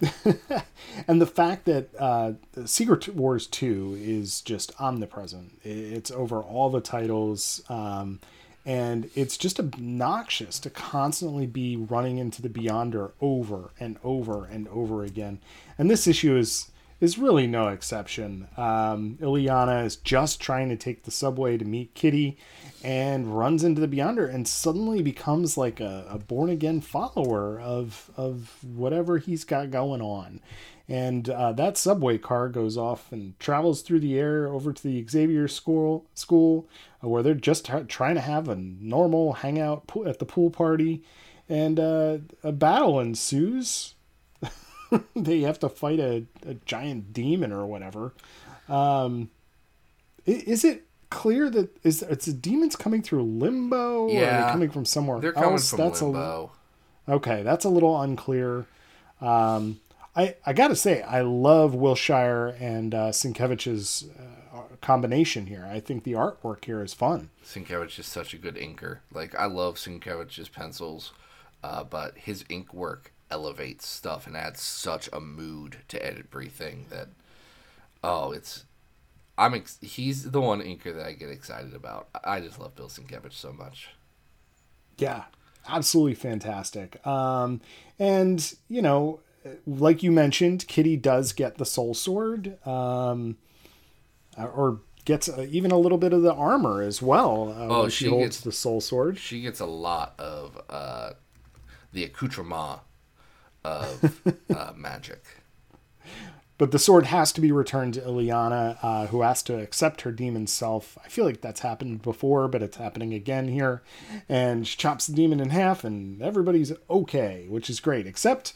And 1.08 1.20
the 1.20 1.26
fact 1.26 1.64
that 1.66 1.88
uh, 1.98 2.32
Secret 2.64 3.08
Wars 3.08 3.46
2 3.46 3.98
is 4.00 4.40
just 4.40 4.72
omnipresent, 4.80 5.60
it's 5.62 6.10
over 6.10 6.40
all 6.40 6.70
the 6.70 6.80
titles. 6.80 7.62
Um, 7.68 8.20
and 8.66 9.10
it's 9.14 9.36
just 9.36 9.60
obnoxious 9.60 10.58
to 10.60 10.70
constantly 10.70 11.46
be 11.46 11.76
running 11.76 12.16
into 12.16 12.40
the 12.40 12.48
Beyonder 12.48 13.10
over 13.20 13.72
and 13.78 13.98
over 14.02 14.46
and 14.46 14.66
over 14.68 15.04
again. 15.04 15.40
And 15.76 15.90
this 15.90 16.06
issue 16.06 16.36
is 16.36 16.70
is 17.04 17.18
really 17.18 17.46
no 17.46 17.68
exception. 17.68 18.48
Um, 18.56 19.18
Illyana 19.20 19.84
is 19.84 19.96
just 19.96 20.40
trying 20.40 20.70
to 20.70 20.76
take 20.76 21.04
the 21.04 21.10
subway 21.10 21.58
to 21.58 21.64
meet 21.64 21.94
Kitty 21.94 22.38
and 22.82 23.36
runs 23.36 23.62
into 23.62 23.80
the 23.80 23.88
Beyonder 23.88 24.32
and 24.32 24.48
suddenly 24.48 25.02
becomes 25.02 25.56
like 25.56 25.80
a, 25.80 26.06
a 26.08 26.18
born 26.18 26.50
again 26.50 26.80
follower 26.80 27.60
of 27.60 28.10
of 28.16 28.58
whatever 28.64 29.18
he's 29.18 29.44
got 29.44 29.70
going 29.70 30.00
on. 30.00 30.40
And 30.88 31.30
uh, 31.30 31.52
that 31.52 31.78
subway 31.78 32.18
car 32.18 32.48
goes 32.48 32.76
off 32.76 33.10
and 33.12 33.38
travels 33.38 33.82
through 33.82 34.00
the 34.00 34.18
air 34.18 34.48
over 34.48 34.72
to 34.72 34.82
the 34.82 35.06
Xavier 35.08 35.48
school 35.48 36.06
school 36.14 36.68
uh, 37.02 37.08
where 37.08 37.22
they're 37.22 37.34
just 37.34 37.66
t- 37.66 37.84
trying 37.88 38.16
to 38.16 38.20
have 38.20 38.48
a 38.48 38.56
normal 38.56 39.34
hangout 39.34 39.86
pool 39.86 40.08
at 40.08 40.18
the 40.18 40.26
pool 40.26 40.50
party, 40.50 41.02
and 41.48 41.78
uh, 41.78 42.18
a 42.42 42.52
battle 42.52 42.98
ensues. 43.00 43.93
they 45.16 45.40
have 45.40 45.58
to 45.60 45.68
fight 45.68 46.00
a, 46.00 46.24
a 46.46 46.54
giant 46.66 47.12
demon 47.12 47.52
or 47.52 47.66
whatever. 47.66 48.12
Um, 48.68 49.30
is 50.26 50.64
it 50.64 50.84
clear 51.10 51.48
that 51.50 51.76
is 51.84 52.02
it's 52.02 52.26
demons 52.26 52.76
coming 52.76 53.02
through 53.02 53.22
limbo 53.22 54.04
or 54.04 54.08
are 54.08 54.12
Yeah. 54.12 54.46
they 54.46 54.52
coming 54.52 54.70
from 54.70 54.84
somewhere 54.84 55.20
They're 55.20 55.32
coming 55.32 55.52
else? 55.52 55.70
from 55.70 55.78
That's 55.78 56.00
a 56.00 56.04
limbo. 56.06 56.52
Okay, 57.08 57.42
that's 57.42 57.64
a 57.64 57.68
little 57.68 58.00
unclear. 58.00 58.66
Um, 59.20 59.80
I 60.16 60.36
I 60.46 60.52
gotta 60.52 60.76
say, 60.76 61.02
I 61.02 61.20
love 61.22 61.74
Wilshire 61.74 62.56
and 62.58 62.94
uh, 62.94 63.10
Sienkiewicz's 63.10 64.08
uh, 64.18 64.62
combination 64.80 65.46
here. 65.46 65.68
I 65.70 65.80
think 65.80 66.04
the 66.04 66.12
artwork 66.12 66.64
here 66.64 66.82
is 66.82 66.94
fun. 66.94 67.30
Sienkiewicz 67.44 67.98
is 67.98 68.06
such 68.06 68.32
a 68.32 68.38
good 68.38 68.54
inker. 68.56 68.98
Like 69.12 69.34
I 69.34 69.46
love 69.46 69.76
Sienkiewicz's 69.76 70.48
pencils, 70.48 71.12
uh, 71.62 71.84
but 71.84 72.16
his 72.16 72.44
ink 72.48 72.72
work 72.72 73.12
elevates 73.30 73.86
stuff 73.86 74.26
and 74.26 74.36
adds 74.36 74.60
such 74.60 75.08
a 75.12 75.20
mood 75.20 75.78
to 75.88 76.04
everything 76.04 76.86
that 76.90 77.08
oh, 78.02 78.32
it's 78.32 78.64
I'm 79.36 79.54
ex- 79.54 79.78
he's 79.82 80.30
the 80.30 80.40
one 80.40 80.60
inker 80.60 80.94
that 80.94 81.06
I 81.06 81.12
get 81.12 81.30
excited 81.30 81.74
about. 81.74 82.08
I 82.22 82.40
just 82.40 82.58
love 82.60 82.76
Bill 82.76 82.88
Sienkiewicz 82.88 83.32
so 83.32 83.52
much. 83.52 83.88
Yeah, 84.98 85.24
absolutely 85.68 86.14
fantastic. 86.14 87.04
Um, 87.06 87.60
and 87.98 88.54
you 88.68 88.80
know, 88.82 89.20
like 89.66 90.02
you 90.02 90.12
mentioned, 90.12 90.66
Kitty 90.68 90.96
does 90.96 91.32
get 91.32 91.58
the 91.58 91.64
Soul 91.66 91.94
Sword, 91.94 92.58
um, 92.66 93.36
or 94.38 94.80
gets 95.04 95.28
uh, 95.28 95.46
even 95.50 95.70
a 95.70 95.78
little 95.78 95.98
bit 95.98 96.12
of 96.12 96.22
the 96.22 96.32
armor 96.32 96.80
as 96.80 97.02
well. 97.02 97.52
Uh, 97.56 97.66
Oh, 97.82 97.88
she, 97.88 98.04
she 98.04 98.10
holds 98.10 98.24
gets- 98.36 98.40
the 98.42 98.52
Soul 98.52 98.80
Sword. 98.80 99.18
She 99.18 99.40
gets 99.40 99.58
a 99.60 99.66
lot 99.66 100.14
of 100.18 100.60
uh, 100.70 101.10
the 101.92 102.04
accoutrement 102.04 102.80
of 103.64 104.04
uh, 104.50 104.72
Magik. 104.74 105.20
But 106.56 106.70
the 106.70 106.78
sword 106.78 107.06
has 107.06 107.32
to 107.32 107.40
be 107.40 107.50
returned 107.50 107.94
to 107.94 108.00
Illyana, 108.00 108.78
uh, 108.80 109.06
who 109.08 109.22
has 109.22 109.42
to 109.44 109.58
accept 109.60 110.02
her 110.02 110.12
demon 110.12 110.46
self. 110.46 110.96
I 111.04 111.08
feel 111.08 111.24
like 111.24 111.40
that's 111.40 111.60
happened 111.60 112.02
before, 112.02 112.46
but 112.46 112.62
it's 112.62 112.76
happening 112.76 113.12
again 113.12 113.48
here. 113.48 113.82
And 114.28 114.66
she 114.66 114.76
chops 114.76 115.08
the 115.08 115.14
demon 115.14 115.40
in 115.40 115.50
half, 115.50 115.82
and 115.82 116.22
everybody's 116.22 116.72
okay, 116.88 117.46
which 117.48 117.68
is 117.68 117.80
great. 117.80 118.06
Except 118.06 118.52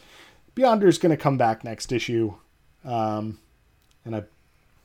Beyonder's 0.55 0.99
going 0.99 1.11
to 1.11 1.21
come 1.21 1.37
back 1.37 1.65
next 1.65 1.91
issue. 1.91 2.35
Um, 2.85 3.41
and 4.05 4.15
I 4.15 4.23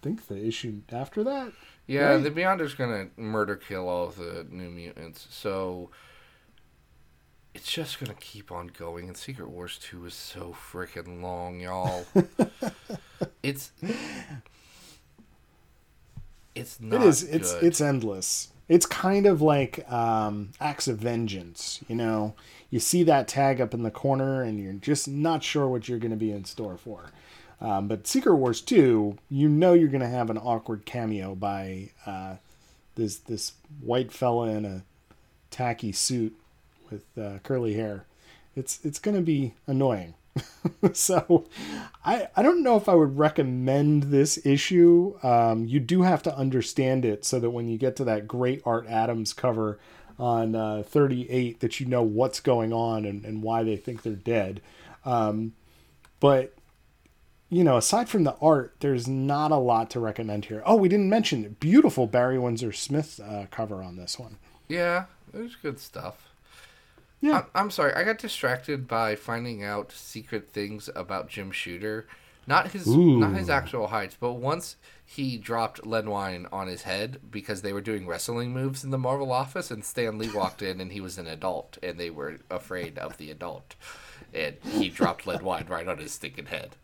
think 0.01 0.28
the 0.28 0.43
issue 0.43 0.82
after 0.91 1.24
that. 1.24 1.53
Yeah, 1.86 2.13
Right. 2.15 2.24
the 2.24 2.32
Beyonder's 2.32 2.74
gonna 2.74 3.09
murder 3.17 3.55
kill 3.57 3.88
all 3.89 4.07
of 4.07 4.15
the 4.15 4.47
new 4.49 4.69
mutants, 4.69 5.28
so 5.30 5.91
it's 7.54 7.72
just 7.72 7.99
gonna 7.99 8.16
keep 8.20 8.51
on 8.51 8.68
going. 8.68 9.08
And 9.08 9.18
Secret 9.18 9.49
Wars 9.49 9.78
Two 9.78 10.06
is 10.06 10.14
so 10.14 10.56
freaking 10.72 11.22
long, 11.22 11.60
y'all. 11.60 12.06
it's 13.43 13.72
it's 16.56 16.80
not. 16.80 17.01
it 17.01 17.08
is. 17.08 17.24
It's 17.24 17.54
good. 17.54 17.64
it's 17.64 17.82
endless. 17.82 18.49
It's 18.70 18.86
kind 18.86 19.26
of 19.26 19.41
like 19.41 19.89
um, 19.91 20.51
acts 20.60 20.88
of 20.88 20.97
vengeance. 20.97 21.82
You 21.88 21.95
know, 21.95 22.34
you 22.70 22.80
see 22.80 23.04
that 23.04 23.28
tag 23.28 23.62
up 23.62 23.74
in 23.74 23.84
the 23.84 23.91
corner, 23.91 24.41
and 24.41 24.60
you're 24.60 24.74
just 24.74 25.08
not 25.08 25.43
sure 25.43 25.68
what 25.68 25.88
you're 25.88 25.99
going 25.99 26.12
to 26.12 26.18
be 26.18 26.32
in 26.32 26.45
store 26.45 26.78
for. 26.78 27.12
Um, 27.62 27.88
but 27.88 28.08
Secret 28.08 28.36
Wars 28.36 28.62
two, 28.62 29.18
you 29.30 29.47
know, 29.47 29.74
you're 29.74 29.89
going 29.89 30.01
to 30.01 30.08
have 30.08 30.30
an 30.30 30.38
awkward 30.38 30.86
cameo 30.86 31.36
by 31.36 31.91
uh, 32.06 32.36
this 32.95 33.18
this 33.18 33.54
white 33.82 34.12
fella 34.12 34.49
in 34.49 34.66
a 34.66 34.84
tacky 35.51 35.91
suit 35.91 36.36
with 36.94 37.18
uh, 37.18 37.39
curly 37.39 37.74
hair. 37.74 38.06
It's 38.56 38.80
it's 38.86 39.00
going 39.00 39.16
to 39.16 39.24
be 39.24 39.56
annoying. 39.68 40.14
so 40.94 41.46
I, 42.04 42.28
I 42.36 42.41
don't 42.41 42.64
know 42.64 42.76
if 42.76 42.89
I 42.89 42.96
would 42.96 43.18
recommend 43.18 44.04
this 44.04 44.44
issue. 44.46 45.18
Um, 45.22 45.66
you 45.66 45.80
do 45.80 46.02
have 46.04 46.24
to 46.24 46.36
understand 46.36 47.06
it 47.06 47.26
so 47.26 47.39
that 47.39 47.52
when 47.52 47.68
you 47.68 47.78
get 47.78 47.96
to 47.98 48.04
that 48.06 48.28
great 48.28 48.62
Art 48.66 48.88
Adams 48.88 49.34
cover 49.34 49.80
on 50.18 50.56
uh, 50.56 50.84
38 50.86 51.60
that 51.60 51.80
you 51.80 51.86
know 51.86 52.04
what's 52.04 52.39
going 52.39 52.72
on 52.74 53.06
and, 53.06 53.26
and 53.26 53.44
why 53.44 53.64
they 53.64 53.76
think 53.76 54.02
they're 54.02 54.14
dead. 54.14 54.62
Um, 55.06 55.54
but 56.20 56.56
you 57.50 57.64
know, 57.64 57.78
aside 57.78 58.10
from 58.10 58.24
the 58.24 58.36
art, 58.41 58.76
there's 58.80 59.08
not 59.08 59.52
a 59.52 59.58
lot 59.58 59.91
to 59.91 60.00
recommend 60.00 60.46
here. 60.46 60.64
Oh, 60.66 60.76
we 60.76 60.89
didn't 60.89 61.10
mention. 61.10 61.56
Beautiful 61.60 62.08
Barry 62.08 62.39
Windsor 62.39 62.72
Smith 62.72 63.20
uh, 63.24 63.46
cover 63.52 63.84
on 63.84 63.96
this 63.98 64.18
one. 64.18 64.38
yeah. 64.68 65.06
There's 65.34 65.56
good 65.56 65.80
stuff. 65.80 66.32
Yeah. 67.24 67.38
I'm, 67.38 67.45
I'm 67.55 67.71
sorry, 67.71 67.93
I 67.93 68.03
got 68.03 68.17
distracted 68.17 68.86
by 68.86 69.15
finding 69.15 69.63
out 69.63 69.93
secret 69.93 70.49
things 70.51 70.89
about 70.93 71.30
Jim 71.30 71.51
Shooter. 71.51 72.05
Not 72.45 72.71
his 72.71 72.86
Ooh. 72.86 73.17
not 73.17 73.34
his 73.34 73.49
actual 73.49 73.88
heights, 73.88 74.17
but 74.19 74.34
once 74.34 74.76
he 75.05 75.38
dropped 75.38 75.86
Len 75.86 76.09
Wein 76.09 76.47
on 76.51 76.67
his 76.67 76.82
head 76.82 77.21
because 77.32 77.61
they 77.61 77.71
were 77.71 77.80
doing 77.80 78.05
wrestling 78.05 78.51
moves 78.51 78.84
in 78.84 78.89
the 78.89 78.97
Marvel 78.97 79.32
office 79.32 79.71
and 79.71 79.86
Stan 79.86 80.17
Lee 80.17 80.30
walked 80.32 80.61
in 80.61 80.82
and 80.82 80.91
he 80.91 80.99
was 80.99 81.17
an 81.17 81.26
adult 81.26 81.78
and 81.82 81.97
they 81.97 82.09
were 82.09 82.39
afraid 82.51 82.97
of 82.97 83.15
the 83.15 83.32
adult. 83.32 83.76
And 84.34 84.57
he 84.61 84.89
dropped 84.89 85.26
Len 85.26 85.45
Wein 85.45 85.67
right 85.69 85.88
on 85.88 85.99
his 85.99 86.11
stinking 86.11 86.47
head. 86.47 86.76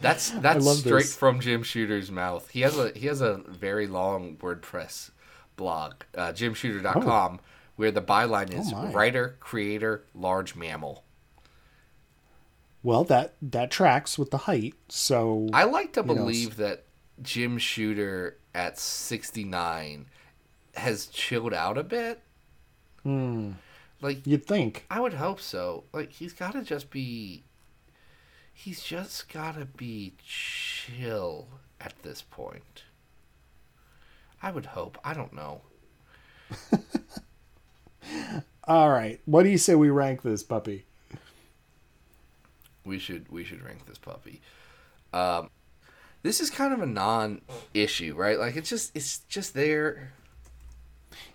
That's 0.00 0.30
that's 0.40 0.78
straight 0.78 1.02
this. 1.02 1.16
from 1.16 1.40
Jim 1.40 1.64
Shooter's 1.64 2.12
mouth. 2.12 2.48
He 2.50 2.60
has 2.60 2.78
a 2.78 2.92
he 2.94 3.08
has 3.08 3.20
a 3.20 3.38
very 3.48 3.88
long 3.88 4.36
WordPress 4.36 5.10
blog, 5.56 5.94
uh, 6.16 6.28
jimshooter.com, 6.28 7.40
where 7.80 7.90
the 7.90 8.02
byline 8.02 8.52
is 8.52 8.74
Oh 8.74 8.92
writer, 8.92 9.38
creator, 9.40 10.04
large 10.14 10.54
mammal. 10.54 11.02
Well, 12.82 13.04
that 13.04 13.36
that 13.40 13.70
tracks 13.70 14.18
with 14.18 14.30
the 14.30 14.36
height. 14.36 14.74
So 14.90 15.48
I 15.54 15.64
like 15.64 15.94
to 15.94 16.02
know, 16.02 16.14
believe 16.14 16.56
that 16.56 16.84
Jim 17.22 17.56
Shooter 17.56 18.36
at 18.54 18.78
69 18.78 20.04
has 20.74 21.06
chilled 21.06 21.54
out 21.54 21.78
a 21.78 21.82
bit. 21.82 22.20
Hmm. 23.02 23.52
Like 24.02 24.26
you'd 24.26 24.44
think. 24.44 24.84
I 24.90 25.00
would 25.00 25.14
hope 25.14 25.40
so. 25.40 25.84
Like 25.94 26.12
he's 26.12 26.34
got 26.34 26.52
to 26.52 26.60
just 26.60 26.90
be 26.90 27.44
he's 28.52 28.82
just 28.82 29.32
got 29.32 29.58
to 29.58 29.64
be 29.64 30.12
chill 30.22 31.48
at 31.80 31.94
this 32.02 32.20
point. 32.20 32.84
I 34.42 34.50
would 34.50 34.66
hope. 34.66 34.98
I 35.02 35.14
don't 35.14 35.32
know. 35.32 35.62
All 38.64 38.90
right. 38.90 39.20
What 39.24 39.42
do 39.42 39.48
you 39.48 39.58
say 39.58 39.74
we 39.74 39.90
rank 39.90 40.22
this 40.22 40.42
puppy? 40.42 40.84
We 42.84 42.98
should 42.98 43.30
we 43.30 43.44
should 43.44 43.62
rank 43.62 43.86
this 43.86 43.98
puppy. 43.98 44.40
Um, 45.12 45.50
this 46.22 46.40
is 46.40 46.50
kind 46.50 46.72
of 46.72 46.80
a 46.80 46.86
non-issue, 46.86 48.14
right? 48.14 48.38
Like 48.38 48.56
it's 48.56 48.68
just 48.68 48.94
it's 48.94 49.18
just 49.28 49.54
there. 49.54 50.12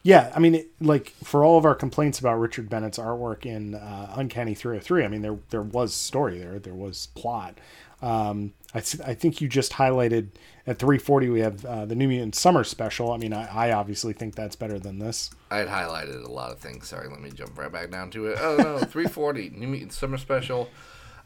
Yeah, 0.04 0.32
I 0.36 0.40
mean, 0.40 0.56
it, 0.56 0.68
like 0.80 1.10
for 1.24 1.44
all 1.44 1.58
of 1.58 1.66
our 1.66 1.76
complaints 1.76 2.20
about 2.20 2.40
Richard 2.40 2.70
Bennett's 2.70 2.98
artwork 2.98 3.46
in 3.46 3.76
uh, 3.76 4.14
Uncanny 4.16 4.54
303, 4.54 5.04
I 5.04 5.08
mean, 5.08 5.22
there 5.22 5.38
there 5.50 5.62
was 5.62 5.94
story 5.94 6.38
there, 6.40 6.60
there 6.60 6.74
was 6.74 7.08
plot. 7.16 7.58
Um, 8.06 8.54
I, 8.76 8.78
I 8.78 9.14
think 9.16 9.42
you 9.42 9.48
just 9.48 9.72
highlighted 9.72 10.28
at 10.68 10.78
340 10.78 11.30
we 11.30 11.40
have 11.40 11.66
uh, 11.66 11.86
the 11.86 11.96
New 11.96 12.08
Mutant 12.08 12.36
Summer 12.36 12.64
Special. 12.64 13.12
I 13.12 13.18
mean, 13.18 13.34
I, 13.34 13.70
I 13.70 13.72
obviously 13.72 14.14
think 14.14 14.36
that's 14.36 14.56
better 14.56 14.78
than 14.78 15.00
this. 15.00 15.32
I 15.50 15.58
had 15.58 15.68
highlighted 15.68 16.24
a 16.24 16.32
lot 16.32 16.52
of 16.52 16.60
things. 16.60 16.88
Sorry, 16.88 17.10
let 17.10 17.20
me 17.20 17.32
jump 17.32 17.58
right 17.58 17.72
back 17.72 17.90
down 17.90 18.12
to 18.12 18.28
it. 18.28 18.38
Oh 18.40 18.58
no, 18.58 18.78
340 18.86 19.54
New 19.56 19.68
Mutant 19.68 19.92
Summer 19.92 20.18
Special. 20.18 20.70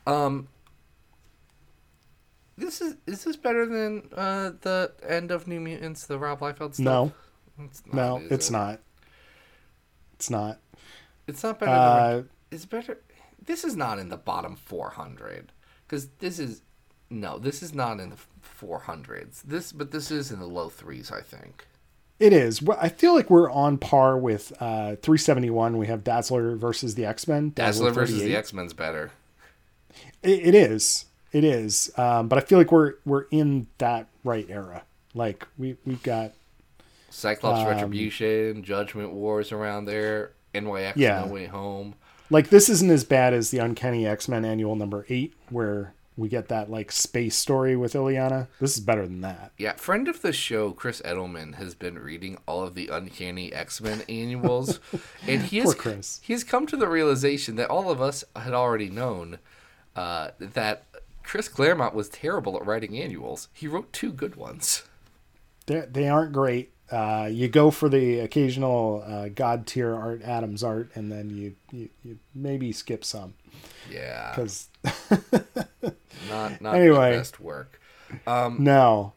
Um, 0.08 0.48
this 2.58 2.80
is 2.80 2.96
is 3.06 3.26
this 3.26 3.36
better 3.36 3.66
than 3.66 4.10
uh, 4.16 4.52
the 4.62 4.94
end 5.06 5.32
of 5.32 5.48
New 5.48 5.60
Mutants, 5.60 6.06
the 6.06 6.18
Rob 6.18 6.40
Liefeld 6.40 6.76
stuff? 6.76 6.78
No, 6.78 7.12
it's 7.62 7.84
not, 7.88 7.94
no, 7.94 8.22
it's 8.30 8.50
it? 8.50 8.54
not. 8.54 8.80
It's 10.14 10.30
not. 10.30 10.60
It's 11.28 11.44
not 11.44 11.60
better. 11.60 11.72
Uh, 11.72 12.16
than, 12.16 12.30
it's 12.52 12.66
better. 12.66 13.00
This 13.46 13.66
is 13.66 13.76
not 13.76 14.00
in 14.00 14.08
the 14.08 14.18
bottom 14.18 14.56
400 14.56 15.52
because 15.86 16.08
this 16.20 16.40
is 16.40 16.62
no, 17.10 17.38
this 17.40 17.62
is 17.64 17.74
not 17.74 18.00
in 18.00 18.10
the 18.12 18.18
400s. 18.62 19.42
This, 19.44 19.72
but 19.72 19.92
this 19.92 20.12
is 20.12 20.32
in 20.32 20.40
the 20.40 20.46
low 20.48 20.70
threes, 20.70 21.12
I 21.12 21.22
think. 21.22 21.66
It 22.20 22.34
is. 22.34 22.62
Well, 22.62 22.78
I 22.82 22.90
feel 22.90 23.14
like 23.16 23.30
we're 23.30 23.50
on 23.50 23.78
par 23.78 24.18
with 24.18 24.52
uh, 24.60 24.98
371. 24.98 25.78
We 25.78 25.88
have 25.88 26.04
Dazzler 26.04 26.56
versus 26.58 26.96
the 26.96 27.06
X 27.06 27.28
Men. 27.28 27.52
Dazzler 27.56 27.92
versus 27.92 28.22
the 28.22 28.36
X 28.36 28.52
Men's 28.54 28.74
better. 28.74 29.12
It, 30.22 30.48
it 30.48 30.56
is. 30.56 31.06
It 31.32 31.44
is. 31.46 31.92
Um, 31.98 32.28
but 32.28 32.38
I 32.38 32.42
feel 32.42 32.58
like 32.58 32.72
we're 32.74 32.96
we're 33.06 33.26
in 33.32 33.68
that 33.78 34.08
right 34.26 34.46
era. 34.50 34.84
Like 35.14 35.48
we 35.58 35.78
we've 35.86 36.04
got 36.04 36.34
Cyclops 37.10 37.62
Um, 37.62 37.68
Retribution, 37.68 38.64
Judgment 38.64 39.12
Wars 39.12 39.52
around 39.54 39.86
there, 39.86 40.32
NYX 40.54 40.94
Yeah. 40.98 41.24
No 41.26 41.32
Way 41.32 41.46
Home. 41.46 41.96
like 42.30 42.50
this 42.50 42.68
isn't 42.68 42.92
as 42.92 43.06
bad 43.06 43.34
as 43.34 43.50
the 43.52 43.60
Uncanny 43.60 44.06
X 44.06 44.28
Men 44.28 44.44
Annual 44.44 44.76
Number 44.76 45.06
Eight, 45.08 45.34
where 45.50 45.94
we 46.20 46.30
get 46.30 46.50
that 46.50 46.70
like 46.70 46.92
space 46.92 47.36
story 47.36 47.76
with 47.76 47.94
Illyana. 47.94 48.48
This 48.60 48.76
is 48.76 48.82
better 48.82 49.08
than 49.08 49.22
that. 49.22 49.54
Yeah, 49.58 49.74
friend 49.74 50.08
of 50.08 50.22
the 50.22 50.34
show, 50.34 50.72
Chris 50.72 51.02
Edelman, 51.02 51.56
has 51.56 51.76
been 51.76 51.98
reading 51.98 52.38
all 52.46 52.64
of 52.64 52.76
the 52.76 52.90
Uncanny 52.90 53.54
X 53.54 53.82
Men 53.82 54.04
annuals, 54.10 54.80
and 55.28 55.44
he 55.44 55.60
has 55.60 55.74
Chris. 55.76 56.20
he's 56.24 56.44
come 56.44 56.68
to 56.68 56.78
the 56.78 56.88
realization 56.88 57.56
that 57.56 57.70
all 57.70 57.90
of 57.90 58.02
us 58.02 58.24
had 58.36 58.54
already 58.54 58.90
known 58.90 59.40
uh, 59.96 60.32
that 60.40 60.86
Chris 61.24 61.48
Claremont 61.48 61.94
was 61.94 62.10
terrible 62.10 62.56
at 62.58 62.66
writing 62.66 62.98
annuals. 62.98 63.50
He 63.54 63.68
wrote 63.68 63.94
two 63.94 64.12
good 64.12 64.36
ones. 64.36 64.84
They 65.68 65.82
they 65.82 66.10
aren't 66.10 66.34
great. 66.34 66.74
Uh, 66.92 67.30
you 67.32 67.48
go 67.48 67.70
for 67.70 67.88
the 67.88 68.20
occasional 68.20 69.04
uh, 69.06 69.30
god 69.30 69.68
tier 69.68 69.94
Art 69.94 70.24
Adams 70.24 70.64
art, 70.64 70.90
and 70.96 71.12
then 71.12 71.30
you 71.30 71.56
you, 71.72 71.90
you 72.04 72.20
maybe 72.34 72.72
skip 72.72 73.06
some 73.06 73.36
Yeah, 73.92 74.32
because 74.32 74.70
not 76.30 76.62
not 76.62 76.76
Anyway. 76.76 77.12
the 77.12 77.18
best 77.18 77.40
work. 77.40 77.80
Um, 78.26 78.58
no, 78.64 79.14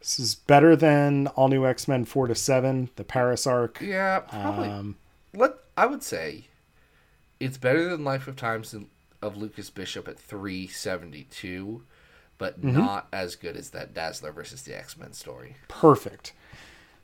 this 0.00 0.18
is 0.18 0.34
better 0.34 0.76
than 0.76 1.26
All 1.28 1.48
New 1.48 1.66
X 1.66 1.86
Men 1.88 2.04
four 2.04 2.26
to 2.26 2.34
seven, 2.34 2.90
the 2.96 3.04
Paris 3.04 3.46
arc. 3.46 3.80
Yeah, 3.80 4.20
probably. 4.20 4.68
Um, 4.68 4.96
Let 5.34 5.52
I 5.76 5.86
would 5.86 6.02
say 6.02 6.46
it's 7.40 7.56
better 7.58 7.88
than 7.88 8.04
Life 8.04 8.26
of 8.28 8.36
Times 8.36 8.74
of 9.22 9.36
Lucas 9.36 9.70
Bishop 9.70 10.08
at 10.08 10.18
three 10.18 10.66
seventy 10.66 11.24
two, 11.30 11.82
but 12.36 12.60
Mm-hmm. 12.60 12.78
not 12.78 13.08
as 13.12 13.34
good 13.36 13.56
as 13.56 13.70
that 13.70 13.94
Dazzler 13.94 14.32
versus 14.32 14.62
the 14.62 14.76
X 14.76 14.96
Men 14.96 15.12
story. 15.12 15.56
perfect. 15.68 16.32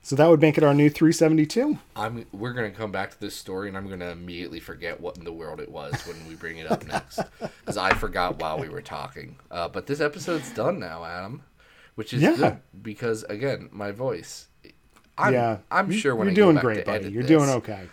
So 0.05 0.15
that 0.17 0.29
would 0.29 0.39
make 0.39 0.55
it 0.59 0.63
our 0.63 0.75
new 0.75 0.87
372. 0.91 1.79
I'm 1.95 2.27
we're 2.31 2.53
gonna 2.53 2.69
come 2.69 2.91
back 2.91 3.09
to 3.09 3.19
this 3.19 3.35
story, 3.35 3.69
and 3.69 3.75
I'm 3.75 3.89
gonna 3.89 4.11
immediately 4.11 4.59
forget 4.59 5.01
what 5.01 5.17
in 5.17 5.23
the 5.23 5.33
world 5.33 5.59
it 5.59 5.71
was 5.71 5.95
when 6.05 6.15
we 6.27 6.35
bring 6.35 6.59
it 6.59 6.69
up 6.69 6.85
next, 6.87 7.19
because 7.39 7.75
I 7.75 7.91
forgot 7.95 8.39
while 8.39 8.59
we 8.59 8.69
were 8.69 8.83
talking. 8.83 9.35
Uh, 9.49 9.67
but 9.67 9.87
this 9.87 10.01
episode's 10.01 10.51
done 10.51 10.77
now, 10.77 11.03
Adam, 11.03 11.41
which 11.95 12.13
is 12.13 12.21
Yeah. 12.21 12.35
good 12.35 12.59
because 12.83 13.23
again, 13.23 13.67
my 13.71 13.89
voice. 13.91 14.45
I'm, 15.17 15.33
yeah, 15.33 15.57
I'm 15.71 15.89
sure 15.91 16.15
when 16.15 16.27
you're 16.27 16.33
I 16.33 16.35
doing 16.35 16.57
great, 16.57 16.79
to 16.81 16.85
buddy. 16.85 17.09
You're 17.09 17.23
this, 17.23 17.29
doing 17.29 17.49
okay. 17.49 17.87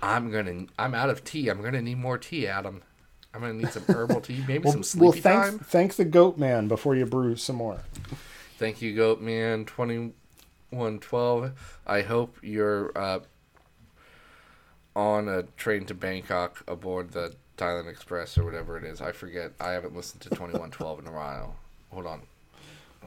I'm 0.00 0.30
gonna. 0.30 0.66
I'm 0.78 0.94
out 0.94 1.10
of 1.10 1.24
tea. 1.24 1.48
I'm 1.48 1.60
gonna 1.60 1.82
need 1.82 1.98
more 1.98 2.18
tea, 2.18 2.46
Adam. 2.46 2.82
I'm 3.34 3.40
gonna 3.40 3.54
need 3.54 3.70
some 3.72 3.82
herbal 3.88 4.20
tea, 4.20 4.44
maybe 4.46 4.62
Well, 4.62 4.80
some 4.84 5.00
well 5.00 5.10
sleepy 5.10 5.22
thank 5.22 5.42
time. 5.44 5.58
thank 5.58 5.96
the 5.96 6.04
goat 6.04 6.38
man 6.38 6.68
before 6.68 6.94
you 6.94 7.04
brew 7.04 7.34
some 7.34 7.56
more. 7.56 7.80
Thank 8.58 8.80
you, 8.80 8.94
Goat 8.94 9.20
Man. 9.20 9.64
Twenty 9.64 10.12
one 10.70 10.98
twelve. 10.98 11.52
I 11.86 12.02
hope 12.02 12.36
you're 12.42 12.96
uh, 12.96 13.20
on 14.94 15.28
a 15.28 15.42
train 15.56 15.84
to 15.86 15.94
Bangkok 15.94 16.62
aboard 16.68 17.12
the 17.12 17.34
Thailand 17.56 17.88
Express 17.88 18.36
or 18.38 18.44
whatever 18.44 18.76
it 18.76 18.84
is. 18.84 19.00
I 19.00 19.12
forget. 19.12 19.52
I 19.60 19.70
haven't 19.70 19.96
listened 19.96 20.22
to 20.22 20.30
twenty 20.30 20.58
one 20.58 20.70
twelve 20.70 20.98
in 20.98 21.06
a 21.06 21.12
while. 21.12 21.56
Hold 21.90 22.06
on. 22.06 22.22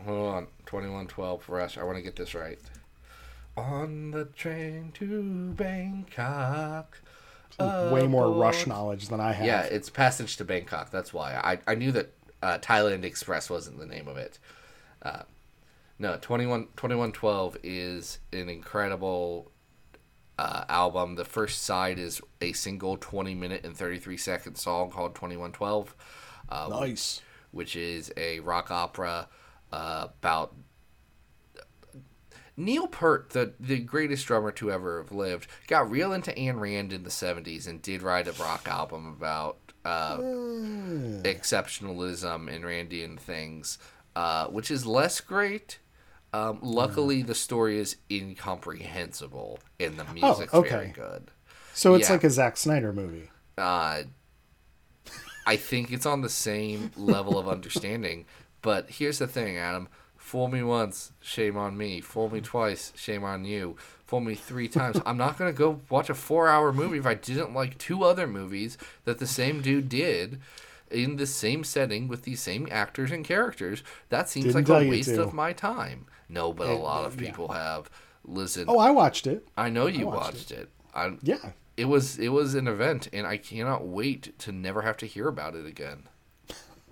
Hold 0.06 0.34
on. 0.34 0.48
Twenty 0.66 0.90
one 0.90 1.08
twelve 1.08 1.48
Rush. 1.48 1.78
I 1.78 1.84
want 1.84 1.98
to 1.98 2.02
get 2.02 2.16
this 2.16 2.34
right. 2.34 2.60
On 3.58 4.12
the 4.12 4.26
train 4.26 4.92
to 4.96 5.52
Bangkok. 5.54 7.02
Way 7.60 8.08
more 8.08 8.32
Rush 8.32 8.66
knowledge 8.66 9.10
than 9.10 9.20
I 9.20 9.34
have. 9.34 9.46
yeah, 9.46 9.62
it's 9.64 9.90
Passage 9.90 10.38
to 10.38 10.46
Bangkok. 10.46 10.90
That's 10.90 11.14
why 11.14 11.36
I, 11.36 11.60
I 11.72 11.76
knew 11.76 11.92
that 11.92 12.14
uh, 12.42 12.58
Thailand 12.60 13.04
Express 13.04 13.50
wasn't 13.50 13.78
the 13.78 13.86
name 13.86 14.08
of 14.08 14.18
it. 14.18 14.40
Uh, 15.04 15.24
no, 16.02 16.18
21, 16.20 16.64
2112 16.76 17.58
is 17.62 18.18
an 18.34 18.50
incredible 18.50 19.52
uh, 20.40 20.64
album. 20.68 21.14
The 21.14 21.26
first 21.26 21.62
side 21.62 22.00
is 22.00 22.20
a 22.42 22.54
single 22.54 22.98
20 22.98 23.36
minute 23.36 23.64
and 23.64 23.78
33 23.78 24.18
second 24.18 24.56
song 24.56 24.90
called 24.90 25.14
2112, 25.14 25.96
uh, 26.50 26.68
nice. 26.72 27.22
which 27.52 27.76
is 27.76 28.12
a 28.18 28.40
rock 28.40 28.72
opera 28.72 29.28
uh, 29.72 30.08
about 30.20 30.56
Neil 32.58 32.88
Peart, 32.88 33.30
the, 33.30 33.54
the 33.60 33.78
greatest 33.78 34.26
drummer 34.26 34.52
to 34.54 34.72
ever 34.72 35.04
have 35.04 35.12
lived, 35.12 35.46
got 35.68 35.88
real 35.90 36.14
into 36.14 36.32
Ayn 36.32 36.60
Rand 36.60 36.92
in 36.92 37.04
the 37.04 37.12
70s 37.12 37.68
and 37.68 37.80
did 37.80 38.02
write 38.02 38.28
a 38.28 38.34
rock 38.34 38.68
album 38.68 39.06
about 39.06 39.60
uh, 39.86 40.18
exceptionalism 40.18 42.52
and 42.52 42.66
Randian 42.66 43.20
things, 43.20 43.78
uh, 44.16 44.48
which 44.48 44.72
is 44.72 44.88
less 44.88 45.22
great. 45.22 45.78
Um, 46.34 46.60
luckily, 46.62 47.22
the 47.24 47.36
story 47.36 47.78
is 47.78 47.98
incomprehensible 48.10 49.60
and 49.80 49.98
the 49.98 50.06
music's 50.14 50.52
very 50.52 50.66
okay. 50.66 50.94
good. 50.96 51.32
So 51.74 51.94
it's 51.96 52.10
yeah. 52.10 52.14
like 52.14 52.24
a 52.24 52.30
Zack 52.30 52.58
Snyder 52.58 52.94
movie. 52.94 53.30
Uh, 53.58 54.04
I 55.46 55.56
think 55.58 55.92
it's 55.92 56.06
on 56.06 56.22
the 56.22 56.30
same 56.30 56.92
level 56.96 57.38
of 57.38 57.48
understanding. 57.48 58.26
But 58.62 58.90
here's 58.90 59.20
the 59.20 59.28
thing, 59.28 59.58
Adam. 59.58 59.88
Fool 60.16 60.48
me 60.48 60.64
once, 60.64 61.12
shame 61.20 61.58
on 61.58 61.78
me. 61.78 62.00
Fool 62.00 62.30
me 62.30 62.42
twice, 62.42 62.94
shame 62.96 63.24
on 63.24 63.44
you. 63.44 63.76
Fool 64.06 64.22
me 64.22 64.36
three 64.36 64.68
times. 64.68 65.02
I'm 65.06 65.18
not 65.18 65.38
going 65.38 65.52
to 65.52 65.58
go 65.58 65.82
watch 65.90 66.10
a 66.10 66.14
four 66.14 66.48
hour 66.48 66.72
movie 66.72 67.00
if 67.00 67.06
I 67.06 67.16
didn't 67.16 67.54
like 67.54 67.78
two 67.78 68.04
other 68.04 68.28
movies 68.28 68.78
that 69.04 69.20
the 69.20 69.28
same 69.28 69.62
dude 69.62 69.90
did 69.90 70.40
in 70.90 71.16
the 71.16 71.26
same 71.26 71.64
setting 71.64 72.08
with 72.08 72.24
these 72.24 72.42
same 72.42 72.68
actors 72.70 73.12
and 73.12 73.26
characters. 73.26 73.84
That 74.10 74.30
seems 74.30 74.48
Didn't 74.48 74.70
like 74.70 74.86
a 74.86 74.90
waste 74.90 75.18
of 75.18 75.34
my 75.34 75.54
time. 75.54 76.06
No, 76.32 76.54
but 76.54 76.68
a 76.70 76.74
lot 76.74 77.06
of 77.06 77.20
yeah. 77.22 77.28
people 77.30 77.50
have. 77.50 77.90
Listen, 78.24 78.66
Oh, 78.68 78.80
I 78.80 78.92
watched 78.92 79.28
it. 79.28 79.48
I 79.58 79.70
know 79.70 79.88
you 79.88 80.08
watched 80.08 80.34
watched 80.34 80.52
it. 80.52 80.70
I, 80.94 81.18
Yeah. 81.22 81.52
it 81.78 81.86
was 81.86 82.18
it 82.20 82.30
was 82.30 82.54
an 82.54 82.68
event 82.68 83.08
and 83.14 83.26
i 83.26 83.38
cannot 83.38 83.88
wait 83.88 84.38
to 84.40 84.52
never 84.52 84.82
have 84.82 84.98
to 84.98 85.06
hear 85.06 85.28
about 85.30 85.56
it 85.56 85.66
again 85.66 86.04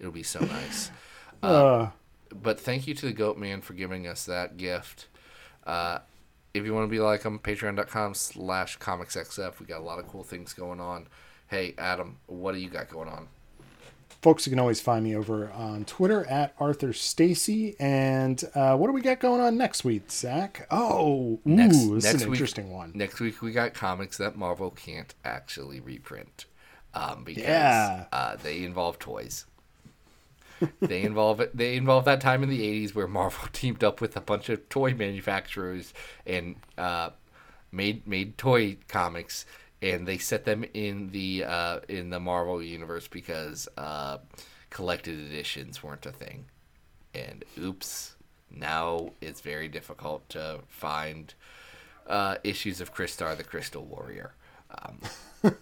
it'll 0.00 0.10
be 0.12 0.22
so 0.22 0.40
nice 0.40 0.90
Uh, 1.42 1.90
but 2.34 2.58
thank 2.58 2.86
you 2.86 2.94
to 2.94 3.04
the 3.06 3.12
goat 3.12 3.36
man 3.36 3.60
for 3.60 3.74
giving 3.74 4.06
us 4.06 4.24
that 4.24 4.56
gift 4.56 5.06
uh, 5.66 5.98
if 6.54 6.64
you 6.64 6.72
want 6.72 6.84
to 6.86 6.90
be 6.90 6.98
like 6.98 7.22
him 7.24 7.38
patreon.com 7.38 8.14
slash 8.14 8.78
comicsxf 8.78 9.60
we 9.60 9.66
got 9.66 9.80
a 9.80 9.84
lot 9.84 9.98
of 9.98 10.08
cool 10.08 10.24
things 10.24 10.54
going 10.54 10.80
on 10.80 11.06
hey 11.48 11.74
adam 11.76 12.16
what 12.26 12.52
do 12.52 12.58
you 12.58 12.70
got 12.70 12.88
going 12.88 13.08
on 13.08 13.28
folks, 14.22 14.46
you 14.46 14.50
can 14.50 14.58
always 14.58 14.80
find 14.80 15.04
me 15.04 15.14
over 15.16 15.50
on 15.52 15.84
Twitter 15.84 16.24
at 16.26 16.54
Arthur 16.58 16.92
Stacy. 16.92 17.76
And 17.78 18.42
uh, 18.54 18.76
what 18.76 18.86
do 18.88 18.92
we 18.92 19.00
got 19.00 19.20
going 19.20 19.40
on 19.40 19.56
next 19.56 19.84
week, 19.84 20.10
Zach? 20.10 20.66
Oh, 20.70 21.14
ooh, 21.14 21.40
next, 21.44 21.76
this 21.78 22.04
next 22.04 22.14
is 22.14 22.22
an 22.22 22.30
week, 22.30 22.36
interesting 22.38 22.72
one. 22.72 22.92
next 22.94 23.20
week 23.20 23.42
we 23.42 23.52
got 23.52 23.74
comics 23.74 24.16
that 24.18 24.36
marvel 24.36 24.70
can't 24.70 25.14
actually 25.24 25.80
reprint 25.80 26.46
um, 26.94 27.24
because 27.24 27.42
Yeah. 27.42 28.04
uh, 28.12 28.36
they 28.36 28.64
involve 28.64 28.98
toys 28.98 29.46
they 30.80 31.02
involve 31.02 31.40
it. 31.40 31.54
They 31.56 31.76
involve 31.76 32.04
that 32.04 32.20
time 32.20 32.44
in 32.44 32.48
the 32.48 32.60
'80s 32.86 32.94
where 32.94 33.08
Marvel 33.08 33.48
teamed 33.52 33.82
up 33.82 34.00
with 34.00 34.16
a 34.16 34.20
bunch 34.20 34.48
of 34.48 34.68
toy 34.68 34.94
manufacturers 34.94 35.92
and 36.24 36.54
uh, 36.78 37.10
made 37.72 38.06
made 38.06 38.38
toy 38.38 38.76
comics, 38.88 39.44
and 39.82 40.06
they 40.06 40.18
set 40.18 40.44
them 40.44 40.64
in 40.74 41.10
the 41.10 41.44
uh, 41.44 41.80
in 41.88 42.10
the 42.10 42.20
Marvel 42.20 42.62
universe 42.62 43.08
because 43.08 43.68
uh, 43.76 44.18
collected 44.70 45.18
editions 45.18 45.82
weren't 45.82 46.06
a 46.06 46.12
thing. 46.12 46.46
And 47.14 47.44
oops, 47.58 48.16
now 48.50 49.10
it's 49.20 49.40
very 49.40 49.68
difficult 49.68 50.28
to 50.30 50.60
find 50.68 51.32
uh, 52.06 52.36
issues 52.42 52.80
of 52.80 52.94
Crystar 52.94 53.36
the 53.36 53.44
Crystal 53.44 53.84
Warrior. 53.84 54.34
Um, 54.70 55.00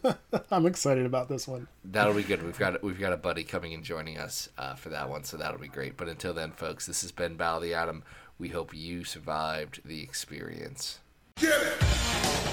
I'm 0.51 0.67
excited 0.67 1.07
about 1.07 1.29
this 1.29 1.47
one. 1.47 1.69
That'll 1.85 2.15
be 2.15 2.23
good. 2.23 2.43
We've 2.43 2.59
got 2.59 2.83
we've 2.83 3.01
got 3.01 3.13
a 3.13 3.17
buddy 3.17 3.45
coming 3.45 3.75
and 3.75 3.83
joining 3.83 4.19
us 4.19 4.49
uh, 4.57 4.75
for 4.75 4.89
that 4.91 5.09
one, 5.09 5.25
so 5.25 5.37
that'll 5.37 5.61
be 5.61 5.69
great. 5.69 5.97
But 5.97 6.09
until 6.09 6.33
then, 6.33 6.53
folks, 6.53 6.87
this 6.87 7.03
has 7.03 7.13
been 7.13 7.37
Battle 7.37 7.59
of 7.59 7.63
the 7.65 7.75
Atom. 7.75 8.05
We 8.39 8.49
hope 8.49 8.75
you 8.75 9.05
survived 9.05 9.81
the 9.85 10.03
experience. 10.03 11.01
Get 11.37 11.61
it! 11.61 12.52